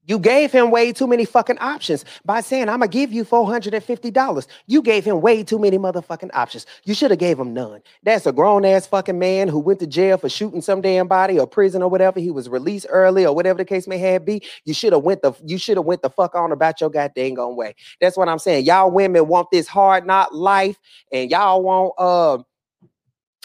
You 0.07 0.19
gave 0.19 0.53
him 0.53 0.71
way 0.71 0.93
too 0.93 1.07
many 1.07 1.25
fucking 1.25 1.59
options 1.59 2.05
by 2.25 2.41
saying, 2.41 2.69
I'm 2.69 2.79
gonna 2.79 2.89
give 2.89 3.13
you 3.13 3.25
$450. 3.25 4.47
You 4.67 4.83
gave 4.83 5.05
him 5.05 5.21
way 5.21 5.43
too 5.43 5.59
many 5.59 5.79
motherfucking 5.79 6.31
options. 6.33 6.67
You 6.85 6.95
should 6.95 7.11
have 7.11 7.21
gave 7.21 7.39
him 7.39 7.53
none. 7.53 7.83
That's 8.03 8.27
a 8.27 8.33
grown-ass 8.33 8.87
fucking 8.87 9.19
man 9.19 9.49
who 9.49 9.59
went 9.59 9.81
to 9.81 9.87
jail 9.87 10.17
for 10.17 10.29
shooting 10.29 10.63
some 10.63 10.81
damn 10.81 11.09
body 11.09 11.39
or 11.39 11.47
prison 11.47 11.83
or 11.83 11.89
whatever. 11.89 12.21
He 12.21 12.31
was 12.31 12.49
released 12.49 12.87
early 12.89 13.27
or 13.27 13.35
whatever 13.35 13.59
the 13.59 13.65
case 13.65 13.87
may 13.87 13.99
have 13.99 14.25
be. 14.25 14.43
You 14.65 14.75
should 14.75 14.93
have 14.93 15.03
went 15.03 15.23
the 15.23 15.33
you 15.45 15.59
should 15.59 15.77
have 15.77 15.87
went 15.87 16.03
the 16.03 16.11
fuck 16.11 16.35
on 16.35 16.53
about 16.53 16.81
your 16.81 16.91
goddamn 16.91 17.39
own 17.39 17.57
way. 17.57 17.75
That's 18.01 18.17
what 18.17 18.29
I'm 18.29 18.39
saying. 18.39 18.65
Y'all 18.65 18.91
women 18.91 19.27
want 19.27 19.51
this 19.51 19.67
hard 19.67 20.07
not 20.07 20.35
life, 20.35 20.79
and 21.13 21.31
y'all 21.31 21.63
want 21.63 21.95
uh 21.99 22.43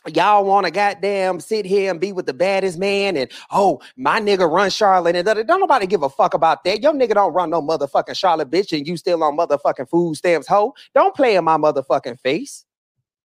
y'all 0.08 0.44
want 0.44 0.66
to 0.66 0.72
goddamn 0.72 1.40
sit 1.40 1.66
here 1.66 1.92
and 1.92 2.00
be 2.00 2.12
with 2.12 2.26
the 2.26 2.34
baddest 2.34 2.78
man 2.80 3.16
and 3.16 3.30
oh 3.52 3.80
my 3.98 4.20
nigga 4.20 4.50
run 4.50 4.70
Charlotte 4.70 5.16
and 5.16 5.26
don't 5.26 5.60
nobody 5.60 5.86
give 5.86 6.04
a 6.04 6.10
fuck 6.10 6.34
about 6.34 6.64
that. 6.64 6.82
Your 6.82 6.94
nigga 6.94 7.14
don't 7.14 7.34
run 7.34 7.50
no 7.52 7.62
motherfucking 7.62 8.18
Charlotte 8.18 8.50
bitch 8.50 8.76
and 8.76 8.88
you 8.88 8.98
still 8.98 9.24
on 9.24 9.38
motherfucking 9.38 9.90
food 9.90 10.16
stamps 10.16 10.48
hoe. 10.48 10.74
Don't 10.96 11.16
play 11.16 11.36
in 11.36 11.44
my 11.44 11.58
motherfucking 11.58 12.20
face. 12.20 12.66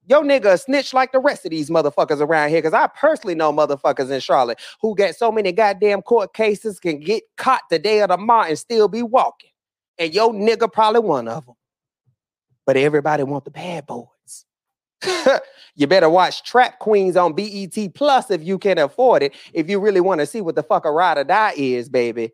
Your 0.07 0.23
nigga 0.23 0.61
snitch 0.61 0.93
like 0.93 1.13
the 1.13 1.21
rest 1.21 1.45
of 1.45 1.51
these 1.51 1.71
motherfuckers 1.71 2.21
around 2.21 2.51
here. 2.51 2.63
Cause 2.63 2.73
I 2.73 2.87
personally 2.89 3.35
know 3.35 3.53
motherfuckers 3.53 4.11
in 4.11 4.21
Charlotte 4.21 4.61
who 4.81 4.95
got 4.95 5.15
so 5.15 5.33
many 5.33 5.53
goddamn 5.53 6.03
court 6.03 6.35
cases 6.35 6.79
can 6.79 7.01
get 7.01 7.25
caught 7.37 7.63
the 7.71 7.79
day 7.79 8.01
of 8.01 8.09
the 8.09 8.19
month 8.19 8.49
and 8.49 8.59
still 8.59 8.89
be 8.89 9.03
walking. 9.03 9.51
And 9.99 10.15
your 10.15 10.33
nigga 10.33 10.73
probably 10.73 11.01
one 11.01 11.29
of 11.29 11.47
them. 11.47 11.55
But 12.65 12.77
everybody 12.77 13.25
want 13.25 13.45
the 13.45 13.51
bad 13.51 13.87
boys. 13.87 14.07
you 15.75 15.87
better 15.87 16.09
watch 16.09 16.43
Trap 16.43 16.79
Queens 16.79 17.17
on 17.17 17.35
BET 17.35 17.95
Plus 17.95 18.31
if 18.31 18.43
you 18.43 18.59
can 18.59 18.79
afford 18.79 19.23
it. 19.23 19.35
If 19.53 19.69
you 19.69 19.81
really 19.81 20.01
want 20.01 20.21
to 20.21 20.27
see 20.27 20.41
what 20.41 20.55
the 20.55 20.63
fuck 20.63 20.85
a 20.85 20.91
ride 20.91 21.19
or 21.19 21.25
die 21.25 21.55
is, 21.57 21.89
baby. 21.89 22.33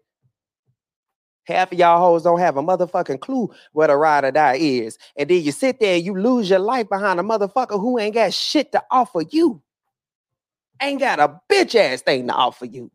Half 1.47 1.73
of 1.73 1.79
y'all 1.79 1.99
hoes 1.99 2.25
don't 2.25 2.41
have 2.41 2.59
a 2.59 2.63
motherfucking 2.63 3.21
clue 3.21 3.51
what 3.73 3.89
a 3.89 3.97
ride 3.97 4.25
or 4.25 4.31
die 4.31 4.57
is. 4.57 4.99
And 5.17 5.31
then 5.31 5.43
you 5.43 5.51
sit 5.51 5.81
there 5.81 5.97
and 5.97 6.05
you 6.05 6.15
lose 6.15 6.51
your 6.51 6.59
life 6.59 6.89
behind 6.91 7.19
a 7.19 7.23
motherfucker 7.23 7.81
who 7.81 7.99
ain't 7.99 8.15
got 8.15 8.35
shit 8.35 8.71
to 8.73 8.83
offer 8.91 9.23
you. 9.31 9.63
Ain't 10.83 11.01
got 11.01 11.19
a 11.19 11.41
bitch 11.51 11.75
ass 11.75 12.03
thing 12.03 12.27
to 12.27 12.35
offer 12.35 12.67
you. 12.67 12.91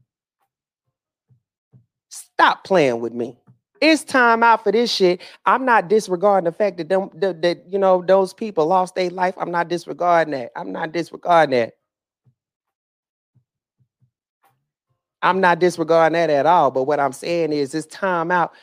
Stop 2.10 2.64
playing 2.64 3.00
with 3.00 3.14
me 3.14 3.38
it's 3.84 4.04
time 4.06 4.44
out 4.44 4.64
for 4.64 4.72
this 4.72 4.90
shit. 4.92 5.22
I'm 5.46 5.66
not 5.66 5.90
disregarding 5.90 6.46
the 6.46 6.54
fact 6.54 6.78
that 6.78 6.88
them 6.88 7.10
that, 7.16 7.42
that 7.42 7.66
you 7.70 7.78
know 7.78 8.02
those 8.02 8.34
people 8.34 8.66
lost 8.66 8.96
their 8.96 9.10
life. 9.10 9.36
I'm 9.38 9.52
not 9.52 9.68
disregarding 9.68 10.32
that. 10.32 10.52
I'm 10.56 10.72
not 10.72 10.94
disregarding 10.94 11.52
that. 11.60 11.74
I'm 15.22 15.42
not 15.42 15.60
disregarding 15.60 16.14
that 16.14 16.30
at 16.30 16.46
all. 16.46 16.72
But 16.72 16.84
what 16.84 17.00
I'm 17.02 17.12
saying 17.12 17.52
is 17.52 17.76
it's 17.76 17.88
time 17.88 18.32
out 18.32 18.54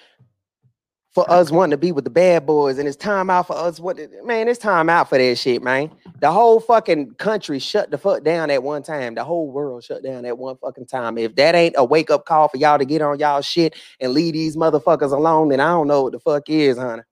for 1.13 1.29
us 1.31 1.51
wanting 1.51 1.73
to 1.73 1.77
be 1.77 1.91
with 1.91 2.05
the 2.05 2.11
bad 2.11 2.47
boys, 2.47 2.79
and 2.79 2.87
it's 2.87 2.97
time 2.97 3.31
out 3.31 3.49
for 3.49 3.57
us. 3.57 3.81
What 3.81 3.99
man, 4.25 4.49
it's 4.49 4.59
time 4.59 4.89
out 4.89 5.09
for 5.09 5.19
that 5.19 5.39
shit, 5.39 5.63
man. 5.63 5.91
The 6.21 6.31
whole 6.31 6.61
fucking 6.61 7.15
country 7.15 7.59
shut 7.59 7.91
the 7.91 7.99
fuck 7.99 8.23
down 8.23 8.51
at 8.51 8.63
one 8.63 8.83
time. 8.83 9.17
The 9.17 9.25
whole 9.25 9.51
world 9.51 9.83
shut 9.83 10.05
down 10.05 10.25
at 10.25 10.39
one 10.39 10.57
fucking 10.59 10.87
time. 10.87 11.19
If 11.19 11.35
that 11.37 11.55
ain't 11.55 11.75
a 11.77 11.85
wake 11.85 12.11
up 12.11 12.27
call 12.27 12.49
for 12.49 12.59
y'all 12.59 12.79
to 12.79 12.85
get 12.85 13.03
on 13.03 13.19
y'all 13.19 13.43
shit 13.43 13.75
and 13.99 14.13
leave 14.13 14.35
these 14.35 14.57
motherfuckers 14.57 15.13
alone, 15.13 15.49
then 15.49 15.61
I 15.61 15.69
don't 15.69 15.89
know 15.89 16.05
what 16.05 16.13
the 16.13 16.21
fuck 16.21 16.49
is, 16.49 16.79
honey. 16.79 17.03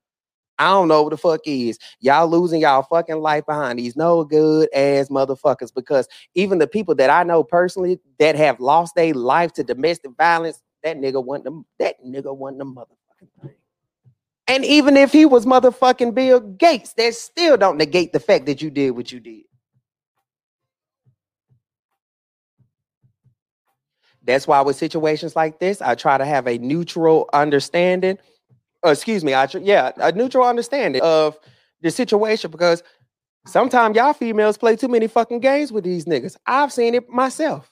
I 0.60 0.70
don't 0.70 0.88
know 0.88 1.02
what 1.02 1.10
the 1.10 1.16
fuck 1.16 1.40
is. 1.46 1.78
Y'all 2.00 2.28
losing 2.28 2.60
y'all 2.60 2.82
fucking 2.82 3.20
life 3.20 3.46
behind 3.46 3.78
these 3.78 3.96
no 3.96 4.24
good 4.24 4.68
ass 4.74 5.08
motherfuckers 5.08 5.72
because 5.72 6.08
even 6.34 6.58
the 6.58 6.66
people 6.66 6.94
that 6.96 7.10
I 7.10 7.22
know 7.22 7.44
personally 7.44 8.00
that 8.18 8.34
have 8.34 8.58
lost 8.58 8.94
their 8.96 9.14
life 9.14 9.52
to 9.54 9.64
domestic 9.64 10.12
violence, 10.16 10.60
that 10.82 10.96
nigga 10.96 11.24
want 11.24 11.44
them, 11.44 11.64
that 11.78 11.96
nigga 12.04 12.36
want 12.36 12.58
them 12.58 12.74
motherfucking 12.74 13.42
thing. 13.42 13.54
And 14.48 14.64
even 14.64 14.96
if 14.96 15.12
he 15.12 15.26
was 15.26 15.46
motherfucking 15.46 16.14
Bill 16.14 16.40
Gates, 16.40 16.94
that 16.94 17.14
still 17.14 17.58
don't 17.58 17.78
negate 17.78 18.12
the 18.14 18.20
fact 18.20 18.46
that 18.46 18.62
you 18.62 18.70
did 18.70 18.92
what 18.92 19.12
you 19.12 19.20
did. 19.20 19.44
That's 24.24 24.46
why 24.48 24.60
with 24.62 24.76
situations 24.76 25.36
like 25.36 25.60
this, 25.60 25.82
I 25.82 25.94
try 25.96 26.18
to 26.18 26.24
have 26.26 26.48
a 26.48 26.58
neutral 26.58 27.28
understanding. 27.32 28.18
uh, 28.86 28.90
excuse 28.90 29.24
me, 29.24 29.34
I 29.34 29.46
tr- 29.46 29.58
yeah, 29.58 29.92
a 29.98 30.12
neutral 30.12 30.46
understanding 30.46 31.02
of 31.02 31.38
the 31.82 31.90
situation 31.90 32.50
because 32.50 32.82
sometimes 33.46 33.96
y'all 33.96 34.12
females 34.14 34.58
play 34.58 34.76
too 34.76 34.88
many 34.88 35.08
fucking 35.08 35.40
games 35.40 35.72
with 35.72 35.84
these 35.84 36.06
niggas. 36.06 36.36
I've 36.46 36.72
seen 36.72 36.94
it 36.94 37.08
myself. 37.10 37.70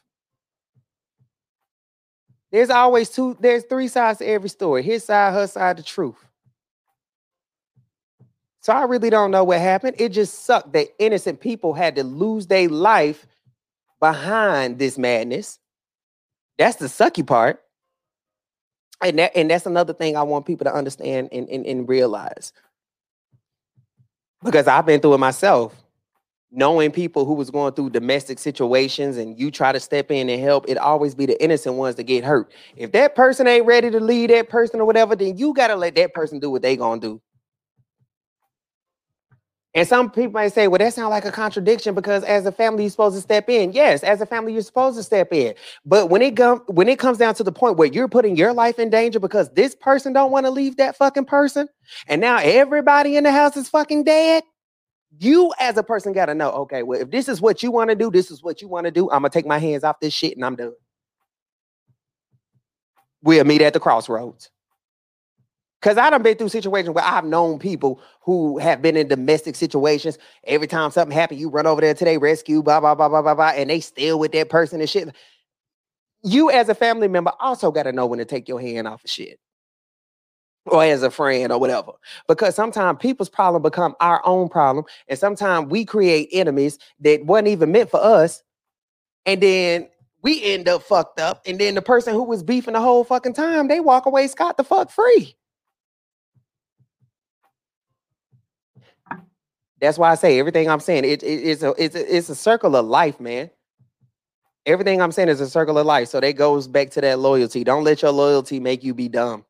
There's 2.52 2.70
always 2.70 3.10
two, 3.10 3.36
there's 3.40 3.64
three 3.64 3.88
sides 3.88 4.20
to 4.20 4.26
every 4.26 4.50
story. 4.50 4.82
His 4.82 5.04
side, 5.04 5.34
her 5.34 5.46
side, 5.46 5.78
the 5.78 5.82
truth. 5.82 6.16
So 8.66 8.72
I 8.72 8.82
really 8.82 9.10
don't 9.10 9.30
know 9.30 9.44
what 9.44 9.60
happened. 9.60 9.94
It 9.96 10.08
just 10.08 10.42
sucked 10.44 10.72
that 10.72 10.88
innocent 10.98 11.38
people 11.38 11.72
had 11.72 11.94
to 11.94 12.02
lose 12.02 12.48
their 12.48 12.68
life 12.68 13.24
behind 14.00 14.80
this 14.80 14.98
madness. 14.98 15.60
That's 16.58 16.74
the 16.74 16.86
sucky 16.86 17.24
part. 17.24 17.62
And 19.00 19.20
that, 19.20 19.36
and 19.36 19.48
that's 19.48 19.66
another 19.66 19.92
thing 19.92 20.16
I 20.16 20.24
want 20.24 20.46
people 20.46 20.64
to 20.64 20.74
understand 20.74 21.28
and, 21.30 21.48
and, 21.48 21.64
and 21.64 21.88
realize. 21.88 22.52
Because 24.42 24.66
I've 24.66 24.84
been 24.84 25.00
through 25.00 25.14
it 25.14 25.18
myself. 25.18 25.72
Knowing 26.50 26.90
people 26.90 27.24
who 27.24 27.34
was 27.34 27.52
going 27.52 27.72
through 27.72 27.90
domestic 27.90 28.40
situations 28.40 29.16
and 29.16 29.38
you 29.38 29.52
try 29.52 29.70
to 29.70 29.78
step 29.78 30.10
in 30.10 30.28
and 30.28 30.42
help, 30.42 30.64
it 30.66 30.76
always 30.76 31.14
be 31.14 31.24
the 31.24 31.40
innocent 31.40 31.76
ones 31.76 31.94
that 31.94 32.02
get 32.02 32.24
hurt. 32.24 32.50
If 32.74 32.90
that 32.90 33.14
person 33.14 33.46
ain't 33.46 33.64
ready 33.64 33.92
to 33.92 34.00
lead 34.00 34.30
that 34.30 34.48
person 34.48 34.80
or 34.80 34.86
whatever, 34.86 35.14
then 35.14 35.38
you 35.38 35.54
gotta 35.54 35.76
let 35.76 35.94
that 35.94 36.14
person 36.14 36.40
do 36.40 36.50
what 36.50 36.62
they 36.62 36.76
gonna 36.76 37.00
do. 37.00 37.20
And 39.76 39.86
some 39.86 40.10
people 40.10 40.32
might 40.32 40.54
say, 40.54 40.68
well, 40.68 40.78
that 40.78 40.94
sounds 40.94 41.10
like 41.10 41.26
a 41.26 41.30
contradiction 41.30 41.94
because 41.94 42.24
as 42.24 42.46
a 42.46 42.50
family, 42.50 42.84
you're 42.84 42.90
supposed 42.90 43.14
to 43.14 43.20
step 43.20 43.50
in. 43.50 43.72
Yes, 43.72 44.02
as 44.02 44.22
a 44.22 44.26
family, 44.26 44.54
you're 44.54 44.62
supposed 44.62 44.96
to 44.96 45.02
step 45.02 45.34
in. 45.34 45.54
But 45.84 46.08
when 46.08 46.22
it 46.22 46.34
comes 46.34 46.62
when 46.68 46.88
it 46.88 46.98
comes 46.98 47.18
down 47.18 47.34
to 47.34 47.44
the 47.44 47.52
point 47.52 47.76
where 47.76 47.86
you're 47.86 48.08
putting 48.08 48.36
your 48.36 48.54
life 48.54 48.78
in 48.78 48.88
danger 48.88 49.20
because 49.20 49.50
this 49.50 49.74
person 49.74 50.14
don't 50.14 50.30
want 50.30 50.46
to 50.46 50.50
leave 50.50 50.78
that 50.78 50.96
fucking 50.96 51.26
person, 51.26 51.68
and 52.08 52.22
now 52.22 52.38
everybody 52.38 53.18
in 53.18 53.24
the 53.24 53.30
house 53.30 53.54
is 53.58 53.68
fucking 53.68 54.04
dead, 54.04 54.44
you 55.18 55.52
as 55.60 55.76
a 55.76 55.82
person 55.82 56.14
got 56.14 56.26
to 56.26 56.34
know, 56.34 56.52
okay, 56.52 56.82
well, 56.82 56.98
if 57.02 57.10
this 57.10 57.28
is 57.28 57.42
what 57.42 57.62
you 57.62 57.70
want 57.70 57.90
to 57.90 57.96
do, 57.96 58.10
this 58.10 58.30
is 58.30 58.42
what 58.42 58.62
you 58.62 58.68
want 58.68 58.86
to 58.86 58.90
do. 58.90 59.10
I'm 59.10 59.18
gonna 59.20 59.28
take 59.28 59.46
my 59.46 59.58
hands 59.58 59.84
off 59.84 60.00
this 60.00 60.14
shit 60.14 60.36
and 60.36 60.44
I'm 60.44 60.56
done. 60.56 60.72
We'll 63.22 63.44
meet 63.44 63.60
at 63.60 63.74
the 63.74 63.80
crossroads. 63.80 64.48
Cause 65.82 65.98
I 65.98 66.10
done 66.10 66.22
been 66.22 66.36
through 66.36 66.48
situations 66.48 66.94
where 66.94 67.04
I've 67.04 67.24
known 67.24 67.58
people 67.58 68.00
who 68.22 68.58
have 68.58 68.80
been 68.82 68.96
in 68.96 69.08
domestic 69.08 69.54
situations. 69.54 70.18
Every 70.44 70.66
time 70.66 70.90
something 70.90 71.16
happened, 71.16 71.38
you 71.38 71.48
run 71.48 71.66
over 71.66 71.80
there 71.80 71.94
today, 71.94 72.16
rescue, 72.16 72.62
blah, 72.62 72.80
blah, 72.80 72.94
blah, 72.94 73.08
blah, 73.08 73.22
blah, 73.22 73.34
blah, 73.34 73.50
and 73.50 73.70
they 73.70 73.80
still 73.80 74.18
with 74.18 74.32
that 74.32 74.48
person 74.48 74.80
and 74.80 74.88
shit. 74.88 75.14
You 76.22 76.50
as 76.50 76.68
a 76.68 76.74
family 76.74 77.08
member 77.08 77.32
also 77.38 77.70
got 77.70 77.84
to 77.84 77.92
know 77.92 78.06
when 78.06 78.18
to 78.18 78.24
take 78.24 78.48
your 78.48 78.60
hand 78.60 78.88
off 78.88 79.04
of 79.04 79.10
shit. 79.10 79.38
Or 80.64 80.82
as 80.82 81.04
a 81.04 81.10
friend 81.10 81.52
or 81.52 81.60
whatever. 81.60 81.92
Because 82.26 82.56
sometimes 82.56 82.98
people's 83.00 83.28
problem 83.28 83.62
become 83.62 83.94
our 84.00 84.20
own 84.26 84.48
problem. 84.48 84.86
And 85.08 85.16
sometimes 85.16 85.70
we 85.70 85.84
create 85.84 86.28
enemies 86.32 86.78
that 87.00 87.24
wasn't 87.24 87.48
even 87.48 87.70
meant 87.70 87.90
for 87.90 88.02
us. 88.02 88.42
And 89.26 89.40
then 89.40 89.88
we 90.22 90.42
end 90.42 90.68
up 90.68 90.82
fucked 90.82 91.20
up. 91.20 91.42
And 91.46 91.60
then 91.60 91.76
the 91.76 91.82
person 91.82 92.14
who 92.14 92.24
was 92.24 92.42
beefing 92.42 92.72
the 92.72 92.80
whole 92.80 93.04
fucking 93.04 93.34
time, 93.34 93.68
they 93.68 93.78
walk 93.78 94.06
away 94.06 94.26
scot 94.26 94.56
the 94.56 94.64
fuck 94.64 94.90
free. 94.90 95.36
That's 99.80 99.98
why 99.98 100.10
I 100.10 100.14
say 100.14 100.38
everything 100.38 100.68
I'm 100.70 100.80
saying. 100.80 101.04
It, 101.04 101.22
it, 101.22 101.26
it's 101.26 101.62
a 101.62 101.74
it's 101.78 101.94
a, 101.94 102.16
it's 102.16 102.28
a 102.28 102.34
circle 102.34 102.76
of 102.76 102.86
life, 102.86 103.20
man. 103.20 103.50
Everything 104.64 105.00
I'm 105.00 105.12
saying 105.12 105.28
is 105.28 105.40
a 105.40 105.48
circle 105.48 105.78
of 105.78 105.86
life. 105.86 106.08
So 106.08 106.18
that 106.18 106.32
goes 106.32 106.66
back 106.66 106.90
to 106.90 107.00
that 107.02 107.18
loyalty. 107.18 107.62
Don't 107.62 107.84
let 107.84 108.02
your 108.02 108.10
loyalty 108.10 108.58
make 108.58 108.82
you 108.82 108.94
be 108.94 109.08
dumb. 109.08 109.44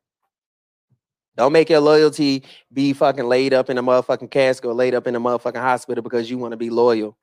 Don't 1.37 1.53
make 1.53 1.69
your 1.69 1.79
loyalty 1.79 2.43
be 2.73 2.93
fucking 2.93 3.25
laid 3.25 3.53
up 3.53 3.69
in 3.69 3.77
a 3.77 3.83
motherfucking 3.83 4.31
casket 4.31 4.65
or 4.65 4.73
laid 4.73 4.95
up 4.95 5.07
in 5.07 5.15
a 5.15 5.19
motherfucking 5.19 5.61
hospital 5.61 6.03
because 6.03 6.29
you 6.29 6.37
want 6.37 6.51
to 6.51 6.57
be 6.57 6.69
loyal. 6.69 7.15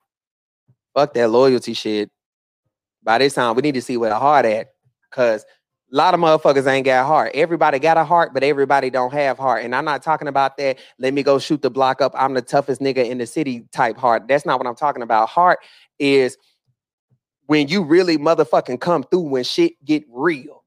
Fuck 0.95 1.15
that 1.15 1.31
loyalty 1.31 1.75
shit. 1.75 2.11
By 3.03 3.19
this 3.19 3.35
time, 3.35 3.55
we 3.55 3.63
need 3.63 3.75
to 3.75 3.83
see 3.83 3.97
where 3.97 4.11
the 4.11 4.19
heart 4.19 4.47
at. 4.47 4.69
Cause 5.11 5.45
a 5.93 5.97
lot 5.97 6.15
of 6.15 6.21
motherfuckers 6.21 6.67
ain't 6.67 6.85
got 6.85 7.07
heart. 7.07 7.33
Everybody 7.35 7.79
got 7.79 7.97
a 7.97 8.05
heart, 8.05 8.35
but 8.35 8.43
everybody 8.43 8.91
don't 8.91 9.13
have 9.13 9.39
heart. 9.39 9.65
And 9.65 9.75
I'm 9.75 9.85
not 9.85 10.03
talking 10.03 10.29
about 10.29 10.57
that. 10.57 10.79
Let 10.99 11.15
me 11.15 11.23
go 11.23 11.39
shoot 11.39 11.63
the 11.63 11.71
block 11.71 12.01
up. 12.01 12.13
I'm 12.17 12.35
the 12.35 12.43
toughest 12.43 12.81
nigga 12.81 13.09
in 13.09 13.19
the 13.19 13.27
city 13.27 13.67
type 13.71 13.97
heart. 13.97 14.27
That's 14.27 14.45
not 14.45 14.59
what 14.59 14.67
I'm 14.67 14.75
talking 14.75 15.03
about. 15.03 15.29
Heart 15.29 15.61
is 15.99 16.37
when 17.47 17.69
you 17.69 17.83
really 17.83 18.19
motherfucking 18.19 18.81
come 18.81 19.05
through 19.05 19.21
when 19.21 19.45
shit 19.45 19.73
get 19.85 20.05
real. 20.11 20.65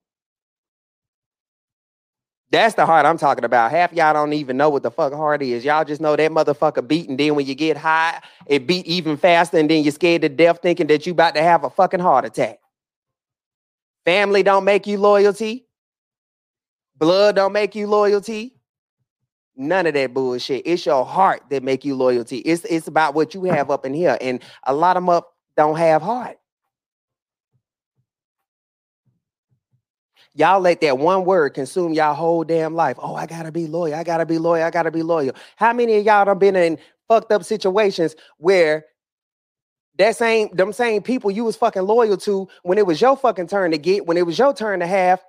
That's 2.50 2.76
the 2.76 2.86
heart 2.86 3.06
I'm 3.06 3.18
talking 3.18 3.44
about. 3.44 3.72
Half 3.72 3.92
y'all 3.92 4.14
don't 4.14 4.32
even 4.32 4.56
know 4.56 4.70
what 4.70 4.84
the 4.84 4.92
fuck 4.92 5.12
heart 5.12 5.42
is. 5.42 5.66
Y'all 5.66 5.84
just 5.84 6.00
know 6.00 6.16
that 6.16 6.32
motherfucker 6.32 6.88
beat, 6.88 7.10
and 7.10 7.20
then 7.20 7.36
when 7.36 7.46
you 7.46 7.56
get 7.56 7.76
high, 7.76 8.22
it 8.46 8.66
beat 8.66 8.86
even 8.86 9.18
faster, 9.18 9.58
and 9.58 9.70
then 9.70 9.84
you're 9.84 9.92
scared 9.92 10.22
to 10.22 10.30
death 10.30 10.60
thinking 10.62 10.88
that 10.88 11.06
you 11.06 11.12
about 11.12 11.36
to 11.36 11.42
have 11.42 11.66
a 11.66 11.70
fucking 11.70 12.00
heart 12.00 12.24
attack. 12.24 12.60
Family 14.08 14.42
don't 14.42 14.64
make 14.64 14.88
you 14.88 14.98
loyalty. 14.98 15.68
Blood 16.96 17.36
don't 17.36 17.52
make 17.52 17.76
you 17.76 17.88
loyalty. 17.88 18.56
None 19.58 19.86
of 19.86 19.96
that 19.96 20.14
bullshit. 20.14 20.62
It's 20.66 20.86
your 20.86 21.04
heart 21.04 21.42
that 21.50 21.62
make 21.62 21.84
you 21.84 21.94
loyalty. 21.94 22.38
It's 22.38 22.64
it's 22.64 22.88
about 22.88 23.16
what 23.16 23.34
you 23.34 23.44
have 23.44 23.70
up 23.70 23.86
in 23.86 23.94
here. 23.94 24.18
And 24.22 24.42
a 24.64 24.74
lot 24.74 24.96
of 24.96 25.04
them 25.04 25.10
up 25.10 25.34
don't 25.58 25.76
have 25.76 26.02
heart. 26.02 26.38
Y'all 30.36 30.62
let 30.62 30.80
that 30.80 30.98
one 30.98 31.26
word 31.26 31.54
consume 31.54 31.92
y'all 31.92 32.14
whole 32.14 32.46
damn 32.46 32.76
life. 32.76 32.96
Oh, 33.02 33.14
I 33.14 33.26
gotta 33.26 33.52
be 33.52 33.68
loyal. 33.68 33.94
I 33.94 34.06
gotta 34.06 34.26
be 34.26 34.38
loyal. 34.38 34.64
I 34.64 34.70
gotta 34.70 34.92
be 34.92 35.04
loyal. 35.04 35.36
How 35.58 35.74
many 35.74 35.98
of 35.98 36.06
y'all 36.06 36.24
done 36.24 36.40
been 36.40 36.56
in 36.56 36.78
fucked 37.10 37.34
up 37.34 37.44
situations 37.44 38.16
where 38.38 38.86
that 39.98 40.16
same 40.16 40.50
them 40.54 40.74
same 40.74 41.02
people 41.02 41.32
you 41.32 41.44
was 41.44 41.56
fucking 41.56 41.84
loyal 41.84 42.18
to 42.18 42.48
when 42.64 42.78
it 42.78 42.86
was 42.86 43.02
your 43.02 43.18
fucking 43.18 43.48
turn 43.48 43.72
to 43.72 43.78
get, 43.78 44.06
when 44.06 44.18
it 44.18 44.26
was 44.26 44.38
your 44.38 44.54
turn 44.54 44.80
to 44.80 44.88
have, 44.88 45.24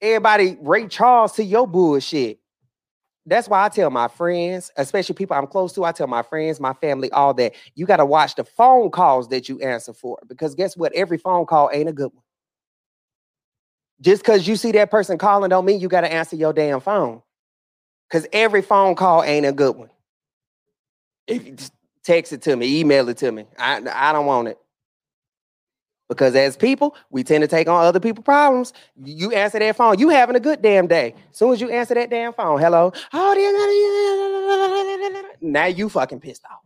everybody 0.00 0.56
Ray 0.60 0.88
Charles 0.88 1.32
to 1.32 1.44
your 1.44 1.66
bullshit. 1.66 2.38
That's 3.26 3.48
why 3.48 3.64
I 3.64 3.68
tell 3.68 3.90
my 3.90 4.08
friends, 4.08 4.72
especially 4.76 5.14
people 5.14 5.36
I'm 5.36 5.46
close 5.46 5.74
to, 5.74 5.84
I 5.84 5.92
tell 5.92 6.06
my 6.06 6.22
friends, 6.22 6.58
my 6.58 6.72
family, 6.72 7.10
all 7.12 7.34
that. 7.34 7.52
You 7.74 7.84
got 7.84 7.98
to 7.98 8.06
watch 8.06 8.34
the 8.34 8.44
phone 8.44 8.90
calls 8.90 9.28
that 9.28 9.48
you 9.48 9.60
answer 9.60 9.92
for 9.92 10.18
because 10.26 10.54
guess 10.54 10.76
what? 10.76 10.92
Every 10.94 11.18
phone 11.18 11.44
call 11.44 11.70
ain't 11.72 11.88
a 11.88 11.92
good 11.92 12.12
one. 12.14 12.24
Just 14.00 14.22
because 14.22 14.48
you 14.48 14.56
see 14.56 14.72
that 14.72 14.90
person 14.90 15.18
calling 15.18 15.50
don't 15.50 15.66
mean 15.66 15.80
you 15.80 15.88
got 15.88 16.00
to 16.00 16.12
answer 16.12 16.34
your 16.34 16.54
damn 16.54 16.80
phone. 16.80 17.22
Because 18.08 18.26
every 18.32 18.62
phone 18.62 18.94
call 18.94 19.22
ain't 19.22 19.44
a 19.44 19.52
good 19.52 19.76
one. 19.76 19.90
If 21.26 21.70
text 22.04 22.32
it 22.32 22.42
to 22.42 22.56
me, 22.56 22.80
email 22.80 23.08
it 23.08 23.18
to 23.18 23.32
me, 23.32 23.46
I, 23.58 23.82
I 23.92 24.12
don't 24.12 24.26
want 24.26 24.48
it. 24.48 24.58
Because 26.08 26.34
as 26.34 26.56
people, 26.56 26.96
we 27.10 27.22
tend 27.22 27.42
to 27.42 27.48
take 27.48 27.68
on 27.68 27.84
other 27.84 28.00
people's 28.00 28.24
problems. 28.24 28.72
You 29.04 29.30
answer 29.30 29.60
that 29.60 29.76
phone, 29.76 29.98
you 30.00 30.08
having 30.08 30.34
a 30.34 30.40
good 30.40 30.60
damn 30.60 30.88
day. 30.88 31.14
As 31.30 31.36
soon 31.36 31.52
as 31.52 31.60
you 31.60 31.70
answer 31.70 31.94
that 31.94 32.10
damn 32.10 32.32
phone, 32.32 32.60
hello, 32.60 32.92
now 35.40 35.66
you 35.66 35.88
fucking 35.88 36.18
pissed 36.18 36.42
off. 36.46 36.58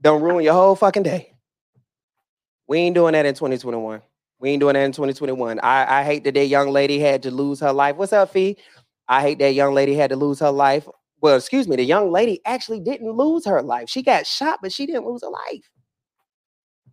Don't 0.00 0.22
ruin 0.22 0.44
your 0.44 0.54
whole 0.54 0.76
fucking 0.76 1.02
day. 1.02 1.32
We 2.68 2.78
ain't 2.78 2.94
doing 2.94 3.12
that 3.14 3.26
in 3.26 3.34
2021. 3.34 4.02
We 4.38 4.50
ain't 4.50 4.60
doing 4.60 4.74
that 4.74 4.84
in 4.84 4.92
2021. 4.92 5.58
I, 5.60 6.00
I 6.00 6.04
hate 6.04 6.22
that 6.24 6.34
that 6.34 6.46
young 6.46 6.70
lady 6.70 7.00
had 7.00 7.24
to 7.24 7.32
lose 7.32 7.58
her 7.60 7.72
life. 7.72 7.96
What's 7.96 8.12
up, 8.12 8.32
Fee? 8.32 8.56
I 9.08 9.22
hate 9.22 9.38
that 9.40 9.54
young 9.54 9.74
lady 9.74 9.94
had 9.94 10.10
to 10.10 10.16
lose 10.16 10.40
her 10.40 10.50
life. 10.50 10.88
Well, 11.20 11.36
excuse 11.36 11.66
me, 11.66 11.76
the 11.76 11.84
young 11.84 12.12
lady 12.12 12.40
actually 12.44 12.80
didn't 12.80 13.10
lose 13.12 13.46
her 13.46 13.62
life. 13.62 13.88
She 13.88 14.02
got 14.02 14.26
shot, 14.26 14.58
but 14.62 14.72
she 14.72 14.86
didn't 14.86 15.06
lose 15.06 15.22
her 15.22 15.30
life. 15.30 15.70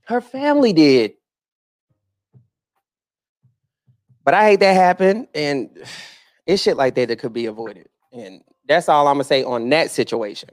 Her 0.06 0.22
family 0.22 0.74
did. 0.74 1.14
But 4.24 4.34
I 4.34 4.46
hate 4.46 4.60
that 4.62 4.74
happened, 4.74 5.28
and 5.36 5.70
it's 6.46 6.62
shit 6.62 6.78
like 6.78 6.96
that 6.96 7.10
that 7.10 7.20
could 7.20 7.34
be 7.34 7.46
avoided. 7.46 7.90
And 8.12 8.42
that's 8.68 8.88
all 8.88 9.08
I'm 9.08 9.16
gonna 9.16 9.24
say 9.24 9.44
on 9.44 9.70
that 9.70 9.92
situation. 9.92 10.50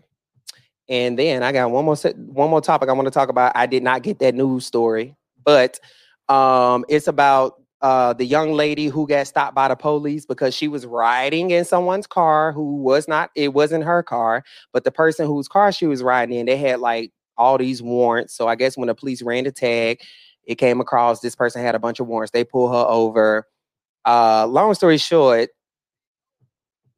And 0.89 1.17
then 1.17 1.45
I 1.45 1.53
got 1.53 1.71
one 1.71 1.85
more 1.85 1.97
one 2.17 2.51
more 2.51 2.61
topic 2.61 2.89
I 2.89 2.93
want 2.93 3.07
to 3.07 3.13
talk 3.13 3.29
about. 3.29 3.53
I 3.55 3.67
did 3.67 3.85
not 3.85 4.03
get 4.03 4.19
that 4.19 4.35
news 4.35 4.67
story, 4.67 5.15
but 5.45 5.79
um, 6.29 6.85
it's 6.89 7.07
about 7.07 7.60
uh, 7.83 8.13
the 8.13 8.25
young 8.25 8.53
lady 8.53 8.87
who 8.87 9.07
got 9.07 9.27
stopped 9.27 9.55
by 9.55 9.69
the 9.69 9.77
police 9.77 10.27
because 10.27 10.55
she 10.55 10.69
was 10.69 10.85
riding 10.85 11.51
in 11.51 11.65
someone's 11.65 12.07
car 12.07 12.53
who 12.53 12.77
was 12.77 13.09
not. 13.09 13.31
It 13.35 13.55
wasn't 13.55 13.85
her 13.85 14.03
car, 14.03 14.45
but 14.73 14.85
the 14.85 14.91
person 14.91 15.27
whose 15.27 15.49
car 15.49 15.73
she 15.73 15.87
was 15.87 16.03
riding 16.03 16.39
in, 16.39 16.47
they 16.47 16.57
had 16.57 16.81
like 16.81 17.13
all 17.39 17.57
these 17.57 17.83
warrants. 17.83 18.35
So 18.35 18.49
I 18.49 18.55
guess 18.55 18.77
when 18.77 18.89
the 18.89 18.95
police 18.95 19.23
ran 19.23 19.45
the 19.45 19.53
tag, 19.53 20.01
it 20.45 20.57
came 20.57 20.81
across 20.81 21.21
this 21.21 21.35
person 21.35 21.63
had 21.63 21.75
a 21.75 21.79
bunch 21.79 22.01
of 22.01 22.07
warrants. 22.07 22.33
They 22.33 22.45
pull 22.45 22.71
her 22.71 22.87
over. 22.87 23.47
Uh, 24.05 24.47
long 24.47 24.75
story 24.75 24.99
short, 24.99 25.51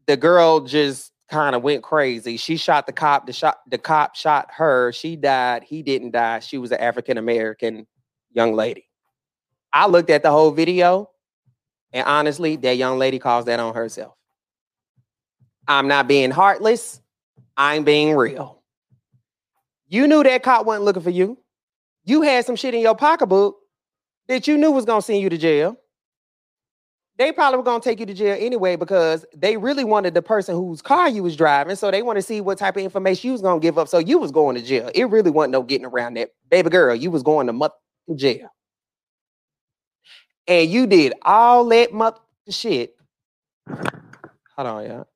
the 0.06 0.16
girl 0.16 0.60
just 0.60 1.12
kind 1.30 1.54
of 1.54 1.62
went 1.62 1.82
crazy. 1.82 2.36
She 2.36 2.56
shot 2.56 2.86
the 2.86 2.92
cop. 2.92 3.26
The 3.26 3.32
shot 3.32 3.58
the 3.68 3.78
cop 3.78 4.16
shot 4.16 4.48
her. 4.50 4.92
She 4.92 5.16
died. 5.16 5.62
He 5.62 5.82
didn't 5.82 6.10
die. 6.10 6.40
She 6.40 6.58
was 6.58 6.72
an 6.72 6.80
African 6.80 7.18
American 7.18 7.86
young 8.32 8.54
lady. 8.54 8.88
I 9.72 9.86
looked 9.86 10.10
at 10.10 10.22
the 10.22 10.30
whole 10.30 10.50
video, 10.50 11.10
and 11.92 12.06
honestly, 12.06 12.56
that 12.56 12.76
young 12.76 12.98
lady 12.98 13.18
caused 13.18 13.48
that 13.48 13.60
on 13.60 13.74
herself. 13.74 14.14
I'm 15.66 15.88
not 15.88 16.08
being 16.08 16.30
heartless. 16.30 17.00
I'm 17.56 17.84
being 17.84 18.14
real. 18.14 18.62
You 19.88 20.06
knew 20.06 20.22
that 20.22 20.42
cop 20.42 20.66
wasn't 20.66 20.84
looking 20.84 21.02
for 21.02 21.10
you. 21.10 21.38
You 22.04 22.22
had 22.22 22.44
some 22.44 22.56
shit 22.56 22.74
in 22.74 22.80
your 22.80 22.96
pocketbook 22.96 23.56
that 24.26 24.48
you 24.48 24.56
knew 24.56 24.70
was 24.70 24.84
gonna 24.84 25.02
send 25.02 25.20
you 25.20 25.28
to 25.28 25.38
jail. 25.38 25.76
They 27.18 27.30
probably 27.30 27.58
were 27.58 27.62
gonna 27.62 27.82
take 27.82 28.00
you 28.00 28.06
to 28.06 28.14
jail 28.14 28.36
anyway 28.38 28.76
because 28.76 29.24
they 29.36 29.56
really 29.56 29.84
wanted 29.84 30.14
the 30.14 30.22
person 30.22 30.56
whose 30.56 30.80
car 30.82 31.08
you 31.08 31.22
was 31.22 31.36
driving, 31.36 31.76
so 31.76 31.90
they 31.90 32.02
want 32.02 32.16
to 32.16 32.22
see 32.22 32.40
what 32.40 32.58
type 32.58 32.76
of 32.76 32.82
information 32.82 33.28
you 33.28 33.32
was 33.32 33.42
gonna 33.42 33.60
give 33.60 33.78
up. 33.78 33.86
So 33.86 33.98
you 33.98 34.18
was 34.18 34.32
going 34.32 34.56
to 34.56 34.62
jail. 34.62 34.90
It 34.94 35.04
really 35.10 35.30
wasn't 35.30 35.52
no 35.52 35.62
getting 35.62 35.86
around 35.86 36.14
that, 36.16 36.30
baby 36.50 36.70
girl. 36.70 36.94
You 36.94 37.10
was 37.10 37.22
going 37.22 37.46
to 37.46 37.70
jail, 38.16 38.48
and 40.46 40.70
you 40.70 40.86
did 40.86 41.14
all 41.22 41.66
that 41.68 41.92
mother 41.92 42.18
shit. 42.48 42.96
Hold 44.56 44.68
on, 44.68 44.86
y'all. 44.86 45.06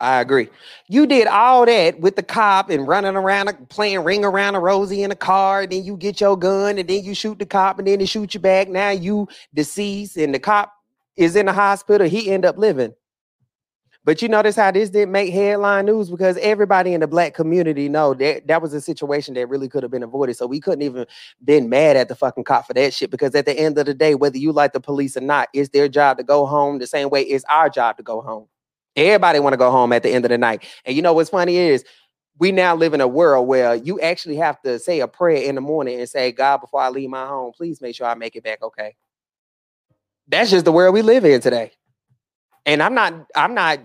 I 0.00 0.20
agree. 0.20 0.48
You 0.88 1.06
did 1.06 1.26
all 1.26 1.66
that 1.66 1.98
with 1.98 2.14
the 2.14 2.22
cop 2.22 2.70
and 2.70 2.86
running 2.86 3.16
around 3.16 3.68
playing 3.68 4.04
ring 4.04 4.24
around 4.24 4.54
a 4.54 4.60
Rosie 4.60 5.02
in 5.02 5.10
a 5.10 5.16
car. 5.16 5.62
And 5.62 5.72
then 5.72 5.84
you 5.84 5.96
get 5.96 6.20
your 6.20 6.36
gun 6.36 6.78
and 6.78 6.88
then 6.88 7.02
you 7.02 7.14
shoot 7.14 7.38
the 7.38 7.46
cop 7.46 7.78
and 7.78 7.88
then 7.88 7.98
they 7.98 8.06
shoot 8.06 8.32
you 8.32 8.38
back. 8.40 8.68
Now 8.68 8.90
you 8.90 9.28
deceased 9.54 10.16
and 10.16 10.32
the 10.32 10.38
cop 10.38 10.72
is 11.16 11.34
in 11.34 11.46
the 11.46 11.52
hospital. 11.52 12.08
He 12.08 12.30
end 12.30 12.44
up 12.44 12.56
living. 12.56 12.94
But 14.08 14.22
you 14.22 14.28
notice 14.30 14.56
how 14.56 14.70
this 14.70 14.88
didn't 14.88 15.12
make 15.12 15.34
headline 15.34 15.84
news 15.84 16.08
because 16.08 16.38
everybody 16.38 16.94
in 16.94 17.00
the 17.00 17.06
black 17.06 17.34
community 17.34 17.90
know 17.90 18.14
that 18.14 18.46
that 18.46 18.62
was 18.62 18.72
a 18.72 18.80
situation 18.80 19.34
that 19.34 19.50
really 19.50 19.68
could 19.68 19.82
have 19.82 19.92
been 19.92 20.02
avoided. 20.02 20.38
So 20.38 20.46
we 20.46 20.60
couldn't 20.60 20.80
even 20.80 21.04
been 21.44 21.68
mad 21.68 21.98
at 21.98 22.08
the 22.08 22.14
fucking 22.14 22.44
cop 22.44 22.66
for 22.66 22.72
that 22.72 22.94
shit 22.94 23.10
because 23.10 23.34
at 23.34 23.44
the 23.44 23.52
end 23.52 23.76
of 23.76 23.84
the 23.84 23.92
day, 23.92 24.14
whether 24.14 24.38
you 24.38 24.50
like 24.50 24.72
the 24.72 24.80
police 24.80 25.14
or 25.14 25.20
not, 25.20 25.50
it's 25.52 25.68
their 25.68 25.88
job 25.88 26.16
to 26.16 26.24
go 26.24 26.46
home 26.46 26.78
the 26.78 26.86
same 26.86 27.10
way 27.10 27.20
it's 27.20 27.44
our 27.50 27.68
job 27.68 27.98
to 27.98 28.02
go 28.02 28.22
home. 28.22 28.46
Everybody 28.96 29.40
want 29.40 29.52
to 29.52 29.58
go 29.58 29.70
home 29.70 29.92
at 29.92 30.02
the 30.02 30.08
end 30.08 30.24
of 30.24 30.30
the 30.30 30.38
night. 30.38 30.64
And 30.86 30.96
you 30.96 31.02
know 31.02 31.12
what's 31.12 31.28
funny 31.28 31.58
is 31.58 31.84
we 32.38 32.50
now 32.50 32.74
live 32.74 32.94
in 32.94 33.02
a 33.02 33.08
world 33.08 33.46
where 33.46 33.74
you 33.74 34.00
actually 34.00 34.36
have 34.36 34.58
to 34.62 34.78
say 34.78 35.00
a 35.00 35.06
prayer 35.06 35.42
in 35.42 35.54
the 35.54 35.60
morning 35.60 36.00
and 36.00 36.08
say, 36.08 36.32
God, 36.32 36.62
before 36.62 36.80
I 36.80 36.88
leave 36.88 37.10
my 37.10 37.26
home, 37.26 37.52
please 37.54 37.82
make 37.82 37.94
sure 37.94 38.06
I 38.06 38.14
make 38.14 38.36
it 38.36 38.42
back 38.42 38.62
okay. 38.62 38.96
That's 40.28 40.50
just 40.50 40.64
the 40.64 40.72
world 40.72 40.94
we 40.94 41.02
live 41.02 41.26
in 41.26 41.42
today. 41.42 41.72
And 42.64 42.82
I'm 42.82 42.94
not, 42.94 43.14
I'm 43.34 43.52
not 43.54 43.80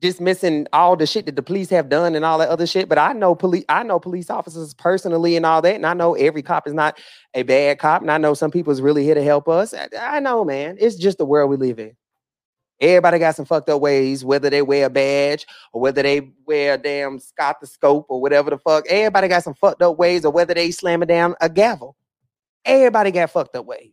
dismissing 0.00 0.66
all 0.72 0.96
the 0.96 1.06
shit 1.06 1.26
that 1.26 1.36
the 1.36 1.42
police 1.42 1.70
have 1.70 1.88
done 1.88 2.14
and 2.14 2.24
all 2.24 2.38
that 2.38 2.48
other 2.48 2.66
shit, 2.66 2.88
but 2.88 2.98
I 2.98 3.12
know 3.12 3.34
police, 3.34 3.64
I 3.68 3.82
know 3.82 3.98
police 3.98 4.30
officers 4.30 4.74
personally 4.74 5.36
and 5.36 5.44
all 5.44 5.62
that. 5.62 5.74
And 5.74 5.86
I 5.86 5.94
know 5.94 6.14
every 6.14 6.42
cop 6.42 6.66
is 6.66 6.74
not 6.74 6.98
a 7.34 7.42
bad 7.42 7.78
cop. 7.78 8.02
And 8.02 8.10
I 8.10 8.18
know 8.18 8.34
some 8.34 8.50
people 8.50 8.72
is 8.72 8.80
really 8.80 9.04
here 9.04 9.14
to 9.14 9.22
help 9.22 9.48
us. 9.48 9.74
I, 9.74 9.88
I 10.00 10.20
know, 10.20 10.44
man. 10.44 10.76
It's 10.80 10.96
just 10.96 11.18
the 11.18 11.24
world 11.24 11.50
we 11.50 11.56
live 11.56 11.78
in. 11.78 11.96
Everybody 12.80 13.18
got 13.18 13.34
some 13.34 13.44
fucked 13.44 13.68
up 13.70 13.80
ways, 13.80 14.24
whether 14.24 14.48
they 14.50 14.62
wear 14.62 14.86
a 14.86 14.90
badge 14.90 15.46
or 15.72 15.80
whether 15.80 16.00
they 16.00 16.30
wear 16.46 16.74
a 16.74 16.78
damn 16.78 17.18
stethoscope 17.18 18.06
or 18.08 18.20
whatever 18.20 18.50
the 18.50 18.58
fuck. 18.58 18.84
Everybody 18.88 19.26
got 19.26 19.42
some 19.42 19.54
fucked 19.54 19.82
up 19.82 19.98
ways, 19.98 20.24
or 20.24 20.30
whether 20.30 20.54
they 20.54 20.70
slamming 20.70 21.08
down 21.08 21.34
a 21.40 21.48
gavel. 21.48 21.96
Everybody 22.64 23.10
got 23.10 23.30
fucked 23.30 23.56
up 23.56 23.66
ways. 23.66 23.92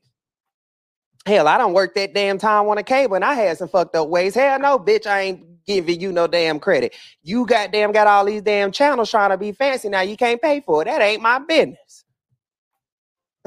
Hell, 1.26 1.48
I 1.48 1.58
don't 1.58 1.74
work 1.74 1.96
that 1.96 2.14
damn 2.14 2.38
time 2.38 2.68
on 2.68 2.78
a 2.78 2.84
cable 2.84 3.16
and 3.16 3.26
I 3.26 3.34
had 3.34 3.58
some 3.58 3.68
fucked 3.68 3.96
up 3.96 4.10
ways. 4.10 4.36
Hell 4.36 4.60
no, 4.60 4.78
bitch, 4.78 5.08
I 5.08 5.22
ain't 5.22 5.44
giving 5.66 6.00
you 6.00 6.12
no 6.12 6.28
damn 6.28 6.60
credit. 6.60 6.96
You 7.24 7.46
goddamn 7.46 7.92
got 7.92 8.08
all 8.08 8.26
these 8.26 8.42
damn 8.42 8.72
channels 8.72 9.10
trying 9.10 9.32
to 9.32 9.38
be 9.38 9.52
fancy 9.52 9.90
now. 9.90 10.02
You 10.02 10.18
can't 10.18 10.42
pay 10.42 10.62
for 10.62 10.82
it. 10.82 10.86
That 10.86 11.02
ain't 11.02 11.22
my 11.22 11.40
business. 11.40 12.04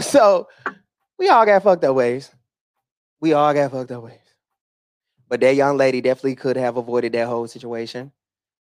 So 0.00 0.46
we 1.18 1.28
all 1.28 1.44
got 1.44 1.64
fucked 1.64 1.82
up 1.82 1.96
ways. 1.96 2.30
We 3.20 3.32
all 3.32 3.52
got 3.52 3.72
fucked 3.72 3.90
up 3.90 4.04
ways. 4.04 4.20
But 5.28 5.40
that 5.40 5.56
young 5.56 5.76
lady 5.76 6.00
definitely 6.00 6.36
could 6.36 6.56
have 6.56 6.76
avoided 6.76 7.12
that 7.14 7.26
whole 7.26 7.48
situation. 7.48 8.12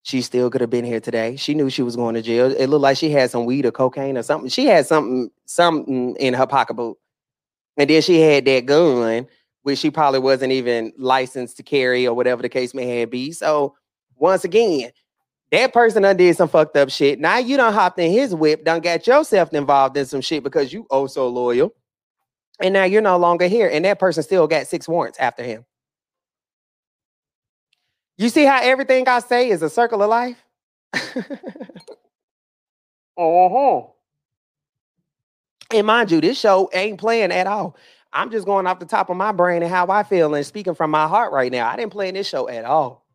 She 0.02 0.22
still 0.22 0.50
could 0.50 0.60
have 0.60 0.70
been 0.70 0.84
here 0.84 1.00
today. 1.00 1.36
She 1.36 1.54
knew 1.54 1.70
she 1.70 1.82
was 1.82 1.94
going 1.94 2.14
to 2.16 2.22
jail. 2.22 2.50
It 2.50 2.66
looked 2.66 2.82
like 2.82 2.96
she 2.96 3.10
had 3.10 3.30
some 3.30 3.44
weed 3.44 3.66
or 3.66 3.70
cocaine 3.70 4.18
or 4.18 4.22
something. 4.22 4.48
She 4.48 4.66
had 4.66 4.86
something, 4.86 5.30
something 5.44 6.16
in 6.16 6.34
her 6.34 6.46
pocketbook. 6.46 6.98
And 7.76 7.88
then 7.88 8.02
she 8.02 8.20
had 8.20 8.44
that 8.46 8.66
gun, 8.66 9.28
which 9.68 9.78
she 9.78 9.90
probably 9.90 10.18
wasn't 10.18 10.50
even 10.50 10.94
licensed 10.96 11.58
to 11.58 11.62
carry 11.62 12.06
or 12.06 12.14
whatever 12.14 12.40
the 12.40 12.48
case 12.48 12.72
may 12.72 13.00
have 13.00 13.10
be. 13.10 13.32
So 13.32 13.76
once 14.16 14.42
again, 14.42 14.92
that 15.52 15.74
person 15.74 16.04
done 16.04 16.16
did 16.16 16.34
some 16.34 16.48
fucked 16.48 16.74
up 16.78 16.88
shit. 16.88 17.20
Now 17.20 17.36
you 17.36 17.58
done 17.58 17.74
hopped 17.74 17.98
in 17.98 18.10
his 18.10 18.34
whip, 18.34 18.64
done 18.64 18.80
got 18.80 19.06
yourself 19.06 19.52
involved 19.52 19.98
in 19.98 20.06
some 20.06 20.22
shit 20.22 20.42
because 20.42 20.72
you 20.72 20.86
oh 20.90 21.06
so 21.06 21.28
loyal. 21.28 21.74
And 22.60 22.72
now 22.72 22.84
you're 22.84 23.02
no 23.02 23.18
longer 23.18 23.46
here. 23.46 23.68
And 23.70 23.84
that 23.84 23.98
person 23.98 24.22
still 24.22 24.46
got 24.46 24.66
six 24.66 24.88
warrants 24.88 25.18
after 25.18 25.42
him. 25.42 25.66
You 28.16 28.30
see 28.30 28.46
how 28.46 28.62
everything 28.62 29.06
I 29.06 29.18
say 29.18 29.50
is 29.50 29.60
a 29.60 29.68
circle 29.68 30.02
of 30.02 30.08
life? 30.08 30.42
uh-huh. 30.94 31.26
And 35.74 35.86
mind 35.86 36.10
you, 36.10 36.22
this 36.22 36.40
show 36.40 36.70
ain't 36.72 36.98
playing 36.98 37.32
at 37.32 37.46
all. 37.46 37.76
I'm 38.18 38.32
just 38.32 38.46
going 38.46 38.66
off 38.66 38.80
the 38.80 38.84
top 38.84 39.10
of 39.10 39.16
my 39.16 39.30
brain 39.30 39.62
and 39.62 39.70
how 39.70 39.86
I 39.86 40.02
feel 40.02 40.34
and 40.34 40.44
speaking 40.44 40.74
from 40.74 40.90
my 40.90 41.06
heart 41.06 41.32
right 41.32 41.52
now. 41.52 41.68
I 41.68 41.76
didn't 41.76 41.92
play 41.92 42.08
in 42.08 42.14
this 42.14 42.28
show 42.28 42.48
at 42.48 42.64
all. 42.64 43.06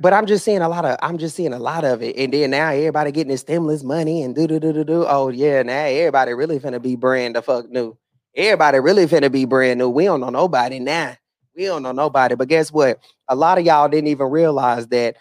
But 0.00 0.12
I'm 0.12 0.26
just 0.26 0.44
seeing 0.44 0.60
a 0.60 0.68
lot 0.68 0.84
of 0.84 0.96
I'm 1.02 1.18
just 1.18 1.34
seeing 1.34 1.52
a 1.52 1.58
lot 1.58 1.84
of 1.84 2.00
it. 2.00 2.16
And 2.16 2.32
then 2.32 2.50
now 2.50 2.68
everybody 2.70 3.10
getting 3.10 3.32
this 3.32 3.40
stimulus 3.40 3.82
money 3.82 4.22
and 4.22 4.32
do 4.32 4.46
do 4.46 4.60
do 4.60 4.72
do 4.72 4.84
do. 4.84 5.04
Oh 5.08 5.30
yeah, 5.30 5.62
now 5.64 5.86
everybody 5.86 6.34
really 6.34 6.60
finna 6.60 6.80
be 6.80 6.94
brand 6.94 7.34
the 7.34 7.42
fuck 7.42 7.68
new. 7.68 7.98
Everybody 8.36 8.78
really 8.78 9.06
finna 9.06 9.32
be 9.32 9.44
brand 9.44 9.80
new. 9.80 9.88
We 9.88 10.04
don't 10.04 10.20
know 10.20 10.30
nobody 10.30 10.78
now. 10.78 11.16
We 11.56 11.64
don't 11.64 11.82
know 11.82 11.90
nobody. 11.90 12.36
But 12.36 12.46
guess 12.46 12.70
what? 12.70 13.00
A 13.26 13.34
lot 13.34 13.58
of 13.58 13.64
y'all 13.64 13.88
didn't 13.88 14.08
even 14.08 14.30
realize 14.30 14.86
that 14.88 15.16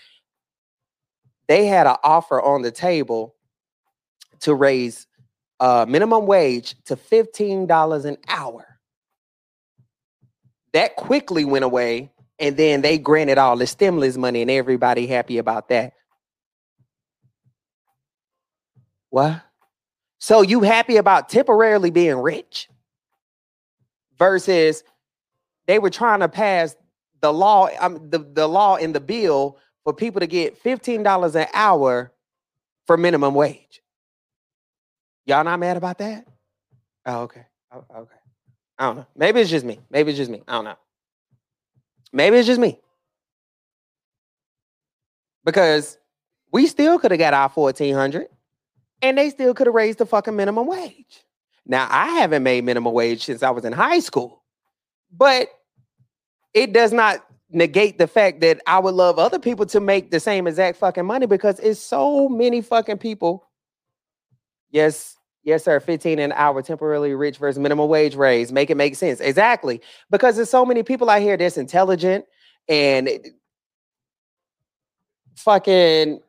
they 1.47 1.65
had 1.65 1.88
an 1.88 1.95
offer 2.03 2.39
on 2.39 2.61
the 2.61 2.71
table 2.71 3.33
to 4.41 4.53
raise 4.53 5.07
uh, 5.60 5.86
minimum 5.88 6.26
wage 6.26 6.76
to 6.86 6.95
$15 6.95 8.05
an 8.05 8.18
hour. 8.28 8.66
That 10.74 10.95
quickly 10.95 11.45
went 11.45 11.66
away, 11.66 12.12
and 12.39 12.55
then 12.58 12.82
they 12.82 12.97
granted 12.97 13.38
all 13.38 13.58
the 13.58 13.68
stimulus 13.68 14.18
money, 14.18 14.41
and 14.41 14.51
everybody 14.51 15.08
happy 15.08 15.38
about 15.38 15.70
that. 15.70 15.93
What? 19.10 19.41
So 20.20 20.41
you 20.41 20.62
happy 20.62 20.97
about 20.97 21.30
temporarily 21.30 21.89
being 21.89 22.18
rich 22.18 22.70
versus 24.18 24.84
they 25.68 25.80
were 25.80 25.89
trying 25.89 26.20
to 26.22 26.30
pass 26.30 26.76
the 27.22 27.32
law, 27.32 27.70
um, 27.80 28.10
the, 28.10 28.20
the 28.20 28.47
law 28.47 28.76
in 28.76 28.93
the 28.93 28.99
bill 28.99 29.58
for 29.84 29.93
people 29.93 30.20
to 30.20 30.28
get 30.28 30.62
$15 30.62 31.36
an 31.36 31.47
hour 31.53 32.12
for 32.86 32.97
minimum 32.97 33.34
wage. 33.34 33.66
Y'all 35.28 35.43
not 35.43 35.59
mad 35.59 35.75
about 35.75 35.97
that? 35.97 36.25
Oh, 37.05 37.23
okay. 37.23 37.45
Oh, 37.71 37.84
okay. 37.95 38.15
I 38.80 38.86
don't 38.86 38.95
know. 38.95 39.07
Maybe 39.15 39.41
it's 39.41 39.49
just 39.49 39.65
me. 39.65 39.80
Maybe 39.89 40.11
it's 40.11 40.17
just 40.17 40.32
me. 40.32 40.41
I 40.47 40.53
don't 40.53 40.63
know. 40.63 40.78
Maybe 42.13 42.38
it's 42.38 42.47
just 42.47 42.61
me. 42.61 42.80
Because 45.43 45.97
we 46.51 46.65
still 46.65 46.97
could 46.97 47.11
have 47.11 47.19
got 47.19 47.34
our 47.34 47.49
1400 47.49 48.28
and 49.01 49.17
they 49.17 49.30
still 49.30 49.53
could 49.53 49.67
have 49.67 49.75
raised 49.75 49.97
the 49.97 50.05
fucking 50.05 50.36
minimum 50.36 50.65
wage. 50.65 51.23
Now, 51.65 51.88
I 51.89 52.19
haven't 52.19 52.43
made 52.43 52.63
minimum 52.63 52.93
wage 52.93 53.25
since 53.25 53.43
I 53.43 53.49
was 53.49 53.65
in 53.65 53.73
high 53.73 53.99
school, 53.99 54.43
but 55.11 55.49
it 56.53 56.71
does 56.71 56.93
not 56.93 57.25
negate 57.49 57.97
the 57.97 58.07
fact 58.07 58.39
that 58.41 58.61
I 58.65 58.80
would 58.80 58.95
love 58.95 59.19
other 59.19 59.39
people 59.39 59.65
to 59.67 59.82
make 59.82 60.09
the 60.09 60.21
same 60.21 60.47
exact 60.47 60.78
fucking 60.78 61.05
money 61.05 61.25
because 61.25 61.59
it's 61.59 61.82
so 61.82 62.30
many 62.30 62.61
fucking 62.61 62.99
people. 62.99 63.45
Yes, 64.71 65.16
yes, 65.48 65.64
sir. 65.64 65.80
15 65.80 66.20
an 66.20 66.34
hour 66.34 66.62
temporarily 66.62 67.16
rich 67.16 67.38
versus 67.38 67.58
minimum 67.58 67.88
wage 67.89 68.16
raise. 68.16 68.52
Make 68.52 68.70
it 68.70 68.76
make 68.76 68.95
sense. 68.95 69.22
Exactly. 69.22 69.82
Because 70.12 70.36
there's 70.36 70.50
so 70.50 70.66
many 70.66 70.84
people 70.84 71.10
out 71.10 71.22
here 71.22 71.38
that's 71.38 71.58
intelligent 71.58 72.26
and 72.68 73.10
fucking 75.38 76.20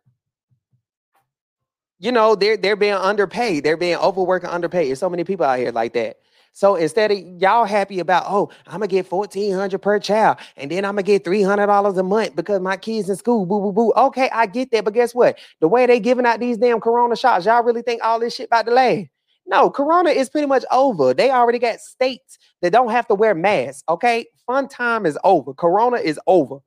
you 1.98 2.12
know 2.12 2.36
they're 2.36 2.56
they're 2.56 2.76
being 2.76 2.92
underpaid 2.92 3.64
they're 3.64 3.76
being 3.76 3.96
overworked 3.96 4.44
and 4.44 4.54
underpaid 4.54 4.86
there's 4.86 5.00
so 5.00 5.10
many 5.10 5.24
people 5.24 5.44
out 5.44 5.58
here 5.58 5.72
like 5.72 5.94
that 5.94 6.18
so 6.58 6.74
instead 6.74 7.12
of 7.12 7.18
y'all 7.40 7.66
happy 7.66 8.00
about, 8.00 8.24
oh, 8.26 8.50
I'm 8.66 8.80
gonna 8.80 8.88
get 8.88 9.08
1400 9.08 9.78
per 9.78 10.00
child, 10.00 10.38
and 10.56 10.68
then 10.68 10.84
I'm 10.84 10.94
gonna 10.96 11.04
get 11.04 11.22
$300 11.22 11.96
a 11.96 12.02
month 12.02 12.34
because 12.34 12.60
my 12.60 12.76
kids 12.76 13.08
in 13.08 13.14
school, 13.14 13.46
boo, 13.46 13.60
boo, 13.60 13.70
boo. 13.70 13.92
Okay, 13.96 14.28
I 14.32 14.46
get 14.46 14.72
that, 14.72 14.84
but 14.84 14.92
guess 14.92 15.14
what? 15.14 15.38
The 15.60 15.68
way 15.68 15.86
they 15.86 16.00
giving 16.00 16.26
out 16.26 16.40
these 16.40 16.58
damn 16.58 16.80
corona 16.80 17.14
shots, 17.14 17.46
y'all 17.46 17.62
really 17.62 17.82
think 17.82 18.02
all 18.02 18.18
this 18.18 18.34
shit 18.34 18.46
about 18.46 18.66
last? 18.66 19.06
No, 19.46 19.70
corona 19.70 20.10
is 20.10 20.28
pretty 20.28 20.48
much 20.48 20.64
over. 20.72 21.14
They 21.14 21.30
already 21.30 21.60
got 21.60 21.78
states 21.78 22.38
that 22.60 22.72
don't 22.72 22.90
have 22.90 23.06
to 23.06 23.14
wear 23.14 23.36
masks. 23.36 23.84
Okay, 23.88 24.26
fun 24.44 24.66
time 24.66 25.06
is 25.06 25.16
over. 25.22 25.54
Corona 25.54 25.98
is 25.98 26.18
over. 26.26 26.58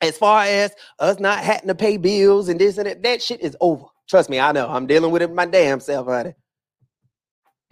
As 0.00 0.18
far 0.18 0.42
as 0.42 0.74
us 0.98 1.20
not 1.20 1.38
having 1.44 1.68
to 1.68 1.76
pay 1.76 1.96
bills 1.96 2.48
and 2.48 2.60
this 2.60 2.76
and 2.76 2.88
that, 2.88 3.04
that 3.04 3.22
shit 3.22 3.40
is 3.40 3.56
over. 3.60 3.84
Trust 4.08 4.28
me, 4.28 4.40
I 4.40 4.50
know. 4.50 4.68
I'm 4.68 4.88
dealing 4.88 5.12
with 5.12 5.22
it 5.22 5.32
my 5.32 5.46
damn 5.46 5.78
self, 5.78 6.08
honey. 6.08 6.34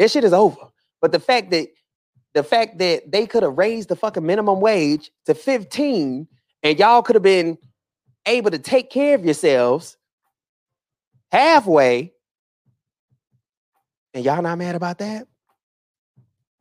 That 0.01 0.11
shit 0.11 0.25
is 0.25 0.33
over. 0.33 0.57
But 1.03 1.13
the 1.13 1.21
fact 1.21 1.51
that 1.51 1.69
the 2.33 2.43
fact 2.43 2.79
that 2.79 3.13
they 3.13 3.27
could 3.27 3.43
have 3.43 3.59
raised 3.59 3.91
the 3.91 3.97
fucking 3.97 4.25
minimum 4.25 4.59
wage 4.59 5.11
to 5.27 5.35
15 5.35 6.27
and 6.63 6.79
y'all 6.79 7.03
could 7.03 7.17
have 7.17 7.23
been 7.23 7.59
able 8.25 8.51
to 8.51 8.59
take 8.59 8.89
care 8.89 9.15
of 9.15 9.25
yourselves 9.27 9.99
halfway 11.31 12.15
and 14.15 14.25
y'all 14.25 14.41
not 14.41 14.57
mad 14.57 14.75
about 14.75 14.99
that? 14.99 15.29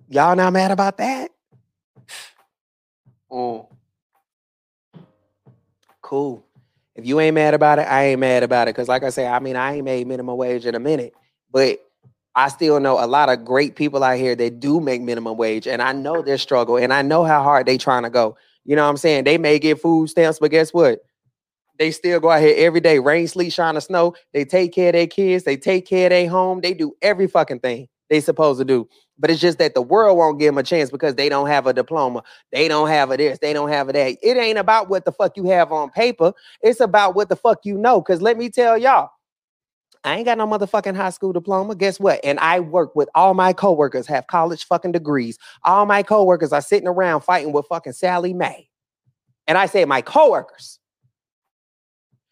Y'all 0.10 0.36
not 0.36 0.52
mad 0.54 0.72
about 0.72 0.98
that? 0.98 1.32
Mm. 3.32 3.68
Cool. 6.02 6.44
If 6.96 7.06
you 7.06 7.20
ain't 7.20 7.36
mad 7.36 7.54
about 7.54 7.78
it, 7.78 7.84
I 7.84 8.06
ain't 8.06 8.20
mad 8.20 8.42
about 8.42 8.68
it. 8.68 8.74
Cause 8.74 8.88
like 8.88 9.04
I 9.04 9.12
say, 9.12 9.28
I 9.28 9.38
mean, 9.38 9.56
I 9.56 9.76
ain't 9.76 9.86
made 9.86 10.08
minimum 10.08 10.36
wage 10.36 10.66
in 10.66 10.74
a 10.74 10.80
minute, 10.80 11.14
but 11.52 11.80
I 12.40 12.48
still 12.48 12.80
know 12.80 13.04
a 13.04 13.06
lot 13.06 13.28
of 13.28 13.44
great 13.44 13.76
people 13.76 14.02
out 14.02 14.18
here 14.18 14.34
that 14.34 14.62
do 14.62 14.80
make 14.80 15.02
minimum 15.02 15.36
wage, 15.36 15.68
and 15.68 15.82
I 15.82 15.92
know 15.92 16.22
their 16.22 16.38
struggle, 16.38 16.78
and 16.78 16.94
I 16.94 17.02
know 17.02 17.26
how 17.26 17.44
hard 17.44 17.66
they 17.66 17.78
trying 17.78 18.04
to 18.04 18.10
go. 18.10 18.38
You 18.64 18.78
know 18.78 18.84
what 18.84 18.92
I'm 18.92 18.96
saying? 18.96 19.26
They 19.26 19.38
may 19.38 19.60
get 19.60 19.82
food 19.82 20.10
stamps, 20.10 20.40
but 20.40 20.50
guess 20.50 20.74
what? 20.74 21.00
They 21.80 21.92
still 21.92 22.22
go 22.22 22.30
out 22.30 22.42
here 22.42 22.56
every 22.58 22.80
day, 22.80 23.00
rain, 23.00 23.28
sleet, 23.28 23.52
shine, 23.52 23.76
or 23.76 23.82
snow. 23.82 24.16
They 24.32 24.46
take 24.46 24.74
care 24.74 24.88
of 24.88 24.94
their 24.94 25.06
kids, 25.06 25.44
they 25.44 25.58
take 25.58 25.86
care 25.86 26.06
of 26.06 26.12
their 26.12 26.30
home, 26.30 26.62
they 26.62 26.74
do 26.74 26.94
every 27.02 27.28
fucking 27.28 27.60
thing 27.60 27.90
they 28.10 28.22
supposed 28.22 28.60
to 28.60 28.66
do. 28.66 28.88
But 29.18 29.32
it's 29.32 29.42
just 29.42 29.58
that 29.58 29.74
the 29.74 29.82
world 29.82 30.18
won't 30.18 30.40
give 30.40 30.48
them 30.48 30.60
a 30.60 30.64
chance 30.64 30.90
because 30.90 31.16
they 31.16 31.28
don't 31.28 31.48
have 31.48 31.68
a 31.68 31.74
diploma. 31.74 32.24
They 32.54 32.70
don't 32.70 32.88
have 32.88 33.12
a 33.12 33.18
this, 33.18 33.40
they 33.40 33.52
don't 33.52 33.68
have 33.68 33.90
a 33.90 33.94
that. 33.94 34.18
It 34.24 34.38
ain't 34.38 34.58
about 34.58 34.90
what 34.90 35.04
the 35.04 35.12
fuck 35.12 35.36
you 35.36 35.44
have 35.48 35.74
on 35.74 35.90
paper. 35.90 36.32
It's 36.62 36.80
about 36.80 37.16
what 37.16 37.28
the 37.28 37.36
fuck 37.36 37.66
you 37.66 37.78
know. 37.78 38.02
Cause 38.02 38.22
let 38.22 38.38
me 38.38 38.50
tell 38.50 38.78
y'all, 38.78 39.10
I 40.04 40.16
ain't 40.16 40.26
got 40.26 40.38
no 40.38 40.48
motherfucking 40.48 40.96
high 40.96 41.10
school 41.10 41.34
diploma. 41.34 41.76
Guess 41.76 42.00
what? 42.00 42.20
And 42.24 42.40
I 42.40 42.62
work 42.62 42.96
with 42.96 43.10
all 43.16 43.34
my 43.34 43.52
coworkers 43.52 44.08
have 44.08 44.28
college 44.28 44.66
fucking 44.66 44.94
degrees. 44.94 45.38
All 45.64 45.86
my 45.86 46.04
coworkers 46.04 46.54
are 46.54 46.62
sitting 46.62 46.88
around 46.88 47.22
fighting 47.22 47.52
with 47.52 47.68
fucking 47.68 47.94
Sallie 47.94 48.34
Mae. 48.34 48.70
And 49.48 49.58
I 49.58 49.66
say 49.66 49.84
my 49.84 50.02
coworkers. 50.02 50.80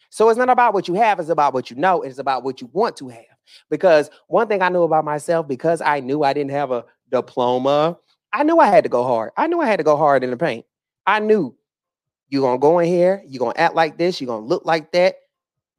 So 0.09 0.29
it's 0.29 0.37
not 0.37 0.49
about 0.49 0.73
what 0.73 0.87
you 0.87 0.95
have, 0.95 1.19
it's 1.19 1.29
about 1.29 1.53
what 1.53 1.69
you 1.69 1.75
know, 1.75 2.01
it's 2.01 2.17
about 2.17 2.43
what 2.43 2.61
you 2.61 2.69
want 2.73 2.95
to 2.97 3.09
have. 3.09 3.25
Because 3.69 4.09
one 4.27 4.47
thing 4.47 4.61
I 4.61 4.69
knew 4.69 4.83
about 4.83 5.05
myself, 5.05 5.47
because 5.47 5.81
I 5.81 5.99
knew 5.99 6.23
I 6.23 6.33
didn't 6.33 6.51
have 6.51 6.71
a 6.71 6.85
diploma, 7.11 7.97
I 8.33 8.43
knew 8.43 8.57
I 8.57 8.67
had 8.67 8.83
to 8.83 8.89
go 8.89 9.03
hard. 9.03 9.31
I 9.37 9.47
knew 9.47 9.61
I 9.61 9.67
had 9.67 9.77
to 9.77 9.83
go 9.83 9.95
hard 9.95 10.23
in 10.23 10.31
the 10.31 10.37
paint. 10.37 10.65
I 11.05 11.19
knew 11.19 11.55
you're 12.29 12.41
gonna 12.41 12.59
go 12.59 12.79
in 12.79 12.87
here, 12.87 13.23
you're 13.27 13.39
gonna 13.39 13.53
act 13.57 13.75
like 13.75 13.97
this, 13.97 14.19
you're 14.19 14.27
gonna 14.27 14.45
look 14.45 14.65
like 14.65 14.91
that, 14.93 15.17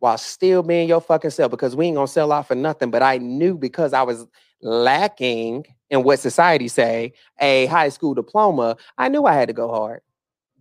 while 0.01 0.19
still 0.19 0.63
being 0.63 0.89
your 0.89 1.01
fucking 1.01 1.31
self 1.31 1.51
because 1.51 1.75
we 1.75 1.87
ain't 1.87 1.97
gonna 1.97 2.07
sell 2.07 2.33
out 2.33 2.49
for 2.49 2.55
nothing. 2.55 2.91
But 2.91 3.03
I 3.03 3.19
knew 3.19 3.57
because 3.57 3.93
I 3.93 4.03
was 4.03 4.27
lacking 4.63 5.67
in 5.91 6.03
what 6.03 6.19
society 6.19 6.69
say 6.69 7.13
a 7.41 7.67
high 7.67 7.89
school 7.89 8.15
diploma, 8.15 8.77
I 8.97 9.09
knew 9.09 9.25
I 9.25 9.35
had 9.35 9.49
to 9.49 9.55
go 9.55 9.69
hard. 9.69 10.01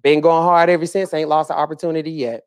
Been 0.02 0.22
going 0.22 0.44
hard 0.44 0.70
ever 0.70 0.86
since, 0.86 1.14
ain't 1.14 1.30
lost 1.30 1.50
the 1.50 1.56
opportunity 1.56 2.12
yet. 2.12 2.44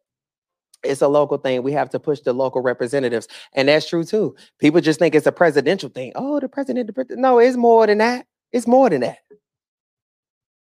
It's 0.82 1.02
a 1.02 1.08
local 1.08 1.36
thing. 1.36 1.62
We 1.62 1.72
have 1.72 1.90
to 1.90 2.00
push 2.00 2.20
the 2.20 2.32
local 2.32 2.62
representatives. 2.62 3.28
And 3.52 3.68
that's 3.68 3.88
true 3.88 4.04
too. 4.04 4.34
People 4.58 4.80
just 4.80 4.98
think 4.98 5.14
it's 5.14 5.26
a 5.26 5.32
presidential 5.32 5.90
thing. 5.90 6.12
Oh, 6.14 6.40
the 6.40 6.48
president, 6.48 6.94
the. 6.94 7.16
No, 7.16 7.38
it's 7.38 7.56
more 7.56 7.86
than 7.86 7.98
that. 7.98 8.26
It's 8.52 8.66
more 8.66 8.88
than 8.88 9.02
that. 9.02 9.18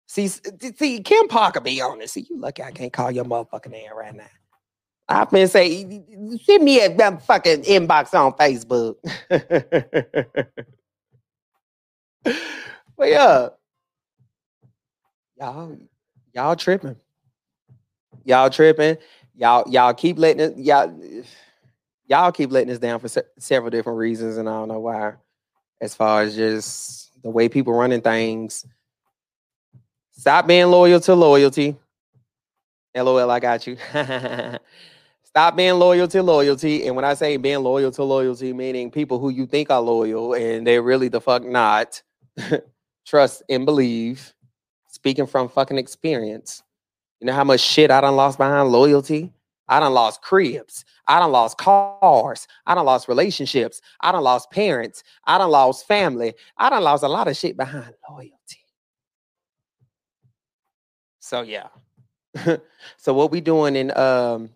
See, 0.07 0.28
see, 0.28 1.01
Kim 1.01 1.28
Parker 1.28 1.61
be 1.61 1.80
honest. 1.80 2.15
See, 2.15 2.26
you 2.28 2.39
lucky 2.39 2.63
I 2.63 2.72
can't 2.72 2.91
call 2.91 3.11
your 3.11 3.26
motherfucking 3.26 3.70
name 3.70 3.91
right 3.95 4.15
now. 4.15 4.26
I've 5.10 5.32
been 5.32 5.47
say, 5.47 6.03
send 6.43 6.64
me 6.64 6.80
a 6.82 6.95
damn 6.95 7.18
fucking 7.18 7.64
inbox 7.64 8.14
on 8.14 8.34
Facebook. 8.34 8.95
but 12.95 13.10
yeah, 13.10 13.49
y'all, 15.36 15.78
y'all 16.32 16.55
tripping. 16.55 16.95
Y'all 18.24 18.51
tripping. 18.51 18.97
Y'all, 19.36 19.64
y'all 19.68 19.95
keep 19.95 20.20
letting 20.20 20.41
it, 20.41 20.57
y'all, 20.57 20.95
y'all 22.05 22.32
keep 22.32 22.51
letting 22.51 22.72
us 22.72 22.78
down 22.78 22.99
for 22.99 23.07
se- 23.07 23.24
several 23.39 23.72
different 23.72 23.97
reasons, 23.97 24.38
and 24.38 24.47
I 24.47 24.51
don't 24.51 24.68
know 24.68 24.80
why. 24.80 25.14
As 25.82 25.95
far 25.95 26.22
as 26.22 26.36
just 26.36 27.20
the 27.24 27.32
way 27.32 27.49
people 27.49 27.74
running 27.74 28.01
things, 28.01 28.64
stop 30.12 30.45
being 30.45 30.68
loyal 30.68 30.99
to 30.99 31.16
loyalty. 31.16 31.78
LOL, 32.95 33.32
I 33.32 33.39
got 33.39 33.66
you. 33.66 33.78
Stop 35.30 35.56
being 35.56 35.76
loyal 35.76 36.08
to 36.08 36.24
loyalty. 36.24 36.88
And 36.88 36.96
when 36.96 37.06
I 37.06 37.14
say 37.14 37.38
being 37.38 37.60
loyal 37.60 37.92
to 37.92 38.04
loyalty, 38.04 38.52
meaning 38.52 38.90
people 38.90 39.20
who 39.20 39.30
you 39.30 39.46
think 39.46 39.70
are 39.70 39.80
loyal 39.80 40.34
and 40.34 40.66
they're 40.66 40.82
really 40.82 41.08
the 41.08 41.22
fuck 41.22 41.44
not. 41.46 42.02
Trust 43.06 43.44
and 43.48 43.64
believe. 43.64 44.34
Speaking 44.88 45.28
from 45.28 45.48
fucking 45.48 45.78
experience. 45.78 46.64
You 47.20 47.28
know 47.28 47.34
how 47.34 47.44
much 47.44 47.60
shit 47.60 47.92
I 47.92 48.02
done 48.02 48.16
lost 48.16 48.40
behind 48.40 48.70
loyalty? 48.70 49.32
I 49.68 49.80
done 49.80 49.94
lost 49.94 50.24
cribs. 50.24 50.84
I 51.08 51.20
done 51.20 51.32
lost 51.32 51.60
cars. 51.60 52.48
I 52.66 52.74
done 52.74 52.86
lost 52.86 53.08
relationships. 53.08 53.82
I 54.02 54.12
done 54.12 54.24
lost 54.24 54.50
parents. 54.50 55.04
I 55.26 55.38
done 55.38 55.52
lost 55.52 55.88
family. 55.88 56.34
I 56.58 56.72
done 56.72 56.82
lost 56.82 57.04
a 57.04 57.08
lot 57.08 57.28
of 57.28 57.38
shit 57.38 57.56
behind 57.56 57.94
loyalty. 58.10 58.34
So 61.20 61.44
yeah. 61.44 61.68
so 62.98 63.14
what 63.14 63.30
we 63.30 63.42
doing 63.42 63.76
in 63.76 63.96
um 63.96 64.50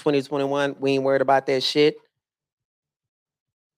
2021? 0.00 0.76
We 0.80 0.92
ain't 0.92 1.04
worried 1.04 1.22
about 1.22 1.46
that 1.46 1.62
shit. 1.62 1.96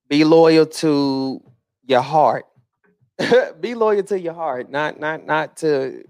Be 0.09 0.25
loyal 0.25 0.67
to 0.67 1.43
your 1.87 2.01
heart. 2.03 2.47
Be 3.61 3.75
loyal 3.75 4.03
to 4.05 4.19
your 4.19 4.35
heart, 4.35 4.71
not 4.71 4.99
not 4.99 5.27
not 5.27 5.57
to 5.59 6.03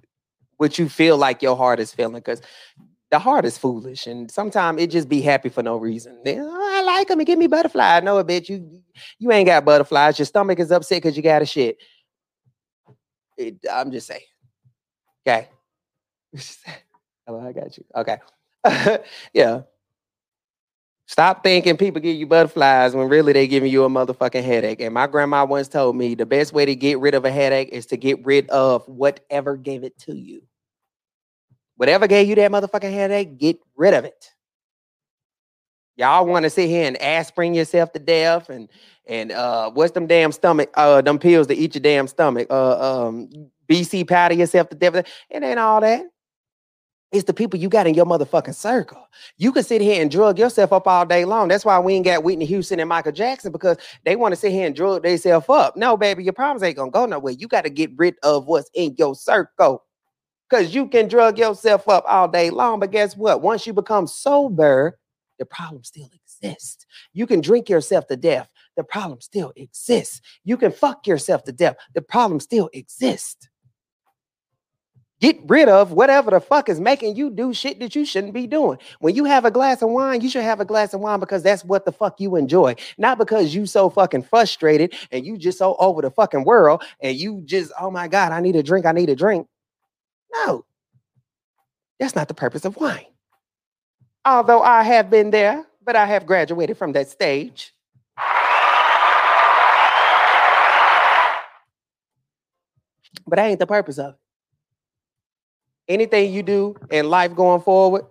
what 0.57 0.79
you 0.79 0.89
feel 0.89 1.17
like 1.17 1.43
your 1.43 1.57
heart 1.57 1.81
is 1.81 1.93
feeling, 1.93 2.15
because 2.15 2.41
the 3.11 3.19
heart 3.19 3.45
is 3.45 3.59
foolish, 3.59 4.07
and 4.07 4.31
sometimes 4.31 4.81
it 4.81 4.89
just 4.89 5.09
be 5.09 5.21
happy 5.21 5.51
for 5.51 5.63
no 5.63 5.77
reason. 5.77 6.19
"Oh, 6.27 6.71
I 6.75 6.83
like 6.83 7.09
them 7.09 7.21
and 7.21 7.27
give 7.27 7.39
me 7.39 7.47
butterfly. 7.47 8.01
No, 8.01 8.23
bitch, 8.25 8.49
you 8.49 8.83
you 9.19 9.31
ain't 9.31 9.47
got 9.47 9.65
butterflies. 9.65 10.19
Your 10.19 10.27
stomach 10.27 10.59
is 10.59 10.73
upset 10.73 11.03
because 11.03 11.17
you 11.17 11.23
got 11.23 11.43
a 11.43 11.47
shit. 11.47 11.77
It, 13.37 13.57
I'm 13.71 13.91
just 13.91 14.07
saying. 14.07 14.23
Okay. 15.27 15.49
Hello, 17.27 17.47
I 17.47 17.53
got 17.53 17.77
you. 17.77 17.85
Okay. 17.95 18.19
yeah. 19.35 19.63
Stop 21.13 21.43
thinking 21.43 21.77
people 21.77 22.01
give 22.01 22.17
you 22.17 22.27
butterflies 22.27 22.95
when 22.95 23.07
really 23.07 23.35
they 23.35 23.47
giving 23.47 23.71
you 23.71 23.85
a 23.85 23.89
motherfucking 23.91 24.43
headache. 24.43 24.81
And 24.81 24.95
my 24.95 25.07
grandma 25.07 25.45
once 25.45 25.69
told 25.69 25.95
me 25.95 26.15
the 26.15 26.25
best 26.25 26.55
way 26.55 26.65
to 26.65 26.75
get 26.75 27.01
rid 27.01 27.13
of 27.13 27.27
a 27.27 27.31
headache 27.31 27.69
is 27.69 27.85
to 27.89 27.99
get 27.99 28.25
rid 28.25 28.49
of 28.49 28.89
whatever 28.89 29.59
gave 29.59 29.85
it 29.85 29.99
to 29.99 30.17
you. 30.17 30.41
Whatever 31.77 32.07
gave 32.07 32.31
you 32.31 32.35
that 32.37 32.51
motherfucking 32.51 32.91
headache, 32.91 33.37
get 33.37 33.59
rid 33.77 33.93
of 33.93 34.07
it. 34.07 34.31
Y'all 35.97 36.25
want 36.25 36.45
to 36.45 36.51
sit 36.51 36.71
here 36.71 36.87
and 36.87 36.97
aspirin 37.03 37.53
yourself 37.53 37.93
to 37.93 37.99
death 37.99 38.49
and 38.49 38.71
and 39.07 39.33
uh 39.33 39.71
what's 39.71 39.93
them 39.93 40.07
damn 40.07 40.33
stomach 40.33 40.71
uh 40.77 41.03
them 41.03 41.19
pills 41.19 41.47
to 41.49 41.55
eat 41.55 41.75
your 41.75 41.83
damn 41.83 42.09
stomach 42.09 42.47
uh 42.49 43.09
um 43.09 43.29
BC 43.69 44.09
powder 44.09 44.35
yourself 44.35 44.71
to 44.71 44.77
death. 44.77 45.07
It 45.29 45.43
ain't 45.43 45.59
all 45.59 45.83
that. 45.83 46.07
It's 47.13 47.25
the 47.25 47.35
people 47.35 47.61
you 47.61 47.69
got 47.69 47.87
in 47.87 47.95
your 47.95 48.07
motherfucking 48.07 48.55
circle. 48.55 49.07
You 49.37 49.53
can 49.53 49.63
sit 49.63 49.83
here 49.83 50.01
and 50.01 50.11
drug 50.11 50.39
yourself 50.39 50.73
up 50.73 50.87
all 50.87 51.05
day 51.05 51.27
long. 51.27 51.49
That's 51.49 51.65
why 51.65 51.79
we 51.79 51.93
ain't 51.93 52.07
got 52.07 52.25
Whitney 52.25 52.47
Houston 52.47 52.81
and 52.81 52.89
Michael 52.89 53.13
Jackson 53.13 53.53
because 53.53 53.77
they 54.07 54.17
want 54.17 54.33
to 54.33 54.37
sit 54.37 54.51
here 54.51 54.67
and 54.67 54.75
drug 54.75 55.03
themselves 55.03 55.47
up. 55.51 55.77
No, 55.77 55.99
baby, 55.99 56.25
your 56.25 56.33
problems 56.33 56.63
ain't 56.63 56.77
gonna 56.77 56.91
go 56.91 57.05
nowhere. 57.05 57.35
You 57.35 57.49
got 57.49 57.65
to 57.65 57.71
get 57.71 57.91
rid 57.97 58.17
of 58.23 58.47
what's 58.47 58.71
in 58.73 58.95
your 58.97 59.15
circle. 59.15 59.85
Because 60.49 60.75
you 60.75 60.89
can 60.89 61.07
drug 61.07 61.39
yourself 61.39 61.87
up 61.87 62.05
all 62.09 62.29
day 62.29 62.49
long. 62.49 62.81
But 62.81 62.93
guess 62.93 63.15
what? 63.15 63.43
Once 63.43 63.67
you 63.67 63.75
become 63.75 64.07
sober, 64.07 64.99
the 65.39 65.45
problem 65.45 65.85
still 65.85 66.09
exists. 66.15 66.87
You 67.13 67.27
can 67.27 67.41
drink 67.43 67.69
yourself 67.69 68.07
to 68.07 68.17
death. 68.17 68.49
The 68.77 68.85
problem 68.85 69.21
still 69.21 69.53
exists. 69.57 70.23
You 70.45 70.57
can 70.57 70.73
fuck 70.73 71.07
yourself 71.07 71.45
to 71.45 71.53
death. 71.53 71.77
The 71.95 72.03
problem 72.03 72.41
still 72.41 72.71
exists. 72.73 73.49
Get 75.23 75.39
rid 75.47 75.69
of 75.69 75.93
whatever 75.93 76.33
the 76.33 76.41
fuck 76.41 76.69
is 76.69 76.81
making 76.81 77.15
you 77.15 77.31
do 77.31 77.55
shit 77.55 77.79
that 77.79 77.95
you 77.95 78.05
shouldn't 78.05 78.35
be 78.35 78.49
doing. 78.49 78.77
When 78.99 79.15
you 79.15 79.25
have 79.25 79.45
a 79.45 79.53
glass 79.53 79.81
of 79.81 79.89
wine, 79.89 80.21
you 80.21 80.29
should 80.29 80.43
have 80.43 80.59
a 80.59 80.65
glass 80.65 80.95
of 80.95 81.01
wine 81.01 81.21
because 81.21 81.45
that's 81.45 81.65
what 81.65 81.85
the 81.85 81.93
fuck 81.93 82.21
you 82.21 82.35
enjoy, 82.35 82.75
not 82.99 83.19
because 83.19 83.55
you 83.55 83.65
so 83.67 83.89
fucking 83.89 84.25
frustrated 84.25 84.95
and 85.13 85.25
you 85.25 85.39
just 85.39 85.59
so 85.59 85.77
over 85.79 86.03
the 86.03 86.11
fucking 86.11 86.43
world 86.43 86.83
and 87.01 87.17
you 87.17 87.41
just, 87.45 87.71
oh 87.81 87.89
my 87.89 88.09
God, 88.09 88.33
I 88.33 88.41
need 88.41 88.57
a 88.57 88.65
drink, 88.65 88.85
I 88.85 88.91
need 88.91 89.11
a 89.11 89.15
drink. 89.15 89.47
No, 90.33 90.65
that's 92.01 92.17
not 92.17 92.27
the 92.27 92.35
purpose 92.35 92.65
of 92.65 92.77
wine. 92.77 93.07
Although 94.25 94.63
I 94.63 94.83
have 94.83 95.09
been 95.09 95.31
there, 95.31 95.65
but 95.85 95.95
I 95.95 96.05
have 96.05 96.27
graduated 96.27 96.77
from 96.77 96.91
that 96.95 97.09
stage. 97.09 97.73
But 103.25 103.37
that 103.37 103.47
ain't 103.47 103.61
the 103.61 103.69
purpose 103.69 104.01
of 104.01 104.15
it 104.15 104.17
anything 105.89 106.33
you 106.33 106.43
do 106.43 106.75
in 106.91 107.09
life 107.09 107.35
going 107.35 107.63
forward, 107.63 108.05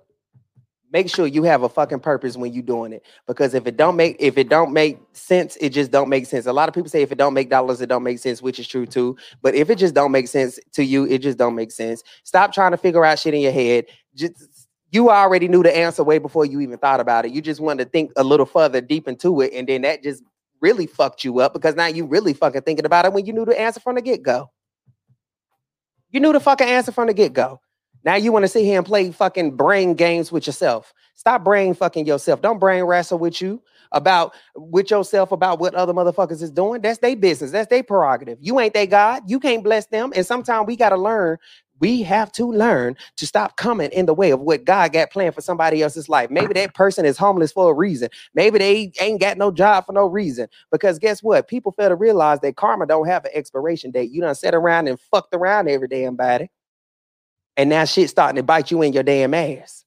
make 0.92 1.10
sure 1.10 1.26
you 1.26 1.44
have 1.44 1.64
a 1.64 1.70
fucking 1.70 2.00
purpose 2.00 2.36
when 2.36 2.54
you're 2.54 2.64
doing 2.64 2.94
it. 2.94 3.06
Because 3.28 3.54
if 3.54 3.66
it 3.66 3.78
don't 3.78 3.96
make 3.96 4.18
if 4.20 4.38
it 4.38 4.50
don't 4.50 4.74
make 4.74 5.00
sense, 5.14 5.58
it 5.58 5.70
just 5.70 5.92
don't 5.92 6.10
make 6.10 6.26
sense. 6.26 6.46
A 6.46 6.54
lot 6.54 6.70
of 6.70 6.76
people 6.76 6.90
say 6.90 7.02
if 7.02 7.12
it 7.12 7.18
don't 7.18 7.34
make 7.34 7.50
dollars, 7.50 7.82
it 7.82 7.88
don't 7.88 8.04
make 8.04 8.20
sense, 8.20 8.42
which 8.42 8.60
is 8.60 8.68
true 8.68 8.86
too. 8.86 9.18
But 9.42 9.56
if 9.56 9.70
it 9.70 9.78
just 9.78 9.94
don't 9.94 10.12
make 10.12 10.28
sense 10.28 10.60
to 10.74 10.84
you, 10.84 11.06
it 11.06 11.20
just 11.20 11.38
don't 11.38 11.56
make 11.56 11.72
sense. 11.72 12.04
Stop 12.24 12.54
trying 12.54 12.72
to 12.72 12.78
figure 12.78 13.06
out 13.06 13.20
shit 13.20 13.34
in 13.34 13.42
your 13.42 13.52
head. 13.52 13.86
Just 14.16 14.68
you 14.92 15.10
already 15.10 15.48
knew 15.48 15.64
the 15.64 15.76
answer 15.76 16.04
way 16.04 16.18
before 16.18 16.46
you 16.46 16.60
even 16.60 16.78
thought 16.78 17.00
about 17.00 17.26
it. 17.26 17.32
You 17.32 17.42
just 17.42 17.62
wanted 17.62 17.86
to 17.86 17.90
think 17.90 18.12
a 18.18 18.24
little 18.24 18.46
further 18.46 18.82
deep 18.82 19.08
into 19.08 19.42
it, 19.42 19.54
and 19.54 19.68
then 19.68 19.84
that 19.84 20.04
just 20.04 20.24
really 20.60 20.86
fucked 20.86 21.24
you 21.24 21.40
up 21.40 21.54
because 21.54 21.76
now 21.76 21.88
you 21.88 22.06
really 22.06 22.34
fucking 22.34 22.62
thinking 22.62 22.86
about 22.86 23.06
it 23.06 23.14
when 23.14 23.26
you 23.26 23.34
knew 23.34 23.46
the 23.46 23.60
answer 23.60 23.80
from 23.80 23.96
the 23.96 24.02
get-go. 24.02 24.50
You 26.12 26.20
knew 26.20 26.34
the 26.34 26.40
fucking 26.40 26.68
answer 26.68 26.92
from 26.92 27.08
the 27.08 27.14
get-go. 27.14 27.60
Now 28.04 28.16
you 28.16 28.32
want 28.32 28.44
to 28.44 28.50
sit 28.50 28.64
here 28.64 28.78
and 28.78 28.86
play 28.86 29.12
fucking 29.12 29.56
brain 29.56 29.94
games 29.94 30.32
with 30.32 30.48
yourself. 30.48 30.94
Stop 31.16 31.44
brain 31.44 31.74
fucking 31.74 32.06
yourself. 32.06 32.42
Don't 32.42 32.60
brain 32.60 32.84
wrestle 32.84 33.20
with 33.20 33.42
you 33.42 33.62
about 33.92 34.34
with 34.56 34.90
yourself 34.90 35.32
about 35.32 35.60
what 35.60 35.76
other 35.76 35.94
motherfuckers 35.94 36.42
is 36.42 36.52
doing. 36.52 36.82
That's 36.82 37.00
their 37.00 37.16
business. 37.16 37.52
That's 37.52 37.70
their 37.70 37.84
prerogative. 37.84 38.40
You 38.42 38.60
ain't 38.60 38.74
their 38.74 38.88
God. 38.88 39.24
You 39.30 39.40
can't 39.40 39.64
bless 39.64 39.86
them. 39.88 40.12
And 40.16 40.26
sometimes 40.26 40.68
we 40.68 40.76
gotta 40.76 40.98
learn. 40.98 41.38
We 41.82 42.04
have 42.04 42.32
to 42.34 42.46
learn 42.46 42.98
to 43.18 43.28
stop 43.28 43.58
coming 43.58 43.92
in 43.92 44.08
the 44.08 44.16
way 44.16 44.32
of 44.32 44.42
what 44.42 44.66
God 44.66 44.94
got 44.94 45.12
planned 45.12 45.36
for 45.36 45.42
somebody 45.42 45.84
else's 45.84 46.10
life. 46.10 46.32
Maybe 46.32 46.54
that 46.56 46.76
person 46.76 47.06
is 47.06 47.18
homeless 47.18 47.54
for 47.54 47.72
a 47.72 47.76
reason. 47.76 48.10
Maybe 48.36 48.60
they 48.60 48.94
ain't 49.02 49.22
got 49.22 49.38
no 49.38 49.52
job 49.52 49.88
for 49.88 49.94
no 49.94 50.08
reason. 50.08 50.48
Because 50.72 51.00
guess 51.00 51.24
what? 51.24 51.50
People 51.50 51.74
fail 51.74 51.90
to 51.90 51.96
realize 51.96 52.40
that 52.42 52.58
karma 52.58 52.88
don't 52.88 53.08
have 53.08 53.26
an 53.26 53.32
expiration 53.36 53.92
date. 53.92 54.12
You 54.12 54.22
done 54.22 54.36
sat 54.36 54.56
around 54.56 54.88
and 54.88 55.00
fucked 55.00 55.36
around 55.36 55.70
every 55.70 55.90
damn 55.90 56.16
body 56.16 56.50
and 57.58 57.70
now 57.70 57.86
shit's 57.86 58.12
starting 58.12 58.38
to 58.38 58.44
bite 58.44 58.72
you 58.72 58.82
in 58.82 58.94
your 58.94 59.04
damn 59.04 59.34
ass. 59.34 59.86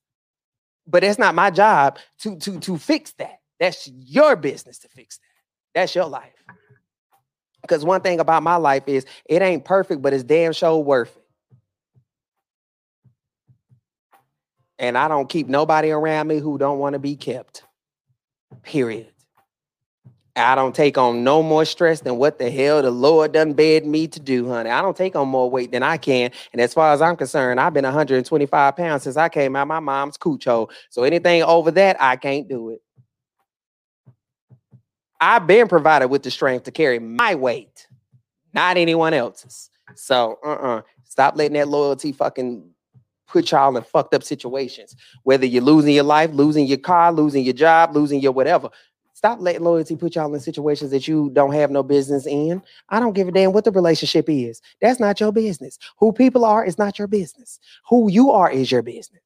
But 0.86 1.04
it's 1.04 1.18
not 1.18 1.34
my 1.34 1.50
job 1.50 1.98
to 2.20 2.38
to 2.38 2.60
to 2.60 2.78
fix 2.78 3.12
that. 3.14 3.40
That's 3.60 3.88
your 3.88 4.36
business 4.36 4.78
to 4.80 4.88
fix 4.88 5.18
that. 5.18 5.80
That's 5.80 5.94
your 5.94 6.06
life. 6.06 6.34
Because 7.62 7.84
one 7.84 8.02
thing 8.02 8.20
about 8.20 8.44
my 8.44 8.56
life 8.56 8.84
is 8.88 9.06
it 9.26 9.42
ain't 9.42 9.64
perfect, 9.66 10.02
but 10.02 10.14
it's 10.14 10.24
damn 10.24 10.54
sure 10.54 10.78
worth 10.78 11.16
it. 11.16 11.23
And 14.78 14.98
I 14.98 15.08
don't 15.08 15.28
keep 15.28 15.48
nobody 15.48 15.90
around 15.90 16.28
me 16.28 16.38
who 16.38 16.58
don't 16.58 16.78
want 16.78 16.94
to 16.94 16.98
be 16.98 17.16
kept. 17.16 17.62
Period. 18.62 19.08
I 20.36 20.56
don't 20.56 20.74
take 20.74 20.98
on 20.98 21.22
no 21.22 21.44
more 21.44 21.64
stress 21.64 22.00
than 22.00 22.16
what 22.16 22.40
the 22.40 22.50
hell 22.50 22.82
the 22.82 22.90
Lord 22.90 23.32
done 23.32 23.52
bid 23.52 23.86
me 23.86 24.08
to 24.08 24.18
do, 24.18 24.48
honey. 24.48 24.68
I 24.68 24.82
don't 24.82 24.96
take 24.96 25.14
on 25.14 25.28
more 25.28 25.48
weight 25.48 25.70
than 25.70 25.84
I 25.84 25.96
can. 25.96 26.32
And 26.52 26.60
as 26.60 26.74
far 26.74 26.92
as 26.92 27.00
I'm 27.00 27.16
concerned, 27.16 27.60
I've 27.60 27.72
been 27.72 27.84
125 27.84 28.76
pounds 28.76 29.04
since 29.04 29.16
I 29.16 29.28
came 29.28 29.54
out 29.54 29.68
my 29.68 29.78
mom's 29.78 30.16
cooch 30.16 30.46
hole. 30.46 30.70
So 30.90 31.04
anything 31.04 31.44
over 31.44 31.70
that, 31.72 31.96
I 32.00 32.16
can't 32.16 32.48
do 32.48 32.70
it. 32.70 32.82
I've 35.20 35.46
been 35.46 35.68
provided 35.68 36.08
with 36.08 36.24
the 36.24 36.32
strength 36.32 36.64
to 36.64 36.72
carry 36.72 36.98
my 36.98 37.36
weight, 37.36 37.86
not 38.52 38.76
anyone 38.76 39.14
else's. 39.14 39.70
So 39.94 40.38
uh-uh. 40.44 40.82
Stop 41.04 41.36
letting 41.36 41.54
that 41.54 41.68
loyalty 41.68 42.10
fucking 42.10 42.73
put 43.26 43.50
y'all 43.50 43.76
in 43.76 43.82
fucked 43.82 44.14
up 44.14 44.22
situations. 44.22 44.96
Whether 45.22 45.46
you're 45.46 45.62
losing 45.62 45.94
your 45.94 46.04
life, 46.04 46.30
losing 46.32 46.66
your 46.66 46.78
car, 46.78 47.12
losing 47.12 47.44
your 47.44 47.54
job, 47.54 47.94
losing 47.94 48.20
your 48.20 48.32
whatever. 48.32 48.70
Stop 49.14 49.40
letting 49.40 49.62
loyalty 49.62 49.96
put 49.96 50.16
y'all 50.16 50.34
in 50.34 50.40
situations 50.40 50.90
that 50.90 51.08
you 51.08 51.30
don't 51.32 51.54
have 51.54 51.70
no 51.70 51.82
business 51.82 52.26
in. 52.26 52.62
I 52.90 53.00
don't 53.00 53.14
give 53.14 53.28
a 53.28 53.32
damn 53.32 53.52
what 53.52 53.64
the 53.64 53.70
relationship 53.70 54.28
is. 54.28 54.60
That's 54.82 55.00
not 55.00 55.18
your 55.18 55.32
business. 55.32 55.78
Who 55.98 56.12
people 56.12 56.44
are 56.44 56.64
is 56.64 56.78
not 56.78 56.98
your 56.98 57.08
business. 57.08 57.58
Who 57.88 58.10
you 58.10 58.32
are 58.32 58.50
is 58.50 58.70
your 58.70 58.82
business. 58.82 59.22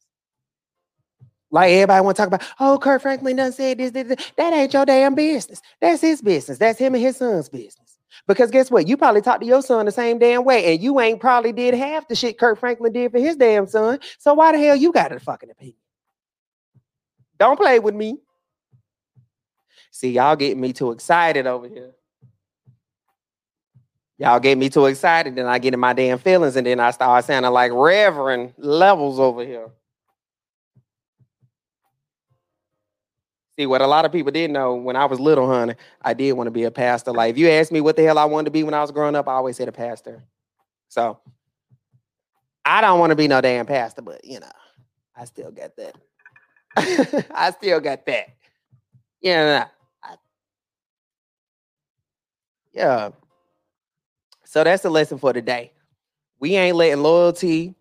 Like 1.51 1.73
everybody 1.73 2.05
want 2.05 2.17
to 2.17 2.23
talk 2.23 2.29
about, 2.29 2.47
oh, 2.61 2.79
Kirk 2.79 3.03
Franklin 3.03 3.37
done 3.37 3.53
said 3.53 3.79
this, 3.79 3.91
this, 3.91 4.07
this. 4.07 4.33
That 4.37 4.53
ain't 4.53 4.73
your 4.73 4.85
damn 4.85 5.15
business. 5.15 5.61
That's 5.81 6.03
his 6.03 6.23
business. 6.23 6.59
That's 6.59 6.79
him 6.79 6.95
and 6.95 7.03
his 7.03 7.17
son's 7.17 7.49
business. 7.49 7.98
Because 8.27 8.51
guess 8.51 8.71
what? 8.71 8.87
You 8.87 8.97
probably 8.97 9.23
talked 9.23 9.41
to 9.41 9.47
your 9.47 9.63
son 9.63 9.87
the 9.87 9.93
same 9.93 10.19
damn 10.19 10.45
way, 10.45 10.73
and 10.73 10.83
you 10.83 11.01
ain't 11.01 11.21
probably 11.21 11.53
did 11.53 11.75
half 11.75 12.09
the 12.09 12.15
shit 12.15 12.39
Kirk 12.39 12.59
Franklin 12.59 12.93
did 12.93 13.13
for 13.13 13.19
his 13.19 13.37
damn 13.37 13.67
son. 13.67 14.01
So 14.19 14.35
why 14.35 14.53
the 14.53 14.59
hell 14.59 14.77
you 14.77 14.93
got 14.93 15.13
a 15.13 15.21
fucking 15.21 15.51
opinion? 15.51 15.77
Don't 17.39 17.59
play 17.59 17.79
with 17.79 17.95
me. 17.95 18.19
See, 19.91 20.11
y'all 20.11 20.37
getting 20.37 20.61
me 20.61 20.73
too 20.73 20.93
excited 20.93 21.47
over 21.47 21.69
here. 21.69 21.93
Y'all 24.19 24.41
get 24.41 24.59
me 24.59 24.69
too 24.69 24.87
excited, 24.87 25.37
then 25.37 25.47
I 25.47 25.61
get 25.61 25.75
in 25.75 25.81
my 25.81 25.93
damn 25.93 26.19
feelings, 26.19 26.57
and 26.57 26.67
then 26.67 26.81
I 26.81 26.91
start 26.91 27.25
sounding 27.25 27.53
like 27.53 27.71
Reverend 27.73 28.53
levels 28.59 29.21
over 29.21 29.45
here. 29.45 29.69
See, 33.59 33.67
what 33.67 33.83
a 33.83 33.87
lot 33.89 34.05
of 34.05 34.13
people 34.13 34.33
didn't 34.33 34.53
know 34.55 34.75
when 34.77 34.97
I 34.97 35.07
was 35.07 35.21
little, 35.21 35.49
honey, 35.49 35.75
I 36.03 36.15
did 36.15 36.33
want 36.35 36.47
to 36.49 36.53
be 36.53 36.65
a 36.65 36.71
pastor. 36.71 37.13
Like, 37.13 37.33
if 37.33 37.39
you 37.39 37.49
asked 37.51 37.73
me 37.73 37.81
what 37.81 37.97
the 37.97 38.05
hell 38.05 38.19
I 38.19 38.25
wanted 38.27 38.47
to 38.47 38.51
be 38.53 38.63
when 38.65 38.75
I 38.75 38.83
was 38.83 38.93
growing 38.93 39.17
up, 39.17 39.29
I 39.29 39.33
always 39.35 39.57
said 39.57 39.69
a 39.69 39.73
pastor. 39.73 40.23
So, 40.89 41.19
I 42.65 42.81
don't 42.83 43.01
want 43.01 43.11
to 43.11 43.17
be 43.17 43.29
no 43.29 43.41
damn 43.41 43.67
pastor, 43.67 44.03
but 44.03 44.25
you 44.25 44.41
know, 44.41 44.53
I 45.17 45.25
still 45.27 45.51
got 45.51 45.77
that 45.77 45.95
I 47.35 47.51
still 47.53 47.81
got 47.81 48.07
that. 48.07 48.29
Yeah. 49.21 49.67
I- 50.03 50.17
yeah. 52.73 53.11
So 54.45 54.65
that's 54.65 54.83
the 54.83 54.91
lesson 54.91 55.19
for 55.19 55.33
today. 55.33 55.73
We 56.41 56.57
ain't 56.57 56.77
letting 56.77 57.03
loyalty. 57.03 57.75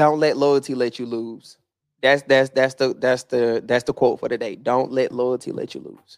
Don't 0.00 0.18
let 0.18 0.38
loyalty 0.38 0.74
let 0.74 0.98
you 0.98 1.04
lose. 1.04 1.58
That's 2.00 2.22
that's 2.22 2.48
that's 2.48 2.72
the 2.76 2.94
that's 2.94 3.24
the 3.24 3.62
that's 3.62 3.84
the 3.84 3.92
quote 3.92 4.18
for 4.18 4.30
today. 4.30 4.56
Don't 4.56 4.90
let 4.90 5.12
loyalty 5.12 5.52
let 5.52 5.74
you 5.74 5.82
lose. 5.82 6.16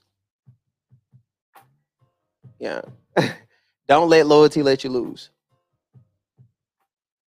Yeah. 2.61 2.83
Don't 3.89 4.09
let 4.09 4.29
loyalty 4.29 4.63
let 4.63 4.85
you 4.85 4.91
lose. 4.91 5.31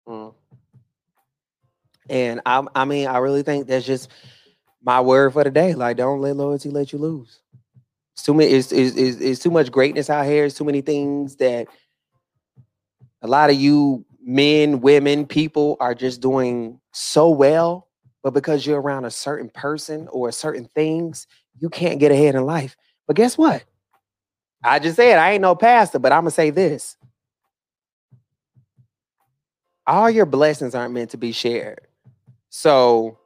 Mm. 0.05 0.33
And 2.09 2.41
I, 2.45 2.61
I 2.75 2.83
mean, 2.83 3.07
I 3.07 3.19
really 3.19 3.43
think 3.43 3.67
that's 3.67 3.85
just 3.85 4.09
my 4.83 4.99
word 4.99 5.31
for 5.31 5.45
the 5.45 5.49
day. 5.49 5.73
Like, 5.75 5.95
don't 5.95 6.19
let 6.19 6.35
loyalty 6.35 6.69
let 6.69 6.91
you 6.91 6.99
lose. 6.99 7.39
It's 8.15 8.23
too 8.23 8.33
many. 8.33 8.51
It's, 8.51 8.73
it's, 8.73 8.97
it's, 8.97 9.21
it's 9.21 9.39
too 9.41 9.49
much 9.49 9.71
greatness 9.71 10.09
out 10.09 10.25
here. 10.25 10.43
It's 10.43 10.57
too 10.57 10.65
many 10.65 10.81
things 10.81 11.37
that 11.37 11.67
a 13.21 13.27
lot 13.27 13.49
of 13.49 13.55
you 13.55 14.05
men, 14.24 14.82
women, 14.82 15.26
people 15.26 15.78
are 15.80 15.93
just 15.93 16.21
doing 16.21 16.80
so 16.93 17.30
well, 17.30 17.88
but 18.24 18.34
because 18.34 18.65
you're 18.65 18.82
around 18.82 19.05
a 19.05 19.11
certain 19.11 19.49
person 19.49 20.07
or 20.11 20.32
certain 20.32 20.65
things, 20.65 21.28
you 21.59 21.69
can't 21.69 21.99
get 21.99 22.11
ahead 22.11 22.36
in 22.36 22.45
life. 22.45 22.76
But 23.05 23.15
guess 23.15 23.38
what? 23.38 23.63
I 24.63 24.80
just 24.80 24.95
said 24.95 25.19
I 25.19 25.32
ain't 25.32 25.41
no 25.41 25.55
pastor, 25.55 25.99
but 25.99 26.11
I'm 26.11 26.21
gonna 26.21 26.32
say 26.32 26.49
this. 26.49 26.95
All 29.86 30.09
your 30.09 30.26
blessings 30.26 30.74
aren't 30.74 30.93
meant 30.93 31.11
to 31.11 31.17
be 31.17 31.34
shared. 31.34 31.82
So 32.49 33.17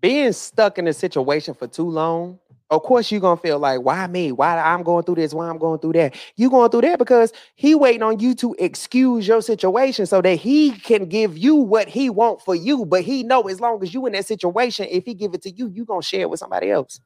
being 0.00 0.32
stuck 0.32 0.78
in 0.78 0.86
a 0.86 0.92
situation 0.92 1.54
for 1.54 1.66
too 1.66 1.88
long, 1.88 2.38
of 2.70 2.82
course 2.82 3.12
you're 3.12 3.20
gonna 3.20 3.40
feel 3.40 3.58
like, 3.58 3.82
why 3.82 4.06
me? 4.06 4.32
Why 4.32 4.58
I'm 4.58 4.82
going 4.82 5.04
through 5.04 5.16
this? 5.16 5.34
Why 5.34 5.48
I'm 5.48 5.58
going 5.58 5.78
through 5.80 5.92
that? 5.94 6.16
You 6.36 6.50
going 6.50 6.70
through 6.70 6.82
that 6.82 6.98
because 6.98 7.32
he 7.54 7.74
waiting 7.74 8.02
on 8.02 8.20
you 8.20 8.34
to 8.36 8.54
excuse 8.58 9.28
your 9.28 9.42
situation 9.42 10.06
so 10.06 10.22
that 10.22 10.36
he 10.36 10.72
can 10.72 11.06
give 11.06 11.36
you 11.36 11.56
what 11.56 11.88
he 11.88 12.10
want 12.10 12.40
for 12.42 12.54
you. 12.54 12.86
But 12.86 13.02
he 13.02 13.22
know 13.22 13.42
as 13.42 13.60
long 13.60 13.82
as 13.82 13.92
you 13.94 14.06
in 14.06 14.12
that 14.14 14.26
situation, 14.26 14.86
if 14.90 15.04
he 15.04 15.14
give 15.14 15.34
it 15.34 15.42
to 15.42 15.50
you, 15.50 15.68
you 15.68 15.84
gonna 15.84 16.02
share 16.02 16.22
it 16.22 16.30
with 16.30 16.40
somebody 16.40 16.70
else. 16.70 17.00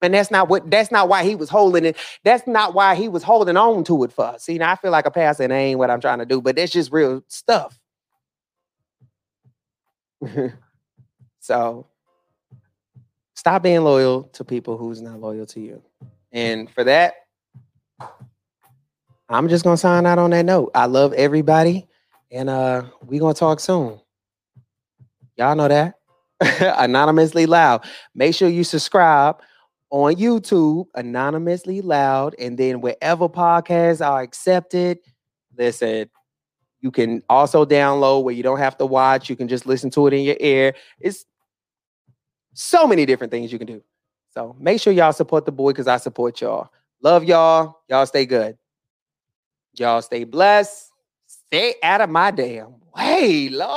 And 0.00 0.14
that's 0.14 0.30
not 0.30 0.48
what 0.48 0.70
that's 0.70 0.90
not 0.90 1.08
why 1.08 1.24
he 1.24 1.34
was 1.34 1.48
holding 1.48 1.84
it. 1.84 1.96
That's 2.24 2.46
not 2.46 2.74
why 2.74 2.94
he 2.94 3.08
was 3.08 3.22
holding 3.22 3.56
on 3.56 3.84
to 3.84 4.04
it 4.04 4.12
for. 4.12 4.34
See, 4.38 4.58
now 4.58 4.72
I 4.72 4.76
feel 4.76 4.90
like 4.90 5.06
a 5.06 5.10
pastor 5.10 5.44
and 5.44 5.52
ain't 5.52 5.78
what 5.78 5.90
I'm 5.90 6.00
trying 6.00 6.18
to 6.18 6.26
do, 6.26 6.40
but 6.40 6.56
that's 6.56 6.72
just 6.72 6.92
real 6.92 7.22
stuff. 7.28 7.78
so 11.40 11.86
stop 13.42 13.60
being 13.64 13.82
loyal 13.82 14.22
to 14.34 14.44
people 14.44 14.76
who's 14.76 15.02
not 15.02 15.18
loyal 15.18 15.44
to 15.44 15.58
you. 15.58 15.82
And 16.30 16.70
for 16.70 16.84
that, 16.84 17.14
I'm 19.28 19.48
just 19.48 19.64
gonna 19.64 19.76
sign 19.76 20.06
out 20.06 20.20
on 20.20 20.30
that 20.30 20.44
note. 20.44 20.70
I 20.76 20.86
love 20.86 21.12
everybody, 21.14 21.88
and 22.30 22.48
uh 22.48 22.84
we 23.04 23.18
gonna 23.18 23.34
talk 23.34 23.58
soon. 23.58 23.98
Y'all 25.36 25.56
know 25.56 25.66
that. 25.66 25.94
Anonymously 26.78 27.46
loud. 27.46 27.84
Make 28.14 28.36
sure 28.36 28.48
you 28.48 28.62
subscribe 28.62 29.40
on 29.90 30.14
YouTube, 30.14 30.86
anonymously 30.94 31.80
loud, 31.80 32.36
and 32.38 32.56
then 32.56 32.80
wherever 32.80 33.28
podcasts 33.28 34.06
are 34.06 34.22
accepted, 34.22 35.00
listen. 35.58 36.08
You 36.80 36.92
can 36.92 37.24
also 37.28 37.64
download 37.64 38.22
where 38.22 38.36
you 38.36 38.44
don't 38.44 38.58
have 38.58 38.76
to 38.78 38.86
watch. 38.86 39.28
You 39.28 39.34
can 39.34 39.48
just 39.48 39.66
listen 39.66 39.90
to 39.90 40.06
it 40.06 40.12
in 40.12 40.22
your 40.22 40.36
ear. 40.38 40.74
It's 41.00 41.24
so 42.54 42.86
many 42.86 43.06
different 43.06 43.30
things 43.30 43.52
you 43.52 43.58
can 43.58 43.66
do. 43.66 43.82
So 44.30 44.56
make 44.58 44.80
sure 44.80 44.92
y'all 44.92 45.12
support 45.12 45.44
the 45.44 45.52
boy 45.52 45.70
because 45.70 45.86
I 45.86 45.98
support 45.98 46.40
y'all. 46.40 46.70
Love 47.02 47.24
y'all. 47.24 47.80
Y'all 47.88 48.06
stay 48.06 48.26
good. 48.26 48.56
Y'all 49.74 50.02
stay 50.02 50.24
blessed. 50.24 50.90
Stay 51.26 51.74
out 51.82 52.00
of 52.00 52.10
my 52.10 52.30
damn 52.30 52.74
way, 52.96 53.48
Lord. 53.48 53.70